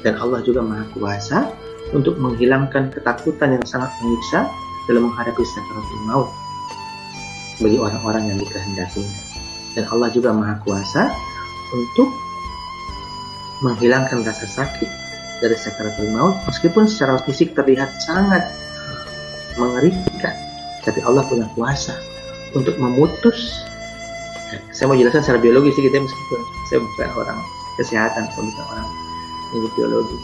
dan 0.04 0.14
Allah 0.22 0.38
juga 0.46 0.62
maha 0.62 0.86
kuasa 0.94 1.50
untuk 1.90 2.14
menghilangkan 2.22 2.94
ketakutan 2.94 3.58
yang 3.58 3.64
sangat 3.66 3.90
menyiksa 3.98 4.46
dalam 4.86 5.10
menghadapi 5.10 5.42
sakaratul 5.42 6.02
maut 6.06 6.28
bagi 7.60 7.78
orang-orang 7.80 8.32
yang 8.32 8.38
dikehendakinya. 8.40 9.20
Dan 9.76 9.84
Allah 9.92 10.08
juga 10.12 10.32
Maha 10.32 10.56
Kuasa 10.64 11.12
untuk 11.72 12.08
menghilangkan 13.64 14.24
rasa 14.24 14.44
sakit 14.44 14.88
dari 15.40 15.56
sakaratul 15.56 16.12
maut 16.16 16.36
meskipun 16.48 16.88
secara 16.88 17.20
fisik 17.24 17.52
terlihat 17.52 17.92
sangat 18.04 18.44
mengerikan. 19.60 20.36
Tapi 20.84 21.00
Allah 21.02 21.24
punya 21.26 21.48
kuasa 21.56 21.96
untuk 22.54 22.76
memutus. 22.78 23.64
Saya 24.70 24.86
mau 24.86 24.96
jelaskan 24.96 25.26
secara 25.26 25.40
biologi 25.42 25.74
sih 25.74 25.82
kita 25.84 25.98
meskipun 25.98 26.40
saya 26.70 26.78
bukan 26.78 27.08
orang 27.18 27.38
kesehatan 27.76 28.24
saya 28.30 28.42
bukan 28.46 28.66
orang 28.70 28.88
ini 29.56 29.68
biologi. 29.74 30.18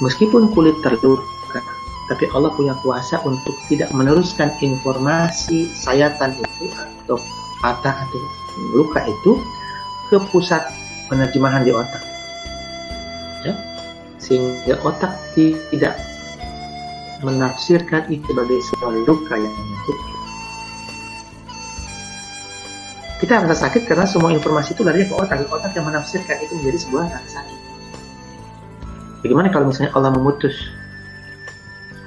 Meskipun 0.00 0.42
kulit 0.56 0.76
terluka 0.80 1.39
tapi 2.10 2.26
Allah 2.34 2.50
punya 2.58 2.74
kuasa 2.82 3.22
untuk 3.22 3.54
tidak 3.70 3.94
meneruskan 3.94 4.50
informasi 4.58 5.70
sayatan 5.78 6.34
itu 6.34 6.66
atau 6.74 7.22
patah 7.62 7.94
atau 7.94 8.20
luka 8.74 8.98
itu 9.06 9.38
ke 10.10 10.18
pusat 10.34 10.66
penerjemahan 11.06 11.62
di 11.62 11.70
otak. 11.70 12.02
Ya? 13.46 13.54
sehingga 14.20 14.76
otak 14.84 15.16
tidak 15.38 15.94
menafsirkan 17.22 18.10
itu 18.10 18.26
sebagai 18.26 18.58
sebuah 18.58 18.92
luka 19.06 19.34
yang 19.38 19.54
menyakitkan. 19.54 20.18
Kita 23.20 23.32
rasa 23.44 23.68
sakit 23.68 23.84
karena 23.84 24.08
semua 24.08 24.32
informasi 24.32 24.72
itu 24.72 24.82
lari 24.82 25.04
ke 25.04 25.12
otak. 25.12 25.44
Otak 25.46 25.76
yang 25.76 25.86
menafsirkan 25.86 26.40
itu 26.40 26.52
menjadi 26.58 26.78
sebuah 26.88 27.04
rasa 27.06 27.28
sakit. 27.38 27.58
Bagaimana 29.20 29.52
kalau 29.52 29.68
misalnya 29.68 29.92
Allah 29.92 30.10
memutus 30.16 30.56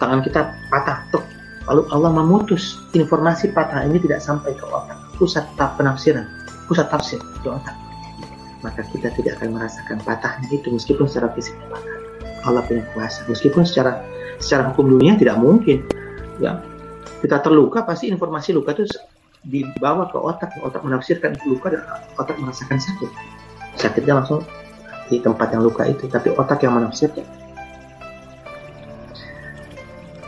tangan 0.03 0.19
kita 0.19 0.51
patah, 0.67 1.07
tuh, 1.15 1.23
lalu 1.71 1.87
Allah 1.95 2.11
memutus 2.11 2.75
informasi 2.91 3.55
patah 3.55 3.87
ini 3.87 4.03
tidak 4.03 4.19
sampai 4.19 4.51
ke 4.51 4.67
otak, 4.67 4.99
pusat 5.15 5.47
penafsiran, 5.55 6.27
pusat 6.67 6.91
tafsir 6.91 7.23
di 7.39 7.47
otak. 7.47 7.71
Maka 8.59 8.83
kita 8.91 9.15
tidak 9.15 9.39
akan 9.39 9.55
merasakan 9.55 10.03
patahnya 10.03 10.51
itu 10.51 10.67
meskipun 10.67 11.07
secara 11.07 11.31
fisiknya 11.31 11.71
patah. 11.71 11.95
Allah 12.43 12.59
punya 12.67 12.83
kuasa, 12.91 13.23
meskipun 13.31 13.63
secara 13.63 14.03
secara 14.43 14.75
hukum 14.75 14.91
dunia 14.99 15.15
tidak 15.15 15.39
mungkin. 15.39 15.87
Ya, 16.43 16.59
kita 17.23 17.39
terluka 17.39 17.87
pasti 17.87 18.11
informasi 18.11 18.51
luka 18.51 18.75
itu 18.75 18.83
dibawa 19.47 20.11
ke 20.11 20.19
otak, 20.19 20.51
otak 20.59 20.83
menafsirkan 20.83 21.39
luka 21.47 21.71
dan 21.71 21.83
otak 22.19 22.35
merasakan 22.35 22.79
sakit. 22.79 23.11
Sakitnya 23.79 24.19
langsung 24.19 24.43
di 25.07 25.23
tempat 25.23 25.55
yang 25.55 25.63
luka 25.63 25.87
itu, 25.87 26.11
tapi 26.11 26.35
otak 26.35 26.63
yang 26.67 26.75
menafsirkan. 26.75 27.23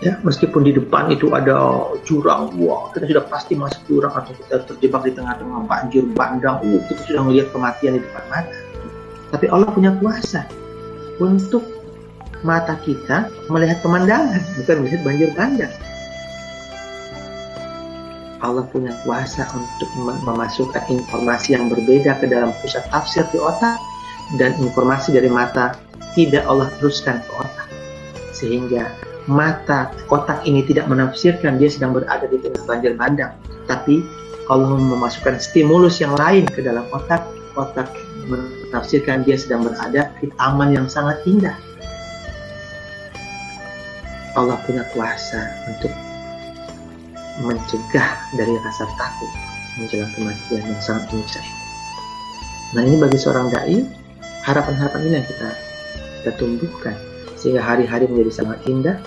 Ya, 0.05 0.21
meskipun 0.21 0.61
di 0.61 0.69
depan 0.69 1.09
itu 1.09 1.33
ada 1.33 1.89
jurang, 2.05 2.53
wah 2.61 2.93
kita 2.93 3.09
sudah 3.09 3.25
pasti 3.25 3.57
masuk 3.57 3.81
jurang 3.89 4.13
atau 4.13 4.37
kita 4.37 4.61
terjebak 4.69 5.01
di 5.01 5.17
tengah-tengah 5.17 5.65
banjir 5.65 6.05
bandang, 6.13 6.61
uh, 6.61 6.81
kita 6.93 7.01
sudah 7.09 7.25
melihat 7.25 7.49
kematian 7.49 7.97
di 7.97 8.01
depan 8.05 8.21
mata. 8.29 8.53
Tapi 9.33 9.49
Allah 9.49 9.65
punya 9.73 9.97
kuasa 9.97 10.45
untuk 11.17 11.65
mata 12.45 12.77
kita 12.85 13.33
melihat 13.49 13.81
pemandangan, 13.81 14.45
bukan 14.61 14.75
melihat 14.85 15.01
banjir 15.01 15.29
bandang. 15.33 15.73
Allah 18.45 18.61
punya 18.69 18.93
kuasa 19.01 19.49
untuk 19.57 19.89
memasukkan 20.21 20.85
informasi 20.85 21.57
yang 21.57 21.65
berbeda 21.65 22.21
ke 22.21 22.29
dalam 22.29 22.53
pusat 22.61 22.85
tafsir 22.93 23.25
di 23.33 23.41
otak 23.41 23.81
dan 24.37 24.53
informasi 24.61 25.17
dari 25.17 25.33
mata 25.33 25.73
tidak 26.13 26.45
Allah 26.45 26.69
teruskan 26.77 27.25
ke 27.25 27.31
otak 27.41 27.67
sehingga 28.37 28.85
mata 29.25 29.89
otak 30.13 30.45
ini 30.45 30.61
tidak 30.65 30.85
menafsirkan 30.85 31.57
dia 31.57 31.69
sedang 31.69 31.97
berada 31.97 32.25
di 32.29 32.37
tengah 32.41 32.63
banjir 32.69 32.93
bandang. 32.93 33.33
Tapi 33.65 34.05
Allah 34.49 34.77
memasukkan 34.77 35.41
stimulus 35.41 35.97
yang 36.01 36.13
lain 36.13 36.45
ke 36.45 36.61
dalam 36.61 36.85
otak 36.93 37.25
otak 37.57 37.89
menafsirkan 38.29 39.25
dia 39.25 39.39
sedang 39.39 39.65
berada 39.65 40.11
di 40.21 40.27
taman 40.37 40.69
yang 40.75 40.85
sangat 40.85 41.17
indah. 41.25 41.55
Allah 44.35 44.59
punya 44.67 44.83
kuasa 44.91 45.39
untuk 45.71 45.93
mencegah 47.39 48.09
dari 48.35 48.53
rasa 48.63 48.83
takut 48.99 49.31
menjelang 49.79 50.11
kematian 50.15 50.63
yang 50.63 50.81
sangat 50.83 51.07
menyiksa. 51.11 51.41
Nah 52.75 52.83
ini 52.83 52.95
bagi 52.99 53.17
seorang 53.19 53.47
dai 53.51 53.79
harapan-harapan 54.43 55.01
ini 55.07 55.13
yang 55.19 55.27
kita 55.27 55.49
kita 56.21 56.31
tumbuhkan 56.35 56.95
sehingga 57.45 57.61
hari-hari 57.61 58.09
menjadi 58.09 58.41
sangat 58.41 58.57
indah 58.65 58.97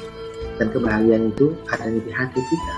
dan 0.62 0.70
kebahagiaan 0.70 1.34
itu 1.34 1.58
ada 1.74 1.90
di 1.90 2.06
hati 2.14 2.38
kita 2.38 2.74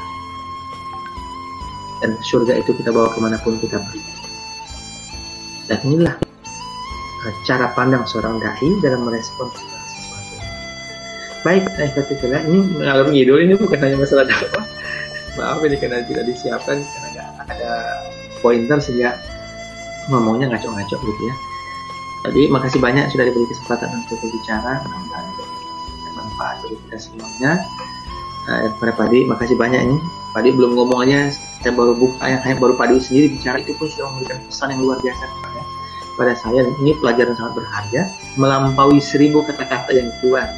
dan 2.00 2.16
surga 2.32 2.64
itu 2.64 2.72
kita 2.80 2.88
bawa 2.88 3.12
ke 3.12 3.20
mana 3.20 3.36
pun 3.44 3.60
kita 3.60 3.76
pergi 3.76 4.00
dan 5.68 5.78
inilah 5.84 6.16
cara 7.44 7.68
pandang 7.76 8.08
seorang 8.08 8.40
dai 8.40 8.70
dalam 8.80 9.04
merespon 9.04 9.52
Baik, 11.40 11.72
Ikhwatifillah, 11.72 12.44
ini 12.52 12.60
mengalur 12.76 13.08
ngidul, 13.16 13.40
ini 13.40 13.56
bukan 13.56 13.80
hanya 13.80 13.96
masalah 13.96 14.28
dakwah. 14.28 14.60
Maaf 15.40 15.64
ini 15.64 15.80
karena 15.80 16.04
tidak 16.04 16.28
disiapkan, 16.28 16.84
karena 16.84 17.08
nggak 17.16 17.28
ada 17.56 17.72
pointer 18.44 18.76
sehingga 18.76 19.16
ngomongnya 20.12 20.52
ngaco-ngaco 20.52 21.00
gitu 21.00 21.22
ya. 21.24 21.34
Jadi 22.28 22.52
makasih 22.52 22.84
banyak 22.84 23.08
sudah 23.08 23.24
diberi 23.24 23.48
kesempatan 23.48 23.88
untuk 23.88 24.20
berbicara, 24.20 24.84
mudah-mudahan 24.84 25.49
bermanfaat 26.40 26.56
bagi 26.64 26.76
kita 26.88 26.96
semuanya. 26.96 27.52
Nah, 28.48 28.72
pada 28.80 28.92
Padi, 28.96 29.18
makasih 29.28 29.56
banyak 29.60 29.80
ini. 29.84 29.96
Padi 30.32 30.48
belum 30.54 30.72
ngomongnya, 30.78 31.28
saya 31.60 31.76
baru 31.76 31.92
buka, 31.92 32.24
yang 32.24 32.40
hanya 32.40 32.56
baru 32.56 32.74
Padi 32.80 32.96
sendiri 32.96 33.36
bicara 33.36 33.60
itu 33.60 33.76
pun 33.76 33.86
sudah 33.92 34.08
memberikan 34.14 34.38
pesan 34.48 34.68
yang 34.72 34.80
luar 34.80 34.98
biasa 35.04 35.22
kepada 35.28 35.60
pada 36.16 36.32
saya. 36.40 36.60
Dan 36.64 36.74
ini 36.80 36.92
pelajaran 36.98 37.34
sangat 37.36 37.52
berharga, 37.60 38.02
melampaui 38.40 38.98
seribu 39.02 39.44
kata-kata 39.44 39.92
yang 39.92 40.08
kuat 40.24 40.48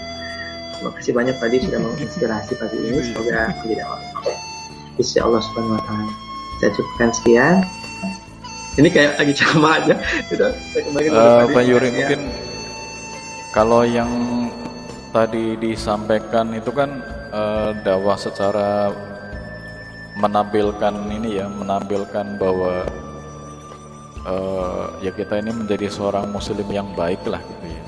Terima 0.78 0.98
kasih 0.98 1.12
banyak 1.14 1.36
tadi 1.38 1.56
sudah 1.62 1.78
menginspirasi 1.86 2.52
pagi 2.58 2.78
ini. 2.78 3.00
Semoga 3.06 3.54
menjadi 3.62 3.82
amal 3.86 3.98
Insya 4.98 5.22
Allah 5.26 5.40
Subhanahu 5.46 5.78
Wa 5.78 5.82
Taala. 5.86 6.12
Saya 6.58 6.70
cukupkan 6.74 7.10
sekian. 7.14 7.56
Ini 8.82 8.88
kayak 8.90 9.10
lagi 9.14 9.32
ceramah 9.38 9.72
aja. 9.78 9.94
Sudah. 10.26 10.50
Saya 10.74 10.82
kembali 10.90 11.06
uh, 11.10 11.44
Pak 11.54 11.62
Yuri 11.66 11.88
mungkin 11.94 12.20
kalau 13.54 13.86
yang 13.86 14.41
tadi 15.12 15.60
disampaikan 15.60 16.56
itu 16.56 16.72
kan 16.72 17.04
uh, 17.30 17.76
dakwah 17.84 18.16
secara 18.16 18.88
menampilkan 20.16 20.92
ini 21.12 21.36
ya, 21.40 21.46
menampilkan 21.48 22.40
bahwa 22.40 22.84
uh, 24.24 24.88
ya 25.04 25.12
kita 25.12 25.40
ini 25.40 25.52
menjadi 25.52 25.92
seorang 25.92 26.32
muslim 26.32 26.64
yang 26.72 26.88
baik 26.96 27.20
lah 27.28 27.40
gitu 27.44 27.66
ya. 27.68 27.84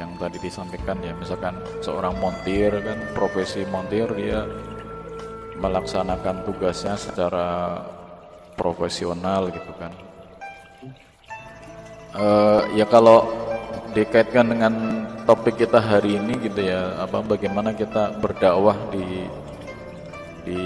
Yang 0.00 0.10
tadi 0.16 0.38
disampaikan 0.40 0.96
ya 1.04 1.12
misalkan 1.12 1.54
seorang 1.84 2.16
montir 2.16 2.72
kan 2.80 2.98
profesi 3.12 3.68
montir 3.68 4.08
dia 4.16 4.48
melaksanakan 5.60 6.48
tugasnya 6.48 6.96
secara 6.96 7.80
profesional 8.56 9.52
gitu 9.52 9.72
kan. 9.76 9.92
Uh, 12.10 12.64
ya 12.74 12.88
kalau 12.88 13.28
dikaitkan 13.90 14.46
dengan 14.46 14.74
topik 15.26 15.58
kita 15.58 15.82
hari 15.82 16.16
ini 16.18 16.38
gitu 16.42 16.62
ya 16.62 16.98
apa 17.02 17.22
bagaimana 17.22 17.74
kita 17.74 18.14
berdakwah 18.18 18.78
di 18.94 19.26
di 20.46 20.62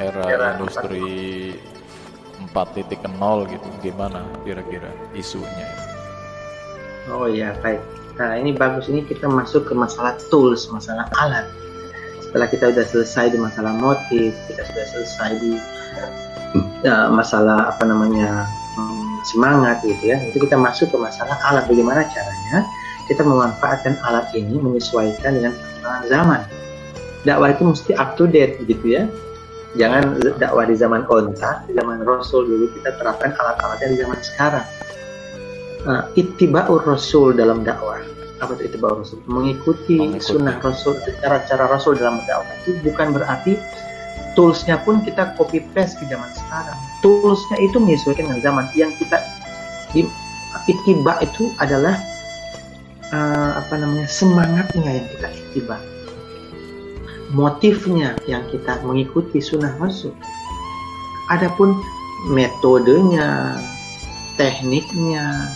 era, 0.00 0.24
era 0.28 0.46
industri 0.56 1.52
4.0 2.50 3.52
gitu. 3.52 3.68
Gimana 3.80 4.20
kira-kira 4.42 4.90
isunya? 5.14 5.68
Oh 7.10 7.26
ya 7.26 7.54
baik. 7.62 7.80
Nah 8.18 8.36
ini 8.38 8.52
bagus. 8.54 8.90
Ini 8.90 9.06
kita 9.06 9.26
masuk 9.26 9.70
ke 9.70 9.74
masalah 9.74 10.18
tools, 10.28 10.68
masalah 10.70 11.08
alat. 11.18 11.46
Setelah 12.20 12.48
kita 12.48 12.64
sudah 12.72 12.86
selesai 12.88 13.26
di 13.36 13.38
masalah 13.38 13.72
motif, 13.76 14.32
kita 14.48 14.62
sudah 14.64 14.86
selesai 14.88 15.30
di 15.40 15.52
uh, 16.88 17.08
masalah 17.12 17.76
apa 17.76 17.84
namanya 17.84 18.48
um, 18.78 19.11
semangat 19.24 19.82
gitu 19.86 20.12
ya. 20.12 20.18
Itu 20.28 20.42
kita 20.42 20.58
masuk 20.58 20.92
ke 20.92 20.98
masalah 20.98 21.38
alat. 21.46 21.64
Bagaimana 21.66 22.06
caranya 22.10 22.66
kita 23.10 23.22
memanfaatkan 23.26 23.98
alat 24.06 24.30
ini 24.34 24.58
menyesuaikan 24.58 25.38
dengan 25.38 25.52
zaman. 26.06 26.42
Dakwah 27.22 27.54
itu 27.54 27.62
mesti 27.62 27.92
up 27.98 28.18
to 28.18 28.26
date 28.26 28.62
gitu 28.66 28.86
ya. 28.86 29.06
Jangan 29.78 30.20
dakwah 30.36 30.68
di 30.68 30.76
zaman 30.76 31.08
kontak, 31.08 31.64
di 31.64 31.72
zaman 31.72 32.04
Rasul 32.04 32.44
dulu 32.44 32.68
kita 32.76 32.92
terapkan 33.00 33.32
alat-alatnya 33.32 33.88
di 33.88 33.98
zaman 34.04 34.18
sekarang 34.20 34.66
uh, 35.86 36.02
ittiba'ur 36.18 36.82
rasul 36.86 37.34
dalam 37.34 37.66
dakwah 37.66 38.02
apa 38.42 38.58
itu 38.58 38.74
ittiba'ur 38.74 39.06
rasul 39.06 39.18
mengikuti, 39.30 39.98
mengikuti. 39.98 40.22
sunnah 40.22 40.58
rasul 40.58 40.98
cara-cara 41.22 41.64
rasul 41.70 41.94
dalam 41.94 42.18
dakwah 42.26 42.50
itu 42.62 42.78
bukan 42.82 43.14
berarti 43.14 43.58
toolsnya 44.34 44.80
pun 44.82 45.02
kita 45.02 45.34
copy 45.38 45.62
paste 45.74 45.98
ke 46.02 46.04
zaman 46.10 46.30
sekarang 46.34 46.78
toolsnya 47.02 47.58
itu 47.60 47.76
menyesuaikan 47.82 48.30
dengan 48.30 48.40
zaman 48.40 48.64
yang 48.78 48.94
kita 48.96 49.18
ittiba 50.70 51.18
itu 51.20 51.50
adalah 51.58 51.98
uh, 53.10 53.58
apa 53.58 53.74
namanya 53.76 54.06
semangatnya 54.06 55.02
yang 55.02 55.06
kita 55.18 55.28
ittiba 55.34 55.76
motifnya 57.34 58.14
yang 58.30 58.46
kita 58.48 58.78
mengikuti 58.86 59.42
sunnah 59.42 59.74
rasul 59.82 60.14
adapun 61.28 61.74
metodenya 62.30 63.58
tekniknya 64.38 65.50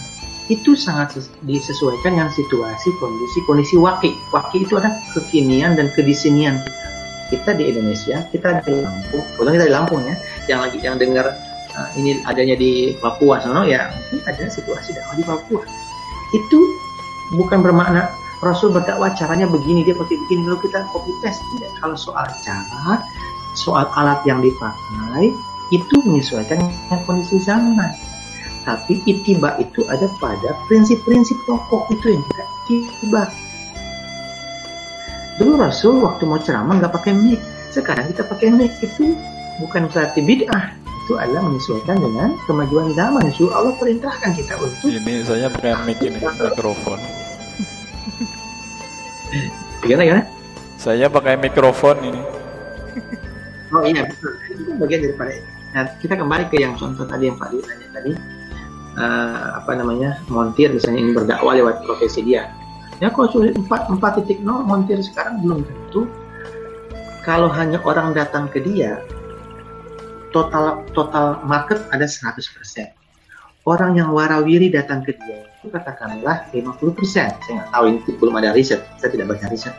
itu 0.47 0.79
sangat 0.79 1.19
disesuaikan 1.43 2.15
dengan 2.15 2.31
situasi, 2.31 2.95
kondisi, 3.03 3.39
kondisi 3.51 3.75
waki. 3.75 4.15
Waki 4.31 4.63
itu 4.63 4.79
ada 4.79 4.95
kekinian 5.11 5.75
dan 5.75 5.91
kedisinian 5.91 6.63
kita. 6.63 6.75
Kita 7.27 7.59
di 7.59 7.67
Indonesia, 7.67 8.23
kita 8.31 8.63
di 8.63 8.87
Lampung, 8.87 9.27
kita 9.35 9.67
di 9.67 9.75
Lampung 9.75 9.99
ya, 10.07 10.15
yang 10.47 10.61
lagi 10.65 10.79
yang 10.83 10.97
dengar 10.97 11.37
uh, 11.77 11.89
ini 11.99 12.23
adanya 12.27 12.57
di 12.59 12.97
Papua, 12.99 13.43
sono 13.43 13.67
ya 13.67 13.91
mungkin 13.93 14.23
ada 14.27 14.47
situasi 14.51 14.95
dakwah 14.97 15.15
di 15.19 15.25
Papua. 15.27 15.63
Itu 16.35 16.59
bukan 17.35 17.63
bermakna 17.63 18.11
Rasul 18.45 18.71
berdakwah 18.71 19.17
caranya 19.17 19.49
begini, 19.49 19.83
dia 19.83 19.97
pakai 19.97 20.17
begini, 20.29 20.45
lalu 20.45 20.69
kita 20.69 20.85
copy 20.93 21.09
paste. 21.25 21.41
Tidak. 21.57 21.73
Kalau 21.81 21.97
soal 21.97 22.29
cara, 22.45 23.01
soal 23.57 23.89
alat 23.97 24.21
yang 24.29 24.45
dipakai, 24.45 25.33
itu 25.75 25.97
menyesuaikan 26.07 26.63
dengan 26.63 27.01
kondisi 27.07 27.43
zaman 27.43 27.91
tapi 28.67 28.99
itiba 29.07 29.55
itu 29.63 29.87
ada 29.87 30.11
pada 30.19 30.51
prinsip-prinsip 30.67 31.39
pokok 31.47 31.87
itu 31.95 32.19
yang 32.19 32.23
kita 32.27 32.45
itiba 32.67 33.23
dulu 35.39 35.55
Rasul 35.63 36.03
waktu 36.03 36.27
mau 36.27 36.43
ceramah 36.43 36.83
nggak 36.83 36.95
pakai 36.95 37.15
mic 37.15 37.39
sekarang 37.71 38.11
kita 38.11 38.27
pakai 38.27 38.51
mic 38.51 38.75
itu 38.83 39.15
bukan 39.61 39.89
berarti 39.89 40.21
bid'ah 40.21 40.77
itu 41.07 41.15
adalah 41.15 41.47
menyesuaikan 41.47 42.03
dengan 42.03 42.35
kemajuan 42.51 42.91
zaman. 42.99 43.23
Justru 43.31 43.55
Allah 43.55 43.75
perintahkan 43.79 44.31
kita 44.35 44.59
untuk 44.59 44.91
ini 44.91 45.23
saya 45.23 45.47
pakai 45.47 45.79
mic 45.87 46.03
ini 46.03 46.19
mikrofon. 46.19 46.99
Gimana 49.87 50.03
gimana? 50.03 50.25
Saya 50.75 51.07
pakai 51.07 51.39
mikrofon 51.39 51.97
ini. 52.03 52.21
Oh 53.71 53.87
iya 53.87 54.03
betul. 54.03 54.35
Itu 54.51 54.63
kan 54.67 54.77
bagian 54.83 55.01
daripada 55.07 55.33
nah 55.75 55.85
kita 56.01 56.17
kembali 56.17 56.49
ke 56.49 56.57
yang 56.63 56.73
contoh 56.75 57.05
tadi 57.05 57.29
yang 57.29 57.37
Pak 57.39 57.55
Dwi 57.55 57.63
tanya 57.63 57.89
tadi. 57.95 58.13
Uh, 58.97 59.61
apa 59.61 59.77
namanya 59.77 60.17
montir 60.33 60.73
misalnya 60.73 61.05
ingin 61.05 61.15
berdakwah 61.15 61.55
lewat 61.55 61.87
profesi 61.87 62.25
dia. 62.27 62.51
Ya 62.99 63.13
kalau 63.15 63.31
empat 63.31 64.13
titik 64.19 64.43
nol 64.43 64.67
montir 64.67 64.99
sekarang 65.05 65.39
belum 65.45 65.63
tentu. 65.63 66.11
Kalau 67.23 67.51
hanya 67.51 67.79
orang 67.87 68.15
datang 68.15 68.51
ke 68.51 68.63
dia 68.63 69.03
total 70.37 70.85
total 70.93 71.41
market 71.49 71.81
ada 71.89 72.05
100%. 72.05 72.37
Orang 73.67 73.97
yang 73.97 74.13
warawiri 74.13 74.69
datang 74.69 75.03
ke 75.03 75.17
dia 75.17 75.43
itu 75.59 75.73
katakanlah 75.73 76.47
50%. 76.53 76.93
Saya 77.09 77.53
nggak 77.57 77.71
tahu 77.73 77.85
ini 77.89 77.99
belum 78.21 78.35
ada 78.37 78.53
riset, 78.53 78.85
saya 79.01 79.11
tidak 79.17 79.33
baca 79.33 79.49
riset. 79.49 79.73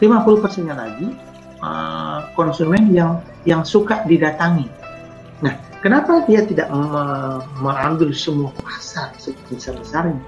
50 0.00 0.42
persennya 0.42 0.74
lagi 0.74 1.12
uh, 1.60 2.26
konsumen 2.34 2.90
yang 2.90 3.20
yang 3.44 3.62
suka 3.62 4.02
didatangi. 4.08 4.66
Nah, 5.44 5.54
kenapa 5.84 6.24
dia 6.24 6.42
tidak 6.48 6.72
mengambil 7.60 8.10
semua 8.16 8.50
pasar 8.64 9.12
sebesar 9.20 9.76
besarnya? 9.78 10.18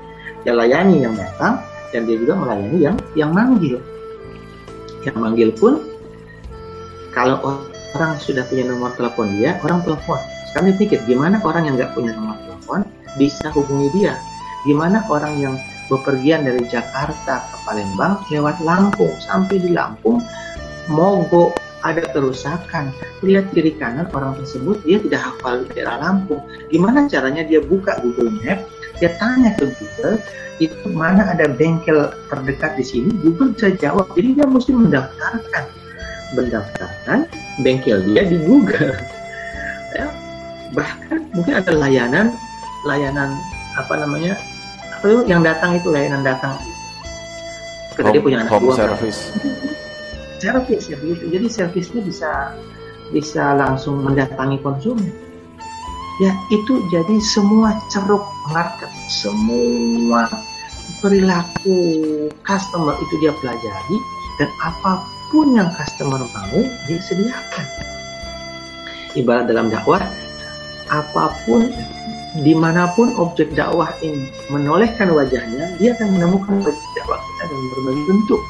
Dia 0.45 0.55
layani 0.55 1.03
yang 1.03 1.17
datang 1.17 1.59
dan 1.91 2.07
dia 2.07 2.21
juga 2.21 2.39
melayani 2.39 2.79
yang 2.79 2.97
yang 3.19 3.33
manggil. 3.33 3.81
Yang 5.03 5.17
manggil 5.19 5.49
pun 5.57 5.83
kalau 7.17 7.67
orang 7.97 8.21
sudah 8.21 8.45
punya 8.45 8.69
nomor 8.69 8.93
telepon 8.95 9.33
dia, 9.41 9.57
orang 9.65 9.81
telepon. 9.81 10.21
Sekarang 10.53 10.77
dipikir, 10.77 11.01
gimana 11.09 11.41
orang 11.41 11.65
yang 11.65 11.75
nggak 11.81 11.97
punya 11.97 12.13
nomor 12.13 12.37
telepon 12.45 12.85
bisa 13.17 13.49
hubungi 13.57 13.89
dia? 13.97 14.21
Gimana 14.69 15.01
orang 15.09 15.35
yang 15.41 15.57
bepergian 15.89 16.45
dari 16.45 16.63
Jakarta 16.69 17.47
ke 17.47 17.57
Palembang 17.65 18.21
lewat 18.29 18.59
Lampung 18.63 19.15
sampai 19.23 19.63
di 19.63 19.71
Lampung 19.73 20.19
mogok 20.91 21.55
ada 21.87 22.03
kerusakan 22.11 22.91
lihat 23.23 23.47
kiri 23.55 23.75
kanan 23.79 24.11
orang 24.11 24.35
tersebut 24.43 24.83
dia 24.83 24.99
tidak 24.99 25.23
hafal 25.23 25.63
daerah 25.71 26.03
Lampung 26.03 26.43
gimana 26.71 27.07
caranya 27.07 27.47
dia 27.47 27.63
buka 27.63 28.03
Google 28.03 28.35
Map 28.43 28.67
dia 28.99 29.15
tanya 29.23 29.55
ke 29.55 29.71
Google 29.79 30.19
itu 30.59 30.89
mana 30.91 31.37
ada 31.37 31.47
bengkel 31.53 32.11
terdekat 32.33 32.75
di 32.81 32.85
sini 32.85 33.11
Google 33.23 33.55
bisa 33.55 33.71
jawab 33.79 34.11
jadi 34.19 34.43
dia 34.43 34.47
mesti 34.49 34.73
mendaftarkan 34.75 35.65
mendaftarkan 36.35 37.19
bengkel 37.61 38.05
dia 38.05 38.23
di 38.27 38.37
Google. 38.45 38.97
Ya, 39.97 40.13
bahkan 40.77 41.25
mungkin 41.33 41.55
ada 41.57 41.73
layanan 41.73 42.35
layanan 42.85 43.33
apa 43.77 43.95
namanya 43.97 44.37
apa 44.97 45.05
itu 45.09 45.21
yang 45.29 45.41
datang 45.41 45.77
itu 45.77 45.89
layanan 45.89 46.23
datang. 46.25 46.57
Ketika 47.97 48.13
dia 48.13 48.21
punya 48.21 48.37
anak 48.45 48.53
home 48.53 48.69
dua 48.69 48.77
service. 48.77 49.21
Service 50.37 50.93
ya 50.93 51.01
begitu. 51.01 51.33
Jadi 51.33 51.47
servisnya 51.49 52.05
bisa 52.05 52.53
bisa 53.09 53.57
langsung 53.57 54.05
mendatangi 54.05 54.61
konsumen. 54.61 55.09
Ya 56.21 56.37
itu 56.53 56.85
jadi 56.93 57.17
semua 57.25 57.73
ceruk 57.89 58.21
market 58.53 58.93
semua 59.09 60.29
perilaku 61.01 61.79
customer 62.45 62.97
itu 63.01 63.15
dia 63.21 63.33
pelajari 63.41 63.99
dan 64.41 64.49
apa 64.65 65.01
pun 65.01 65.16
apa 65.27 65.35
pun 65.35 65.59
yang 65.59 65.71
customer 65.75 66.23
mau 66.23 66.61
disediakan 66.87 67.67
ibarat 69.19 69.51
dalam 69.51 69.67
dakwah 69.75 69.99
apa 70.87 71.35
pun 71.43 71.67
di 72.47 72.55
mana 72.55 72.87
pun 72.95 73.11
objek 73.19 73.51
dakwah 73.59 73.91
ini 74.07 74.31
menolehkan 74.55 75.11
wajahnya 75.11 75.75
dia 75.83 75.99
akan 75.99 76.15
menemukan 76.15 76.63
wajah 76.63 76.89
dakwah 76.95 77.19
kita 77.19 77.43
dalam 77.51 77.67
berbagai 77.75 78.05
bentuk. 78.07 78.41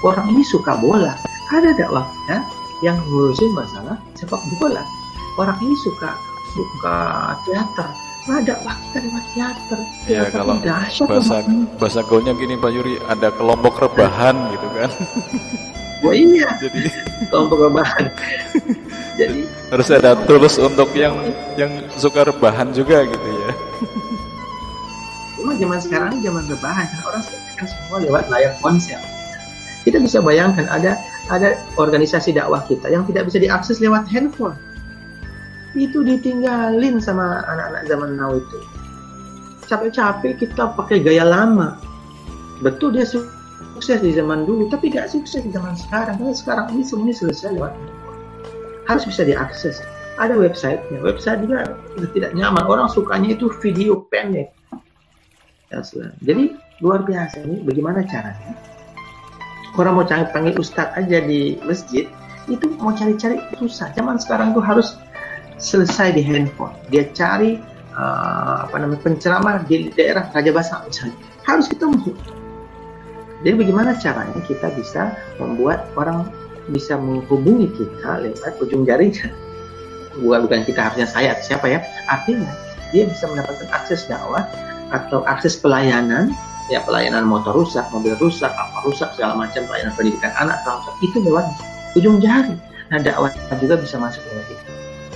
Orang 0.00 0.26
ini 0.32 0.40
suka 0.40 0.72
bola. 0.80 1.12
Ada 1.52 1.76
dakwah 1.76 2.08
kita 2.08 2.38
yang 2.80 2.96
ngurusin 3.12 3.52
masalah 3.52 4.00
sepak 4.16 4.40
bola. 4.56 4.88
Orang 5.36 5.60
ini 5.60 5.76
suka 5.84 6.16
suka 6.56 6.96
teater. 7.44 7.88
Ada 8.24 8.54
kita 8.56 8.98
lewat 9.04 9.24
teater. 9.36 9.80
Ya 10.08 10.22
kalau 10.32 10.56
bahasa 10.64 11.44
bahasa 11.76 12.00
gaulnya 12.08 12.32
gini 12.40 12.56
Pak 12.56 12.70
Yuri 12.72 12.96
ada 13.04 13.28
kelompok 13.36 13.84
rebahan 13.84 14.48
gitu 14.56 14.68
kan 14.72 14.90
Oh 16.02 16.10
iya. 16.10 16.58
Jadi 16.58 16.90
kelompok 17.30 17.70
rebahan. 17.70 18.10
Jadi 19.20 19.46
harus 19.70 19.88
ada 19.92 20.18
tulus 20.26 20.58
untuk 20.58 20.90
yang 20.98 21.14
yang 21.54 21.70
suka 21.94 22.26
rebahan 22.26 22.74
juga 22.74 23.06
gitu 23.06 23.28
ya. 23.28 23.50
Cuma 25.38 25.52
zaman 25.58 25.78
sekarang 25.78 26.10
zaman 26.22 26.44
rebahan 26.50 26.86
kan 26.90 27.00
orang 27.06 27.22
kan 27.58 27.66
semua 27.70 27.98
lewat 28.02 28.26
layar 28.28 28.52
ponsel. 28.58 28.98
Kita 29.82 29.98
bisa 29.98 30.22
bayangkan 30.22 30.66
ada 30.70 30.98
ada 31.30 31.58
organisasi 31.78 32.34
dakwah 32.34 32.62
kita 32.66 32.90
yang 32.90 33.06
tidak 33.06 33.30
bisa 33.30 33.38
diakses 33.38 33.78
lewat 33.78 34.06
handphone. 34.10 34.54
Itu 35.74 36.04
ditinggalin 36.04 37.00
sama 37.02 37.42
anak-anak 37.46 37.82
zaman 37.88 38.10
now 38.18 38.32
itu. 38.36 38.58
Capek-capek 39.66 40.38
kita 40.42 40.74
pakai 40.76 41.00
gaya 41.00 41.24
lama. 41.24 41.80
Betul 42.60 42.94
dia 42.94 43.08
sukses 43.82 43.98
di 43.98 44.14
zaman 44.14 44.46
dulu 44.46 44.70
tapi 44.70 44.94
gak 44.94 45.10
sukses 45.10 45.42
di 45.42 45.50
zaman 45.50 45.74
sekarang. 45.74 46.14
Karena 46.14 46.30
sekarang 46.38 46.66
ini 46.70 46.86
semuanya 46.86 47.18
selesai 47.18 47.58
lewat 47.58 47.74
harus 48.86 49.02
bisa 49.10 49.26
diakses. 49.26 49.82
Ada 50.22 50.38
websitenya. 50.38 51.02
Website 51.02 51.42
juga 51.42 51.74
tidak 52.14 52.30
nyaman. 52.38 52.62
Orang 52.62 52.86
sukanya 52.86 53.34
itu 53.34 53.50
video 53.58 54.06
pendek. 54.06 54.54
Ya, 55.74 55.82
jadi 56.22 56.54
luar 56.78 57.02
biasa 57.02 57.42
ini. 57.42 57.66
Bagaimana 57.66 58.06
caranya? 58.06 58.54
Orang 59.74 59.98
mau 59.98 60.06
cari 60.06 60.30
panggil 60.30 60.54
ustadz 60.54 60.94
aja 60.94 61.18
di 61.18 61.58
masjid 61.66 62.06
itu 62.46 62.70
mau 62.78 62.94
cari-cari 62.94 63.42
susah. 63.58 63.90
Zaman 63.98 64.22
sekarang 64.22 64.54
tuh 64.54 64.62
harus 64.62 64.94
selesai 65.58 66.14
di 66.14 66.22
handphone. 66.22 66.78
Dia 66.86 67.10
cari 67.10 67.58
uh, 67.98 68.70
apa 68.70 68.78
namanya 68.78 69.02
penceramah 69.02 69.66
di 69.66 69.90
daerah 69.90 70.30
Raja 70.30 70.54
Basah 70.54 70.86
misalnya. 70.86 71.18
Harus 71.42 71.66
ketemu 71.66 72.14
jadi 73.42 73.54
bagaimana 73.58 73.98
caranya 73.98 74.40
kita 74.46 74.70
bisa 74.78 75.18
membuat 75.42 75.90
orang 75.98 76.30
bisa 76.70 76.94
menghubungi 76.94 77.74
kita 77.74 78.22
lewat 78.22 78.54
ujung 78.62 78.86
jarinya? 78.86 79.26
Bukan 80.22 80.44
bukan 80.44 80.60
kita 80.68 80.92
harusnya 80.92 81.08
saya 81.08 81.32
atau 81.32 81.44
siapa 81.56 81.66
ya. 81.72 81.80
Artinya 82.04 82.52
dia 82.92 83.08
bisa 83.08 83.24
mendapatkan 83.24 83.64
akses 83.72 84.04
dakwah 84.04 84.44
atau 84.92 85.24
akses 85.24 85.56
pelayanan 85.56 86.36
ya 86.68 86.84
pelayanan 86.84 87.24
motor 87.24 87.56
rusak, 87.56 87.88
mobil 87.96 88.12
rusak, 88.20 88.52
apa 88.52 88.76
rusak 88.84 89.08
segala 89.16 89.40
macam 89.40 89.64
pelayanan 89.64 89.96
pendidikan 89.96 90.28
anak 90.36 90.60
rusak 90.68 90.94
itu 91.00 91.16
lewat 91.24 91.48
ujung 91.96 92.20
jari. 92.20 92.52
Nah 92.92 93.00
dakwah 93.00 93.32
juga 93.56 93.80
bisa 93.80 93.96
masuk 93.96 94.20
lewat 94.30 94.46
itu. 94.52 94.64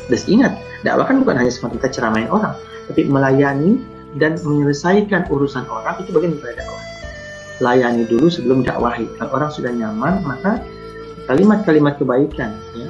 Dan 0.08 0.20
ingat, 0.32 0.52
dakwah 0.80 1.04
kan 1.04 1.20
bukan 1.20 1.36
hanya 1.44 1.52
seperti 1.52 1.76
kita 1.76 2.00
ceramain 2.00 2.32
orang, 2.32 2.56
tapi 2.88 3.04
melayani 3.04 3.76
dan 4.16 4.40
menyelesaikan 4.40 5.28
urusan 5.28 5.68
orang 5.68 6.00
itu 6.00 6.08
bagian 6.08 6.40
dari 6.40 6.56
dakwah 6.56 6.95
layani 7.60 8.04
dulu 8.04 8.28
sebelum 8.28 8.60
dakwahi. 8.62 9.08
Kalau 9.16 9.30
orang 9.36 9.50
sudah 9.52 9.72
nyaman, 9.72 10.20
maka 10.24 10.60
kalimat-kalimat 11.26 11.96
kebaikan 11.96 12.52
ya, 12.76 12.88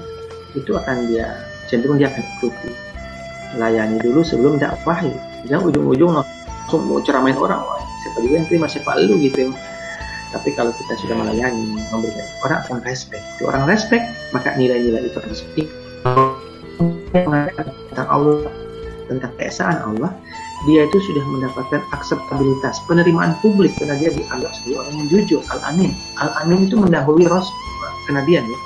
itu 0.59 0.75
akan 0.75 1.07
dia 1.11 1.27
cenderung 1.71 1.99
dia 1.99 2.11
akan 2.11 2.23
ikuti. 2.39 2.71
Layani 3.57 4.03
dulu 4.03 4.21
sebelum 4.27 4.59
dakwahi. 4.59 5.15
Jangan 5.47 5.71
ujung-ujung 5.71 6.11
langsung 6.19 6.83
mau 6.91 6.99
ceramain 7.03 7.39
orang, 7.39 7.63
wah 7.63 7.79
siapa 8.03 8.19
juga 8.23 8.35
yang 8.43 8.47
terima 8.51 8.67
siapa 8.67 8.99
lu 8.99 9.15
gitu. 9.23 9.55
Tapi 10.35 10.53
kalau 10.59 10.75
kita 10.75 10.93
sudah 11.07 11.17
melayani, 11.23 11.79
memberikan 11.95 12.27
orang 12.43 12.59
akan 12.67 12.83
respect. 12.83 13.23
Kalau 13.39 13.55
orang 13.55 13.71
respect, 13.71 14.05
maka 14.35 14.53
nilai-nilai 14.59 15.07
itu 15.07 15.17
akan 15.23 15.33
seperti 15.33 15.63
tentang 17.15 18.09
Allah, 18.11 18.51
tentang 19.07 19.33
keesaan 19.39 19.79
Allah, 19.81 20.11
dia 20.65 20.89
itu 20.89 20.99
sudah 21.13 21.25
mendapatkan 21.29 21.85
akseptabilitas 21.93 22.81
penerimaan 22.89 23.37
publik 23.45 23.77
karena 23.77 24.01
dia 24.01 24.09
dianggap 24.09 24.57
sebagai 24.57 24.81
orang 24.81 24.95
yang 24.97 25.09
jujur 25.13 25.41
al-amin. 25.53 25.93
Al-amin 26.17 26.65
itu 26.65 26.81
mendahului 26.81 27.29
ros 27.29 27.45
kenabian 28.09 28.47
ya. 28.49 28.59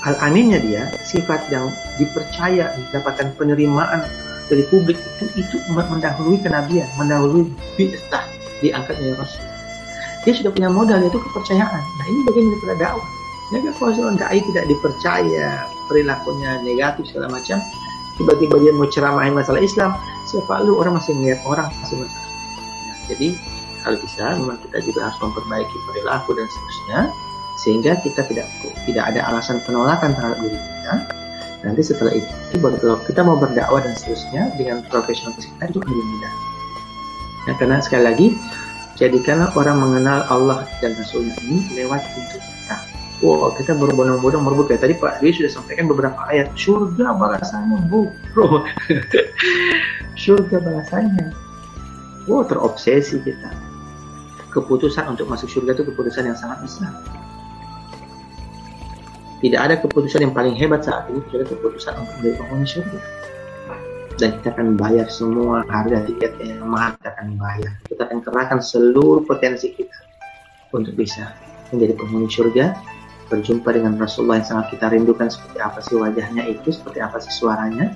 Al-aminnya 0.00 0.62
dia 0.62 0.82
sifat 1.04 1.50
yang 1.52 1.68
dipercaya 1.98 2.72
mendapatkan 2.72 3.34
penerimaan 3.36 4.06
dari 4.46 4.64
publik 4.70 4.96
itu 4.96 5.24
itu 5.36 5.56
mendahului 5.68 6.38
kenabian 6.40 6.88
mendahului 6.96 7.50
bi'tah 7.74 8.24
diangkatnya 8.62 9.18
rasul. 9.18 9.42
Dia 10.24 10.32
sudah 10.36 10.52
punya 10.52 10.68
modal 10.68 11.00
yaitu 11.02 11.18
kepercayaan. 11.18 11.82
Nah 11.82 12.06
ini 12.06 12.20
bagian 12.28 12.46
daripada 12.54 12.76
dakwah. 12.78 13.08
Seorang 13.50 14.14
dai 14.14 14.38
tidak 14.38 14.64
dipercaya 14.70 15.66
perilakunya 15.90 16.62
negatif 16.62 17.10
segala 17.10 17.34
macam 17.34 17.58
tiba-tiba 18.20 18.60
dia 18.60 18.72
mau 18.76 18.84
ceramahin 18.92 19.32
masalah 19.32 19.64
Islam 19.64 19.96
siapa 20.28 20.60
lu? 20.60 20.76
Orang 20.76 21.00
masih 21.00 21.16
ngeliat 21.16 21.40
orang 21.48 21.72
masih 21.80 22.04
masalah 22.04 22.28
nah, 22.86 22.96
jadi 23.08 23.28
kalau 23.80 23.96
bisa 24.04 24.24
memang 24.36 24.60
kita 24.68 24.78
juga 24.84 25.08
harus 25.08 25.18
memperbaiki 25.24 25.76
perilaku 25.88 26.36
dan 26.36 26.46
seterusnya 26.52 27.00
sehingga 27.60 27.92
kita 28.00 28.24
tidak 28.28 28.46
tidak 28.88 29.04
ada 29.04 29.20
alasan 29.28 29.60
penolakan 29.64 30.16
terhadap 30.16 30.38
diri 30.40 30.56
kita. 30.56 30.94
Nanti 31.60 31.82
setelah 31.84 32.12
itu 32.16 32.56
kalau 32.56 32.96
kita 33.04 33.20
mau 33.20 33.36
berdakwah 33.36 33.84
dan 33.84 33.92
seterusnya 33.92 34.48
dengan 34.56 34.80
profesional 34.88 35.36
kita 35.36 35.68
itu 35.68 35.78
lebih 35.84 36.04
mudah. 36.16 36.34
Nah, 37.48 37.54
karena 37.60 37.76
sekali 37.84 38.04
lagi 38.04 38.26
jadikanlah 38.96 39.52
orang 39.56 39.76
mengenal 39.80 40.24
Allah 40.32 40.64
dan 40.80 40.96
Rasulnya 40.96 41.36
ini 41.44 41.68
lewat 41.76 42.00
pintu 42.16 42.36
kita 43.20 43.28
wow 43.28 43.52
kita 43.52 43.76
berbondong-bondong 43.76 44.40
merebut 44.48 44.72
kayak 44.72 44.80
tadi 44.80 44.94
Pak. 44.96 45.20
Dwi 45.20 45.36
sudah 45.36 45.52
sampaikan 45.52 45.84
beberapa 45.92 46.16
ayat. 46.32 46.56
Surga 46.56 47.12
balasannya 47.12 47.76
bu. 47.92 48.08
Bro. 48.32 48.64
Surga 50.24 50.56
balasannya. 50.56 51.28
Wow 52.24 52.48
terobsesi 52.48 53.20
kita. 53.20 53.52
Keputusan 54.50 55.04
untuk 55.12 55.28
masuk 55.28 55.52
surga 55.52 55.78
itu 55.78 55.84
keputusan 55.92 56.32
yang 56.32 56.34
sangat 56.34 56.64
besar. 56.64 56.90
Tidak 59.44 59.60
ada 59.60 59.76
keputusan 59.78 60.24
yang 60.24 60.34
paling 60.34 60.56
hebat 60.56 60.82
saat 60.82 61.06
ini 61.12 61.20
kecuali 61.28 61.44
keputusan 61.44 61.92
untuk 62.00 62.14
menjadi 62.18 62.34
penghuni 62.40 62.66
surga. 62.66 63.00
Dan 64.16 64.28
kita 64.40 64.48
akan 64.52 64.68
bayar 64.80 65.06
semua 65.12 65.62
harga 65.68 66.02
tiket 66.08 66.34
yang 66.40 66.66
mahal 66.66 66.96
kita 66.98 67.08
akan 67.14 67.28
bayar. 67.36 67.72
Kita 67.84 68.02
akan 68.10 68.18
kerahkan 68.24 68.58
seluruh 68.64 69.22
potensi 69.28 69.70
kita 69.76 69.96
untuk 70.72 70.96
bisa 70.98 71.30
menjadi 71.70 71.94
penghuni 71.94 72.26
surga 72.26 72.74
berjumpa 73.30 73.70
dengan 73.70 73.94
Rasulullah 73.96 74.42
yang 74.42 74.48
sangat 74.50 74.66
kita 74.74 74.90
rindukan 74.90 75.30
seperti 75.30 75.58
apa 75.62 75.78
sih 75.78 75.94
wajahnya 75.96 76.42
itu 76.50 76.74
seperti 76.74 76.98
apa 76.98 77.22
sih 77.22 77.30
suaranya. 77.30 77.94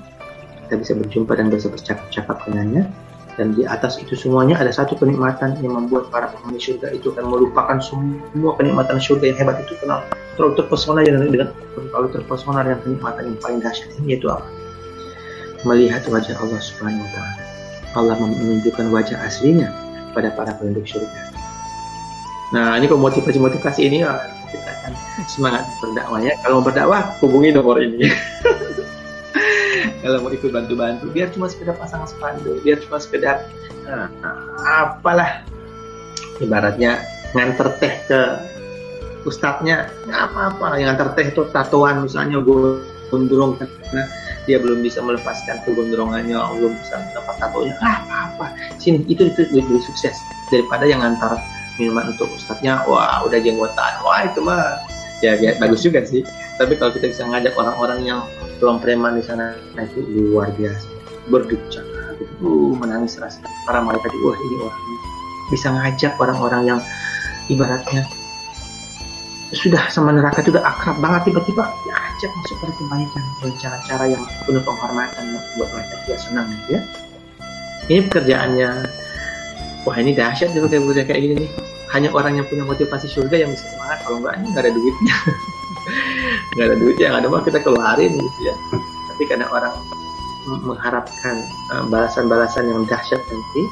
Kita 0.64 0.80
bisa 0.80 0.92
berjumpa 0.96 1.34
dan 1.36 1.50
bisa 1.50 1.68
bercakap-cakap 1.68 2.40
dengannya. 2.48 2.88
Dan 3.34 3.50
di 3.58 3.66
atas 3.66 3.98
itu 3.98 4.14
semuanya 4.14 4.62
ada 4.62 4.70
satu 4.70 4.94
kenikmatan 4.94 5.58
yang 5.58 5.74
membuat 5.74 6.06
para 6.14 6.30
penghuni 6.30 6.62
surga 6.62 6.94
itu 6.94 7.10
akan 7.10 7.26
melupakan 7.26 7.82
semua 7.82 8.54
kenikmatan 8.54 9.02
surga 9.02 9.34
yang 9.34 9.38
hebat 9.42 9.58
itu. 9.66 9.74
Kenal 9.82 10.06
terlalu 10.38 10.54
terpesona 10.62 11.02
dengan, 11.02 11.50
terlalu 11.74 12.08
terpesona 12.14 12.62
dengan 12.62 12.78
kenikmatan 12.86 13.22
yang 13.34 13.38
paling 13.42 13.58
dahsyat 13.58 13.90
ini 13.98 14.14
yaitu 14.14 14.30
apa? 14.30 14.46
Melihat 15.66 16.06
wajah 16.06 16.38
Allah 16.38 16.60
Subhanahu 16.62 17.02
wa 17.02 17.10
taala. 17.10 17.34
Allah 17.98 18.14
menunjukkan 18.22 18.86
wajah 18.94 19.18
aslinya 19.26 19.74
pada 20.14 20.30
para 20.30 20.54
penduduk 20.54 20.86
surga. 20.86 21.34
Nah 22.54 22.78
ini 22.78 22.86
kalau 22.86 23.02
motivasi-motivasi 23.02 23.82
ini 23.82 24.06
kita 24.54 24.70
akan 24.70 24.92
semangat 25.26 25.64
berdakwahnya 25.82 26.32
kalau 26.46 26.62
mau 26.62 26.66
berdakwah 26.70 27.02
hubungi 27.18 27.50
nomor 27.50 27.82
ini. 27.82 28.06
Kalau 30.04 30.20
mau 30.20 30.30
ikut 30.30 30.52
bantu-bantu 30.52 31.08
biar 31.10 31.32
cuma 31.32 31.48
sekedar 31.48 31.74
pasang 31.80 32.04
spanduk 32.04 32.60
biar 32.60 32.76
cuma 32.84 33.00
sekedar 33.00 33.48
uh, 33.88 34.06
apalah. 34.84 35.42
Ibaratnya 36.44 37.02
nganter 37.32 37.72
teh 37.80 37.94
ke 38.04 38.20
ustadznya 39.24 39.88
nggak 40.04 40.20
apa-apa. 40.30 40.76
Yang 40.76 40.86
nganter 40.92 41.08
teh 41.16 41.26
itu 41.32 41.42
tatoan 41.50 42.04
misalnya 42.04 42.38
gondrong 43.08 43.56
karena 43.56 44.04
dia 44.44 44.60
belum 44.60 44.84
bisa 44.84 45.00
melepaskan 45.00 45.64
kegondrongannya 45.64 46.36
belum 46.36 46.76
bisa 46.84 47.00
melepas 47.00 47.36
tatonya. 47.40 47.74
Nggak 47.80 47.98
apa-apa. 48.04 48.46
Sini 48.76 49.08
itu 49.08 49.24
itu 49.24 49.40
lebih 49.56 49.80
sukses 49.82 50.14
daripada 50.52 50.84
yang 50.84 51.00
ngantar 51.00 51.40
minuman 51.80 52.14
untuk 52.14 52.30
ustadznya. 52.34 52.84
Wah 52.86 53.24
udah 53.26 53.38
jenggotan. 53.40 53.92
Wah 54.02 54.26
itu 54.26 54.40
mah 54.42 54.78
ya, 55.20 55.38
ya 55.38 55.56
bagus 55.58 55.82
juga 55.82 56.02
sih. 56.04 56.22
Tapi 56.60 56.78
kalau 56.78 56.94
kita 56.94 57.10
bisa 57.10 57.26
ngajak 57.26 57.54
orang-orang 57.58 58.00
yang 58.06 58.20
belum 58.62 58.78
preman 58.78 59.18
di 59.18 59.24
sana 59.26 59.58
nah 59.74 59.82
itu 59.82 60.02
luar 60.30 60.50
biasa. 60.54 60.86
Berduka 61.28 61.82
gitu. 62.20 62.34
Uh, 62.44 62.72
menangis 62.78 63.18
rasa. 63.18 63.42
Para 63.66 63.82
malaikat 63.82 64.10
wah 64.22 64.38
ini 64.38 64.56
orang. 64.62 64.82
Bisa 65.52 65.68
ngajak 65.72 66.12
orang-orang 66.20 66.62
yang 66.64 66.80
ibaratnya 67.52 68.08
sudah 69.54 69.86
sama 69.86 70.10
neraka 70.10 70.42
udah 70.42 70.66
akrab 70.66 70.98
banget 70.98 71.30
tiba-tiba 71.30 71.62
diajak 71.86 72.30
masuk 72.42 72.56
pada 72.58 72.72
kebaikan 72.74 73.22
dengan 73.22 73.54
cara-cara 73.62 74.04
yang 74.10 74.22
penuh 74.42 74.62
penghormatan 74.66 75.24
buat 75.54 75.68
mereka 75.70 75.94
juga 76.04 76.16
senang 76.18 76.48
ya. 76.66 76.80
Ini 77.86 78.00
pekerjaannya 78.10 78.70
wah 79.84 79.96
ini 80.00 80.16
dahsyat 80.16 80.56
juga 80.56 80.72
kayak 80.72 81.06
kayak 81.06 81.20
gini 81.20 81.34
nih. 81.46 81.50
Hanya 81.92 82.10
orang 82.10 82.40
yang 82.40 82.46
punya 82.50 82.66
motivasi 82.66 83.06
surga 83.06 83.46
yang 83.46 83.50
bisa 83.54 83.70
semangat. 83.70 84.02
Kalau 84.02 84.18
enggak 84.18 84.34
ini 84.40 84.46
nggak 84.50 84.64
ada 84.66 84.72
duitnya. 84.72 85.16
Nggak 86.54 86.66
ada 86.70 86.76
duitnya 86.80 87.04
yang 87.12 87.16
ada 87.20 87.26
mah 87.28 87.42
kita 87.44 87.58
keluarin 87.60 88.12
gitu 88.16 88.40
ya. 88.40 88.54
Tapi 89.12 89.22
karena 89.28 89.46
orang 89.52 89.74
mengharapkan 90.64 91.44
uh, 91.72 91.84
balasan-balasan 91.92 92.72
yang 92.72 92.88
dahsyat 92.88 93.20
nanti 93.20 93.62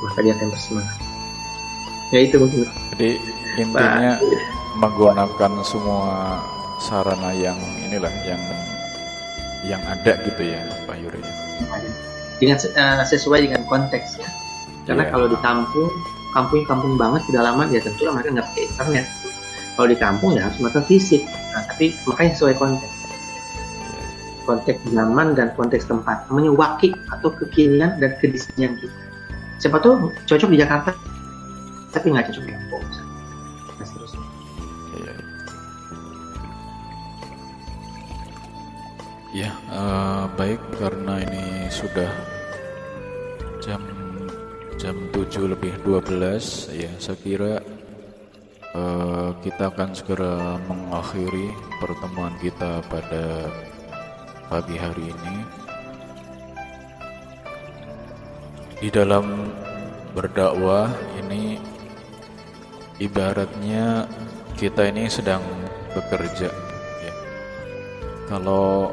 maka 0.00 0.18
dia 0.24 0.32
akan 0.36 0.48
bersemangat. 0.48 0.96
Ya 2.14 2.18
itu 2.24 2.36
mungkin. 2.40 2.68
Jadi 2.96 3.10
intinya 3.60 4.16
menggunakan 4.80 5.52
semua 5.60 6.40
sarana 6.80 7.32
yang 7.36 7.56
inilah 7.84 8.12
yang 8.24 8.42
yang 9.64 9.82
ada 9.84 10.12
gitu 10.24 10.40
ya 10.40 10.62
Pak 10.88 10.96
Yuri. 11.00 11.20
Dengan 12.40 12.56
uh, 12.60 13.04
sesuai 13.04 13.48
dengan 13.48 13.64
konteks 13.64 14.20
ya 14.20 14.28
karena 14.86 15.02
yeah. 15.04 15.12
kalau 15.12 15.26
di 15.26 15.38
kampung 15.42 15.90
kampung-kampung 16.30 16.94
banget 17.00 17.24
pedalaman 17.26 17.66
ya 17.72 17.80
tentu 17.80 18.06
mereka 18.12 18.28
nggak 18.36 18.46
pakai 18.52 18.64
internet. 18.68 19.06
Kalau 19.76 19.88
di 19.88 19.98
kampung 19.98 20.30
ya 20.36 20.48
harus 20.48 20.58
mereka 20.60 20.80
fisik. 20.84 21.24
Nah, 21.52 21.64
tapi 21.68 21.96
makanya 22.08 22.32
sesuai 22.36 22.54
konteks. 22.60 22.96
Konteks 24.44 24.80
zaman 24.92 25.32
dan 25.36 25.52
konteks 25.56 25.88
tempat. 25.88 26.28
Namanya 26.28 26.52
wakil 26.52 26.92
atau 27.12 27.32
kekinian 27.32 27.96
dan 28.00 28.16
kedisiplinan 28.20 28.76
kita. 28.76 28.96
Siapa 29.60 29.80
tuh 29.80 30.12
cocok 30.28 30.48
di 30.52 30.60
Jakarta 30.60 30.92
tapi 31.96 32.12
nggak 32.12 32.28
cocok 32.28 32.44
di 32.44 32.52
kampung. 32.52 32.84
Nah, 32.84 33.84
seterusnya. 33.84 34.24
Ya 39.36 39.52
uh, 39.68 40.24
baik 40.36 40.60
karena 40.80 41.20
ini 41.20 41.68
sudah 41.68 42.08
jam 43.60 43.95
jam 44.76 45.08
7 45.08 45.56
lebih 45.56 45.72
12 45.88 46.20
ya 46.76 46.92
saya 47.00 47.16
kira 47.24 47.64
uh, 48.76 49.32
kita 49.40 49.72
akan 49.72 49.96
segera 49.96 50.60
mengakhiri 50.68 51.48
pertemuan 51.80 52.36
kita 52.44 52.84
pada 52.92 53.48
pagi 54.52 54.76
hari 54.76 55.08
ini 55.08 55.36
di 58.76 58.88
dalam 58.92 59.48
berdakwah 60.12 60.92
ini 61.24 61.56
ibaratnya 63.00 64.04
kita 64.60 64.92
ini 64.92 65.08
sedang 65.08 65.40
bekerja 65.96 66.52
ya. 67.00 67.14
kalau 68.28 68.92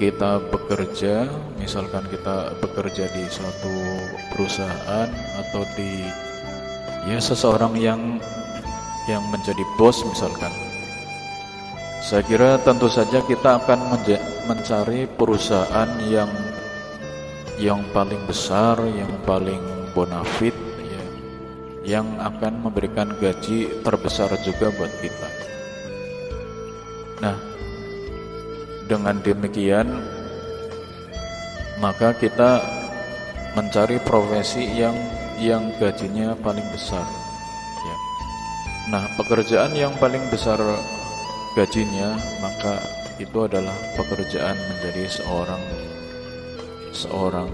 kita 0.00 0.40
bekerja, 0.48 1.28
misalkan 1.60 2.08
kita 2.08 2.56
bekerja 2.56 3.04
di 3.12 3.28
suatu 3.28 3.68
perusahaan 4.32 5.08
atau 5.36 5.62
di 5.76 6.08
ya 7.04 7.20
seseorang 7.20 7.76
yang 7.76 8.16
yang 9.04 9.20
menjadi 9.28 9.60
bos 9.76 10.00
misalkan. 10.08 10.48
Saya 12.00 12.24
kira 12.24 12.56
tentu 12.64 12.88
saja 12.88 13.20
kita 13.20 13.60
akan 13.60 13.92
mencari 14.48 15.04
perusahaan 15.04 15.90
yang 16.08 16.32
yang 17.60 17.84
paling 17.92 18.24
besar, 18.24 18.80
yang 18.96 19.12
paling 19.28 19.60
bonafit 19.92 20.56
ya, 20.80 21.04
yang 21.84 22.08
akan 22.16 22.64
memberikan 22.64 23.12
gaji 23.20 23.84
terbesar 23.84 24.32
juga 24.40 24.72
buat 24.72 24.92
kita. 25.04 25.28
Nah, 27.20 27.49
dengan 28.90 29.22
demikian 29.22 29.86
maka 31.78 32.10
kita 32.18 32.58
mencari 33.54 34.02
profesi 34.02 34.66
yang 34.74 34.98
yang 35.40 35.72
gajinya 35.80 36.36
paling 36.42 36.66
besar. 36.74 37.06
Ya. 37.86 37.96
Nah 38.92 39.04
pekerjaan 39.16 39.72
yang 39.78 39.94
paling 39.96 40.20
besar 40.28 40.58
gajinya 41.54 42.18
maka 42.42 42.82
itu 43.22 43.38
adalah 43.46 43.72
pekerjaan 43.96 44.58
menjadi 44.58 45.06
seorang 45.08 45.62
seorang 46.90 47.50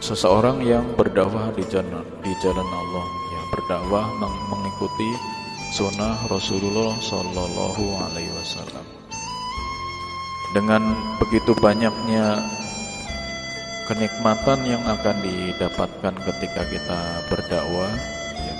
seseorang 0.00 0.64
yang 0.64 0.88
berdakwah 0.96 1.52
di 1.52 1.62
jalan 1.68 2.02
di 2.24 2.32
jalan 2.42 2.66
Allah. 2.66 3.06
Ya 3.30 3.42
berdakwah 3.54 4.06
mengikuti 4.50 5.10
sunnah 5.70 6.18
Rasulullah 6.26 6.98
Shallallahu 6.98 7.84
Alaihi 8.10 8.32
Wasallam 8.34 8.99
dengan 10.50 10.82
begitu 11.22 11.54
banyaknya 11.58 12.42
kenikmatan 13.86 14.66
yang 14.66 14.82
akan 14.86 15.16
didapatkan 15.22 16.14
ketika 16.14 16.62
kita 16.66 17.00
berdakwah 17.30 17.90
ya, 18.38 18.54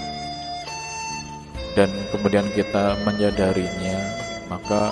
dan 1.79 1.91
kemudian 2.11 2.47
kita 2.55 2.99
menyadarinya 3.07 3.99
maka 4.51 4.91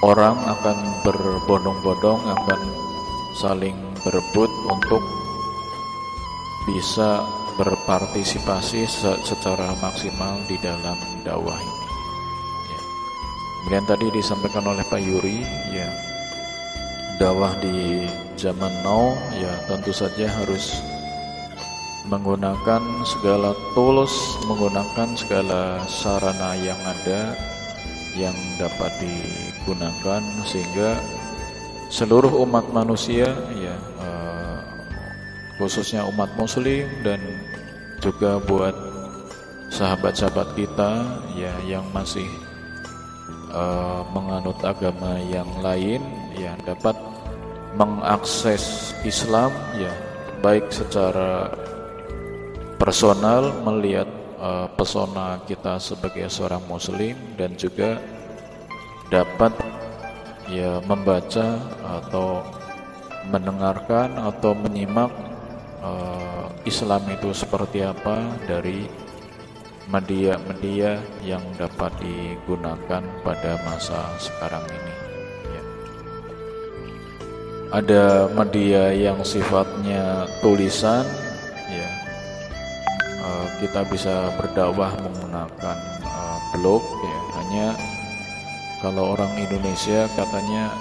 orang 0.00 0.36
akan 0.48 0.76
berbondong-bondong 1.04 2.20
akan 2.24 2.60
saling 3.36 3.76
berebut 4.00 4.48
untuk 4.68 5.04
bisa 6.64 7.20
berpartisipasi 7.60 8.88
secara 9.24 9.76
maksimal 9.84 10.40
di 10.48 10.56
dalam 10.64 10.96
dakwah 11.24 11.56
ini. 11.60 11.79
Kemudian 13.60 13.84
tadi 13.84 14.06
disampaikan 14.16 14.64
oleh 14.64 14.84
Pak 14.88 15.00
Yuri, 15.04 15.44
ya 15.70 15.88
dakwah 17.20 17.52
di 17.60 18.08
zaman 18.40 18.72
now 18.80 19.12
ya 19.36 19.52
tentu 19.68 19.92
saja 19.92 20.24
harus 20.40 20.80
menggunakan 22.08 22.80
segala 23.04 23.52
tools, 23.76 24.40
menggunakan 24.48 25.12
segala 25.12 25.84
sarana 25.84 26.56
yang 26.56 26.80
ada 26.80 27.36
yang 28.16 28.34
dapat 28.56 28.90
digunakan 28.98 30.24
sehingga 30.48 30.96
seluruh 31.92 32.42
umat 32.48 32.64
manusia 32.72 33.28
ya 33.54 33.76
uh, 34.00 34.64
khususnya 35.60 36.08
umat 36.08 36.32
muslim 36.40 36.88
dan 37.04 37.20
juga 38.00 38.40
buat 38.42 38.74
sahabat-sahabat 39.70 40.56
kita 40.56 41.04
ya 41.36 41.52
yang 41.68 41.84
masih 41.94 42.26
uh, 43.52 44.02
menganut 44.14 44.58
agama 44.62 45.18
yang 45.30 45.48
lain 45.62 46.02
ya 46.34 46.54
dapat 46.64 46.96
mengakses 47.74 48.94
Islam 49.06 49.52
ya 49.78 49.92
baik 50.42 50.72
secara 50.72 51.52
personal 52.80 53.52
melihat 53.62 54.08
uh, 54.40 54.66
pesona 54.74 55.38
kita 55.44 55.76
sebagai 55.76 56.26
seorang 56.32 56.64
muslim 56.66 57.14
dan 57.36 57.54
juga 57.54 58.00
dapat 59.12 59.52
ya 60.48 60.80
membaca 60.82 61.60
atau 61.84 62.42
mendengarkan 63.28 64.16
atau 64.16 64.56
menyimak 64.56 65.12
uh, 65.84 66.48
Islam 66.64 67.04
itu 67.12 67.30
seperti 67.36 67.84
apa 67.84 68.24
dari 68.48 68.88
media-media 69.90 71.02
yang 71.26 71.42
dapat 71.58 71.90
digunakan 71.98 73.02
pada 73.26 73.52
masa 73.66 74.06
sekarang 74.22 74.62
ini. 74.70 74.90
Ada 77.70 78.26
media 78.34 78.90
yang 78.90 79.22
sifatnya 79.22 80.26
tulisan 80.42 81.06
ya. 81.70 81.90
Uh, 83.22 83.46
kita 83.62 83.86
bisa 83.86 84.34
berdakwah 84.42 84.90
menggunakan 84.98 85.78
uh, 86.02 86.38
blog 86.50 86.82
ya. 86.82 87.20
Hanya 87.38 87.68
kalau 88.82 89.14
orang 89.14 89.30
Indonesia 89.38 90.10
katanya 90.18 90.74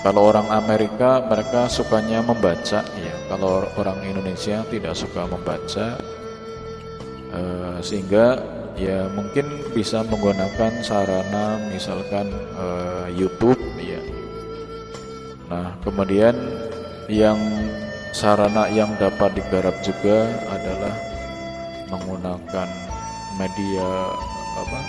kalau 0.00 0.32
orang 0.32 0.48
Amerika 0.48 1.20
mereka 1.20 1.68
sukanya 1.68 2.24
membaca 2.24 2.80
ya. 2.80 3.14
Kalau 3.28 3.68
orang 3.76 4.00
Indonesia 4.00 4.64
tidak 4.72 4.96
suka 4.96 5.28
membaca 5.28 6.00
uh, 7.32 7.80
sehingga 7.82 8.38
ya 8.76 9.08
mungkin 9.12 9.48
bisa 9.76 10.00
menggunakan 10.06 10.80
sarana 10.80 11.60
misalkan 11.68 12.28
uh, 12.56 13.04
YouTube 13.12 13.60
ya 13.76 14.00
Nah, 15.52 15.68
kemudian 15.84 16.32
yang 17.12 17.36
sarana 18.16 18.72
yang 18.72 18.88
dapat 18.96 19.36
digarap 19.36 19.76
juga 19.84 20.32
adalah 20.48 20.96
menggunakan 21.92 22.68
media 23.36 23.88
apa? 24.56 24.80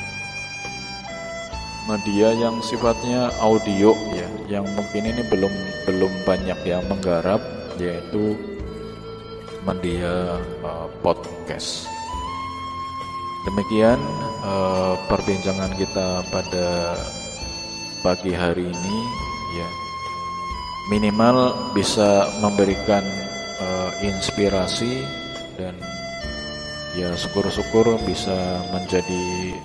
Media 1.83 2.31
yang 2.31 2.63
sifatnya 2.63 3.27
audio 3.43 3.91
ya, 4.15 4.29
yang 4.47 4.63
mungkin 4.71 5.03
ini 5.03 5.27
belum 5.27 5.51
belum 5.83 6.13
banyak 6.23 6.59
yang 6.63 6.87
menggarap 6.87 7.43
yaitu 7.75 8.39
media 9.67 10.39
uh, 10.63 10.87
podcast. 11.03 11.92
Demikian 13.43 13.99
uh, 14.39 14.95
perbincangan 15.11 15.75
kita 15.75 16.23
pada 16.31 16.95
pagi 17.99 18.31
hari 18.31 18.71
ini 18.71 18.97
ya. 19.59 19.69
Minimal 20.91 21.71
bisa 21.75 22.27
memberikan 22.39 23.03
uh, 23.59 23.91
inspirasi 23.99 25.03
dan 25.59 25.75
ya 26.95 27.11
syukur-syukur 27.19 27.99
bisa 28.07 28.63
menjadi 28.71 29.55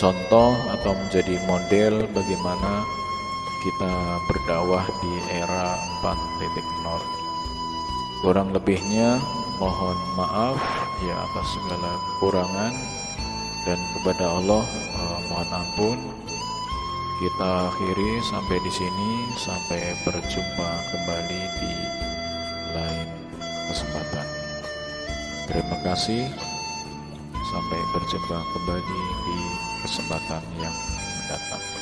contoh 0.00 0.56
atau 0.72 0.92
menjadi 0.96 1.36
model 1.44 2.08
bagaimana 2.16 2.72
kita 3.62 3.92
berdakwah 4.26 4.84
di 4.98 5.12
era 5.38 5.78
4.0 6.02 7.22
kurang 8.22 8.50
lebihnya 8.54 9.18
mohon 9.60 9.98
maaf 10.16 10.56
ya 11.04 11.14
atas 11.16 11.46
segala 11.56 11.90
kekurangan 11.98 12.74
dan 13.68 13.78
kepada 13.98 14.24
Allah 14.26 14.64
uh, 14.96 15.18
mohon 15.28 15.50
ampun 15.52 15.98
kita 17.22 17.50
akhiri 17.70 18.18
sampai 18.26 18.58
di 18.66 18.72
sini 18.72 19.10
sampai 19.38 19.94
berjumpa 20.02 20.70
kembali 20.90 21.42
di 21.62 21.72
lain 22.74 23.08
kesempatan. 23.70 24.26
Terima 25.46 25.78
kasih. 25.86 26.26
Sampai 27.52 27.80
berjumpa 27.94 28.38
kembali 28.42 29.02
di 29.28 29.38
kesempatan 29.86 30.42
yang 30.58 30.74
mendatang. 30.74 31.81